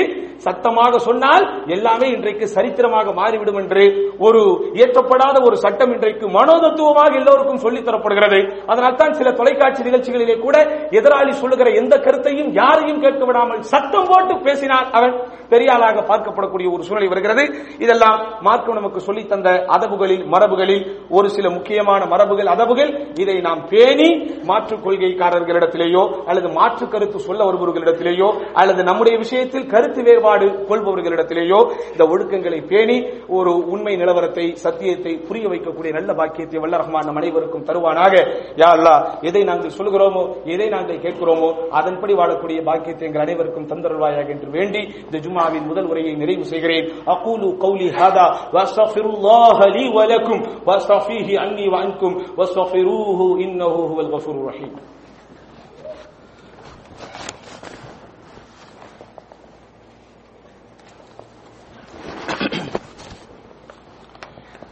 சத்தமாக 0.47 0.99
சொன்னால் 1.09 1.45
எல்லாமே 1.77 2.07
இன்றைக்கு 2.17 2.47
சரித்திரமாக 2.57 3.13
மாறிவிடும் 3.21 3.61
என்று 3.65 3.85
ஒரு 4.19 4.43
இயற்றப்படாத 4.75 5.37
ஒரு 5.49 5.57
சட்டம் 5.57 5.93
இன்றைக்கு 5.93 6.27
மனோதத்துவமாக 6.29 7.13
எல்லோருக்கும் 7.21 7.63
சொல்லித் 7.65 7.89
தரப்படுகிறது. 7.89 8.41
அதனால் 8.67 9.01
தான் 9.03 9.17
சில 9.21 9.33
தொலைக்காட்சி 9.33 9.83
நிகழ்ச்சிகளிலே 9.83 10.37
கூட 10.41 10.57
எதிராளி 10.91 11.33
சொல்லுகிற 11.43 11.71
எந்த 11.83 11.95
கருத்தையும் 11.99 12.53
யாரையும் 12.53 13.01
கேட்க 13.01 13.25
விடாமல் 13.25 13.63
சத்தம் 13.73 14.09
போட்டு 14.11 14.37
பேசினால் 14.41 14.89
அவன் 14.93 15.15
பெரியாளாக 15.51 16.05
பார்க்கப்படக்கூடிய 16.11 16.69
ஒரு 16.73 16.83
சூழ்நிலை 16.83 17.09
வருகிறது. 17.09 17.45
இதெல்லாம் 17.79 18.19
மார்க்கம் 18.41 18.79
நமக்கு 18.81 19.01
சொல்லி 19.01 19.23
தந்த 19.27 19.49
அதபுகளில் 19.77 20.25
மரபுகளில் 20.35 20.85
ஒரு 21.11 21.29
சில 21.29 21.47
முக்கியமான 21.51 22.03
மரபுகள் 22.05 22.51
அதபுகள் 22.55 22.91
இதை 23.23 23.37
நாம் 23.41 23.63
பேணி 23.69 24.09
மாற்றுக் 24.45 24.85
கொள்கைக்காரர்களிடத்திலேயோ 24.87 26.03
அல்லது 26.27 26.49
மாற்று 26.59 26.87
கருத்து 26.89 27.19
சொல்ல 27.19 27.45
வருபவர்களிடத்திலேயோ 27.45 28.29
அல்லது 28.53 28.83
நம்முடைய 28.83 29.17
விஷயத்தில் 29.19 29.67
கருத்து 29.67 30.03
வேறுபாடு 30.03 30.47
கொள்பவர்களிடத்திலேயோ 30.71 31.61
இந்த 31.93 32.05
ஒழுக்கங்களை 32.13 32.61
பேணி 32.67 32.97
ஒரு 33.39 33.53
உண்மை 33.75 33.86
நிலவரத்தை 34.01 34.47
சத்தியத்தை 34.65 35.13
புரிய 35.29 35.45
வைக்கக்கூடிய 35.53 35.91
நல்ல 35.99 36.11
பாக்கியத்தை 36.21 36.59
வல்ல 36.63 36.81
ரஹ்மான் 36.83 37.07
நம் 37.09 37.21
அனைவருக்கும் 37.21 37.67
தருவானாக. 37.69 38.15
யா 38.63 38.71
அல்லாஹ் 38.77 39.01
எதை 39.29 39.43
நாங்கள் 39.51 39.77
சொல்கிறோமோ 39.79 40.23
எதை 40.55 40.69
நாங்கள் 40.75 41.03
கேட்கிறோமோ 41.05 41.49
அதன்படி 41.79 42.15
வாழக்கூடிய 42.21 42.59
பாக்கியத்தை 42.69 43.07
எங்கள் 43.09 43.25
அனைவருக்கும் 43.27 43.69
தந்தருள்வாயாக 43.73 44.29
என்று 44.37 44.51
வேண்டி 44.57 44.83
இந்த 45.07 45.19
ஜுமாவின் 45.27 45.69
முதல் 45.71 45.89
உரையை 45.93 46.15
நிறைவு 46.23 46.45
செய்கிறேன். 46.53 46.87
அகூலு 47.15 47.49
கௌலி 47.65 47.89
ஹாதா 47.99 48.27
வஸ்தஃபிருல்லாஹ 48.57 49.59
லி 49.77 49.85
வலக்கும் 49.97 50.43
வஸ்தஃபீஹி 50.71 51.35
அன்னி 51.45 51.67
வஅன்கும் 51.75 52.17
வஸ்தஃபிரூஹு 52.41 53.27
இன்னஹு 53.47 53.81
ஹுவல் 53.91 54.13
கஃபூர் 54.15 54.43
ரஹீம். 54.51 54.77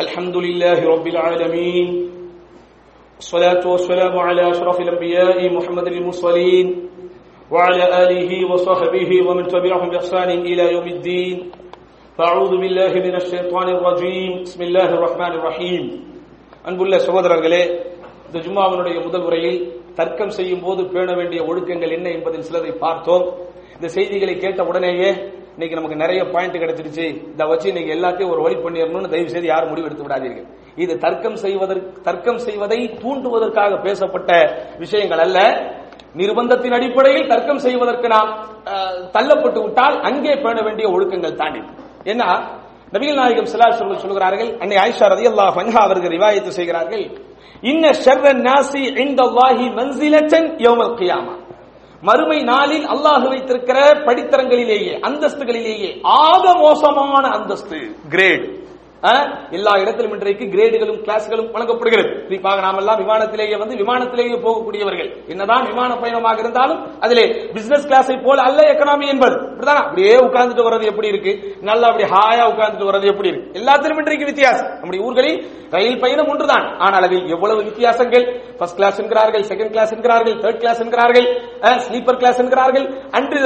الحمد 0.04 0.38
لله 0.38 0.80
رب 0.86 1.08
العالمين 1.08 1.88
الصلاة 3.20 3.64
والسلام 3.66 4.20
على 4.20 4.52
أشرف 4.52 4.78
الأنبياء 4.80 5.38
محمد 5.50 5.88
المرسلين 5.88 6.68
وعلى 7.52 7.84
آله 8.04 8.32
وصحبه 8.52 9.12
ومن 9.28 9.48
تبعهم 9.48 9.90
بإحسان 9.90 10.30
إلى 10.42 10.74
يوم 10.74 10.88
الدين 10.88 11.36
فأعوذ 12.20 12.50
بالله 12.52 12.94
من 12.98 13.16
الشيطان 13.16 13.68
الرجيم 13.70 14.32
بسم 14.42 14.62
الله 14.62 14.90
الرحمن 14.90 15.32
الرحيم 15.34 15.84
அன்புள்ள 16.68 16.94
சகோதரர்களே 17.06 17.62
இந்த 18.28 18.38
ஜும்மாவினுடைய 18.46 18.98
முதல் 19.06 19.26
உரையில் 19.28 19.60
தர்க்கம் 20.00 20.34
செய்யும் 20.38 20.64
போது 20.66 20.82
பேண 20.94 21.10
வேண்டிய 21.20 21.40
ஒழுக்கங்கள் 21.50 21.94
என்ன 21.98 22.08
என்பதில் 22.16 22.46
சிலரை 22.48 22.74
பார்த்தோம் 22.82 23.24
இந்த 23.76 23.88
செய்திகளை 23.96 24.36
கேட்ட 24.44 24.62
உடனேயே 24.72 25.12
இன்னைக்கு 25.57 25.77
நமக்கு 25.79 25.97
நிறைய 26.03 26.21
பாயிண்ட் 26.35 26.57
கிடைச்சிருச்சு. 26.63 27.05
இதை 27.35 27.45
வச்சு 27.51 27.67
இன்னைக்கு 27.73 27.93
எல்லாத்தையும் 27.97 28.33
ஒரு 28.35 28.41
வழி 28.45 28.57
பண்ணிடணும்னு 28.63 29.11
தயவு 29.13 29.33
செய்து 29.35 29.49
யாரும் 29.51 29.71
முடிவு 29.73 29.87
எடுத்து 29.89 30.07
விடாதீர்கள். 30.07 30.47
இது 30.85 30.93
தர்க்கம் 31.05 31.39
செய்வதற்கு 31.45 32.01
தர்க்கம் 32.09 32.41
செய்வதை 32.47 32.79
தூண்டுவதற்காக 33.03 33.79
பேசப்பட்ட 33.87 34.31
விஷயங்கள் 34.83 35.23
அல்ல. 35.27 35.39
நிர்பந்தத்தின் 36.21 36.77
அடிப்படையில் 36.79 37.31
தர்க்கம் 37.33 37.63
செய்வதற்கு 37.67 38.09
நாம் 38.15 38.33
தள்ளப்பட்டு 39.17 39.61
விட்டால் 39.65 39.97
அங்கே 40.09 40.35
பேண 40.45 40.57
வேண்டிய 40.67 40.89
ஒழுக்கங்கள் 40.95 41.39
தாண்டி. 41.43 41.63
ஏன்னா 42.13 42.29
நபிகள் 42.95 43.21
நாயகம் 43.21 43.51
சிலார் 43.53 43.79
சொல்ல 43.79 44.01
சொல்கிறார்கள் 44.03 44.51
அன்னை 44.63 44.77
ஆயிஷா 44.83 45.07
அல்லா 45.31 45.47
அன்ஹா 45.63 45.81
அவர்கள் 45.87 46.15
ரிவாயத்து 46.17 46.51
செய்கிறார்கள் 46.59 47.05
இன்ன 47.71 47.85
ஷர்ர 48.05 48.35
நாசி 48.47 48.85
இந்த 49.05 49.23
மன்சிலச்சன் 49.79 50.49
யோமல் 50.67 50.95
கியாமா. 51.01 51.35
மறுமை 52.05 52.39
நாளில் 52.43 52.87
அல்லாஹ் 52.89 53.29
வைத்திருக்கிற 53.29 53.79
படித்தரங்களிலேயே 54.07 54.95
அந்தஸ்துகளிலேயே 55.09 55.91
ஆக 56.03 56.55
மோசமான 56.55 57.29
அந்தஸ்து. 57.29 57.79
கிரேட் 58.09 58.64
எல்லா 59.53 59.73
இடத்திலும் 59.79 60.15
இன்றைக்கு 60.15 60.45
கிரேடுகளும் 60.49 61.01
கிளாஸ்களும் 61.03 61.49
வழங்கப்படுகிறது 61.55 62.11
குறிப்பாக 62.21 62.61
நாம் 62.61 62.79
எல்லாம் 62.79 63.01
விமானத்திலேயே 63.03 63.57
வந்து 63.57 63.75
விமானத்திலேயே 63.81 64.39
போகக்கூடியவர்கள் 64.39 65.11
என்னதான் 65.29 65.67
விமான 65.67 65.91
பயணமாக 65.97 66.39
இருந்தாலும் 66.41 66.81
அதிலே 67.01 67.25
பிசினஸ் 67.55 67.89
கிளாஸை 67.89 68.17
போல 68.23 68.39
அல்ல 68.43 68.63
எக்கனாமி 68.73 69.09
என்பது 69.15 69.37
அப்படிதான் 69.41 69.83
அப்படியே 69.83 70.15
உட்கார்ந்துட்டு 70.27 70.67
வர்றது 70.67 70.87
எப்படி 70.87 71.13
இருக்கு 71.13 71.33
நல்லா 71.63 71.89
அப்படி 71.91 72.07
ஹாயா 72.15 72.47
உட்கார்ந்துட்டு 72.53 72.89
வர்றது 72.91 73.11
எப்படி 73.13 73.31
இருக்கு 73.31 73.59
எல்லாத்திலும் 73.61 74.01
இன்றைக்கு 74.03 74.31
வித்தியாசம் 74.31 74.71
நம்முடைய 74.75 75.03
ஊர்களில் 75.03 75.39
ரயில் 75.73 76.01
பயணம் 76.01 76.31
ஒன்றுதான் 76.33 76.67
ஆனால் 76.79 76.99
அதில் 77.01 77.31
எவ்வளவு 77.31 77.61
வித்தியாசங்கள் 77.63 78.25
ஃபர்ஸ்ட் 78.59 78.79
கிளாஸ் 78.79 79.01
என்கிறார்கள் 79.03 79.45
செகண்ட் 79.45 79.73
கிளாஸ் 79.73 79.95
என்கிறார்கள் 79.97 80.37
தேர்ட் 80.43 80.61
கிளாஸ் 80.61 80.83
என்கிறார்கள் 80.85 81.29
ஸ்லீப்பர் 81.85 82.19
கிளாஸ் 82.19 82.41
என்கிறார்கள் 82.45 82.87
அன்று 83.13 83.41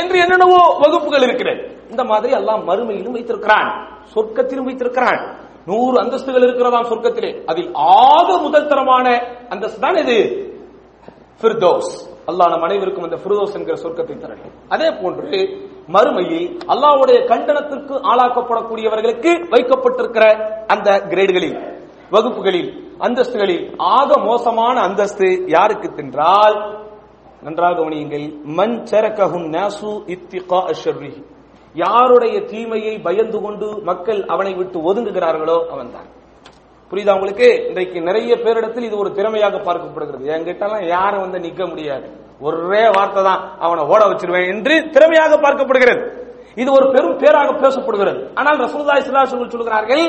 என்று 0.00 0.18
என்னென்னவோ 0.18 0.62
வகுப்புகள் 0.78 1.26
இருக்கிறது 1.28 1.60
இந்த 1.90 2.04
மாதிரி 2.04 2.32
எல்லாம் 2.32 2.64
மறுமையிலும் 2.68 3.16
வைத்திருக்கிறான் 3.16 3.68
சொர்க்கத்திலும் 4.16 4.68
வைத்திருக்கிறான் 4.68 5.22
நூறு 5.70 5.96
அந்தஸ்துகள் 6.02 6.44
இருக்கிறதாம் 6.46 6.90
சொர்க்கத்திலே. 6.90 7.30
அதில் 7.50 7.70
ஆக 8.08 8.28
முதல் 8.42 8.68
தரமான 8.72 9.06
அந்தஸ்து 9.52 9.80
தான் 9.84 9.98
இது. 10.02 10.18
ஃபிர்தோஸ். 11.40 11.90
அல்லாஹ் 12.30 12.50
நம் 12.52 12.66
அனைவருக்கும் 12.66 13.06
அந்த 13.06 13.18
ஃபிர்தோஸ் 13.22 13.56
என்கிற 13.58 13.74
சொர்க்கத்தை 13.82 14.14
தரணும் 14.22 14.54
அதே 14.74 14.88
போன்று 15.00 15.40
மறுமையில் 15.94 16.46
அல்லாஹ்வுடைய 16.72 17.18
கண்டனத்திற்கு 17.30 17.94
ஆளாக்கப்படக்கூடியவர்களுக்கு 18.10 19.32
வைக்கப்பட்டிருக்கிற 19.52 20.24
அந்த 20.74 20.88
கிரேடுகளில் 21.12 21.58
வகுப்புகளில் 22.14 22.70
அந்தஸ்துகளில் 23.06 23.64
ஆக 23.96 24.10
மோசமான 24.28 24.76
அந்தஸ்து 24.80 25.28
யாருக்கு 25.54 25.88
தென்றால்? 25.98 26.56
நன்றாக 27.42 27.72
கவனியுங்கள். 27.78 28.26
மன் 28.58 28.76
சரக்கஹுன் 28.90 29.48
நாசு 29.56 29.90
இத்திகா 30.14 30.60
அஷர்ரிஹி 30.72 31.22
யாருடைய 31.84 32.36
தீமையை 32.50 32.94
பயந்து 33.06 33.38
கொண்டு 33.44 33.66
மக்கள் 33.88 34.20
அவனை 34.34 34.52
விட்டு 34.60 34.78
ஒதுங்குகிறார்களோ 34.88 35.56
அவன்தான். 35.74 36.08
புரியுதா 36.90 37.14
உங்களுக்கு? 37.18 37.48
இன்றைக்கு 37.68 37.98
நிறைய 38.08 38.32
பேரிடத்தில் 38.44 38.86
இது 38.88 38.96
ஒரு 39.02 39.10
திறமையாக 39.18 39.56
பார்க்கப்படுகிறது. 39.68 40.24
என்கிட்டலாம் 40.36 40.84
யாரும் 40.96 41.24
வந்து 41.24 41.38
நிக்க 41.46 41.62
முடியாது. 41.70 42.06
ஒரே 42.46 42.84
வார்த்தை 42.96 43.22
தான் 43.28 43.42
அவனை 43.66 43.82
ஓட 43.92 44.02
வச்சிருவேன் 44.10 44.48
என்று 44.52 44.74
திறமையாக 44.94 45.34
பார்க்கப்படுகிறது. 45.44 46.02
இது 46.62 46.70
ஒரு 46.78 46.86
பெரும் 46.94 47.18
பேராக 47.22 47.50
பேசப்படுகிறது. 47.64 48.20
ஆனால் 48.38 48.62
ரசூலுல்லாஹி 48.64 49.02
ஸல்லல்லாஹு 49.06 49.52
சொல்கிறார்கள் 49.54 50.04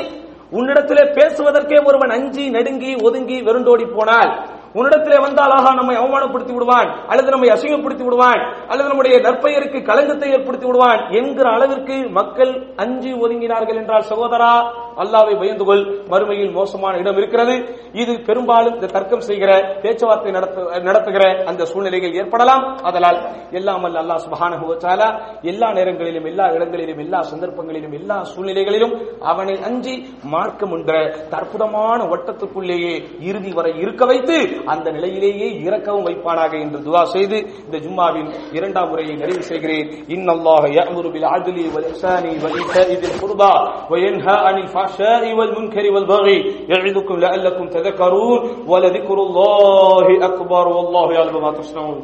உன்னிடத்திலே 0.58 1.02
பேசுவதற்கே 1.18 1.78
ஒருவன் 1.88 2.14
அஞ்சி 2.16 2.44
நடுங்கி 2.56 2.92
ஒதுங்கி 3.08 3.38
வெருண்டோடி 3.48 3.86
போனால் 3.96 4.30
உன்னிடத்திலே 4.74 5.20
வந்தால் 5.20 5.50
ஆகா 5.50 5.74
நம்மை 5.74 5.96
அவமானப்படுத்தி 5.96 6.52
விடுவான் 6.52 7.04
அல்லது 7.06 7.30
நம்மை 7.30 7.48
அசிங்கப்படுத்தி 7.48 8.04
விடுவான் 8.04 8.54
அல்லது 8.68 8.88
நம்முடைய 8.88 9.18
நற்பெயருக்கு 9.18 9.82
கலங்கத்தை 9.82 10.30
ஏற்படுத்தி 10.30 10.66
விடுவான் 10.66 11.10
என்கிற 11.10 11.50
அளவிற்கு 11.50 12.08
மக்கள் 12.10 12.72
அஞ்சி 12.76 13.12
ஒதுங்கினார்கள் 13.12 13.76
என்றால் 13.76 14.00
சகோதரா 14.00 14.86
அல்லாவை 14.98 15.38
பயந்து 15.38 15.64
கொள். 15.64 16.02
மறுமையில் 16.08 16.52
மோசமான 16.52 16.96
இடம் 16.96 17.16
இருக்கிறது. 17.16 17.76
இது 17.92 18.20
பெரும்பாலும் 18.20 18.74
இந்த 18.74 18.86
தர்க்கம் 18.86 19.20
செய்கிற 19.20 19.78
பேச்சுவார்த்தை 19.82 20.32
நடத்து- 20.32 20.82
நடத்துகிற 20.82 21.44
அந்த 21.46 21.64
சூழ்நிலைகள் 21.64 22.14
ஏற்படலாம். 22.14 22.76
அதனால் 22.76 23.20
எல்லாம் 23.50 23.84
அல்ல 23.84 24.02
அல்லாஹ் 24.02 24.20
சுப்ஹானஹு 24.30 25.42
எல்லா 25.42 25.72
நேரங்களிலும் 25.72 26.24
எல்லா 26.24 26.50
இடங்களிலும் 26.50 26.98
எல்லா 26.98 27.20
சந்தர்ப்பங்களிலும் 27.20 27.92
எல்லா 27.92 28.22
சூழ்நிலைகளிலும் 28.22 29.20
அவனை 29.20 29.62
அஞ்சி 29.62 30.14
மார்க்கம் 30.22 30.72
என்ற 30.72 31.14
அற்புதமான 31.30 32.04
வட்டத்துக்குள்ளேயே 32.04 33.06
இறுதி 33.20 33.52
வரை 33.52 33.78
இருக்க 33.78 34.04
வைத்து 34.04 34.57
அந்த 34.73 34.87
நிலையிலேயே 34.95 35.47
இறக்கவும் 35.65 36.07
வைப்பானாக 36.07 36.53
என்று 36.65 36.79
துவா 36.87 37.03
செய்து 37.15 37.37
இந்த 37.65 37.77
ஜும்மாவின் 37.85 38.29
இரண்டாம் 38.57 38.89
முறையை 38.91 39.15
நிறைவு 39.21 39.43
செய்கிறேன் 39.51 39.87
இன்னல்லாஹ 40.15 40.63
يأمر 40.75 41.05
بالعدل 41.07 41.57
والإحسان 41.73 42.23
وإيتاء 42.43 42.89
ذي 42.93 43.07
القربى 43.11 43.53
وينهى 43.91 44.35
عن 44.45 44.55
الفحشاء 44.57 45.23
والمنكر 45.33 45.85
والبغي 45.93 46.37
يعظكم 46.71 47.15
لعلكم 47.17 47.65
تذكرون 47.69 48.39
ولذكر 48.67 49.17
الله 49.19 50.05
أكبر 50.25 50.65
والله 50.67 51.07
يعلم 51.13 51.35
ما 51.41 51.51
تصنعون 51.53 51.99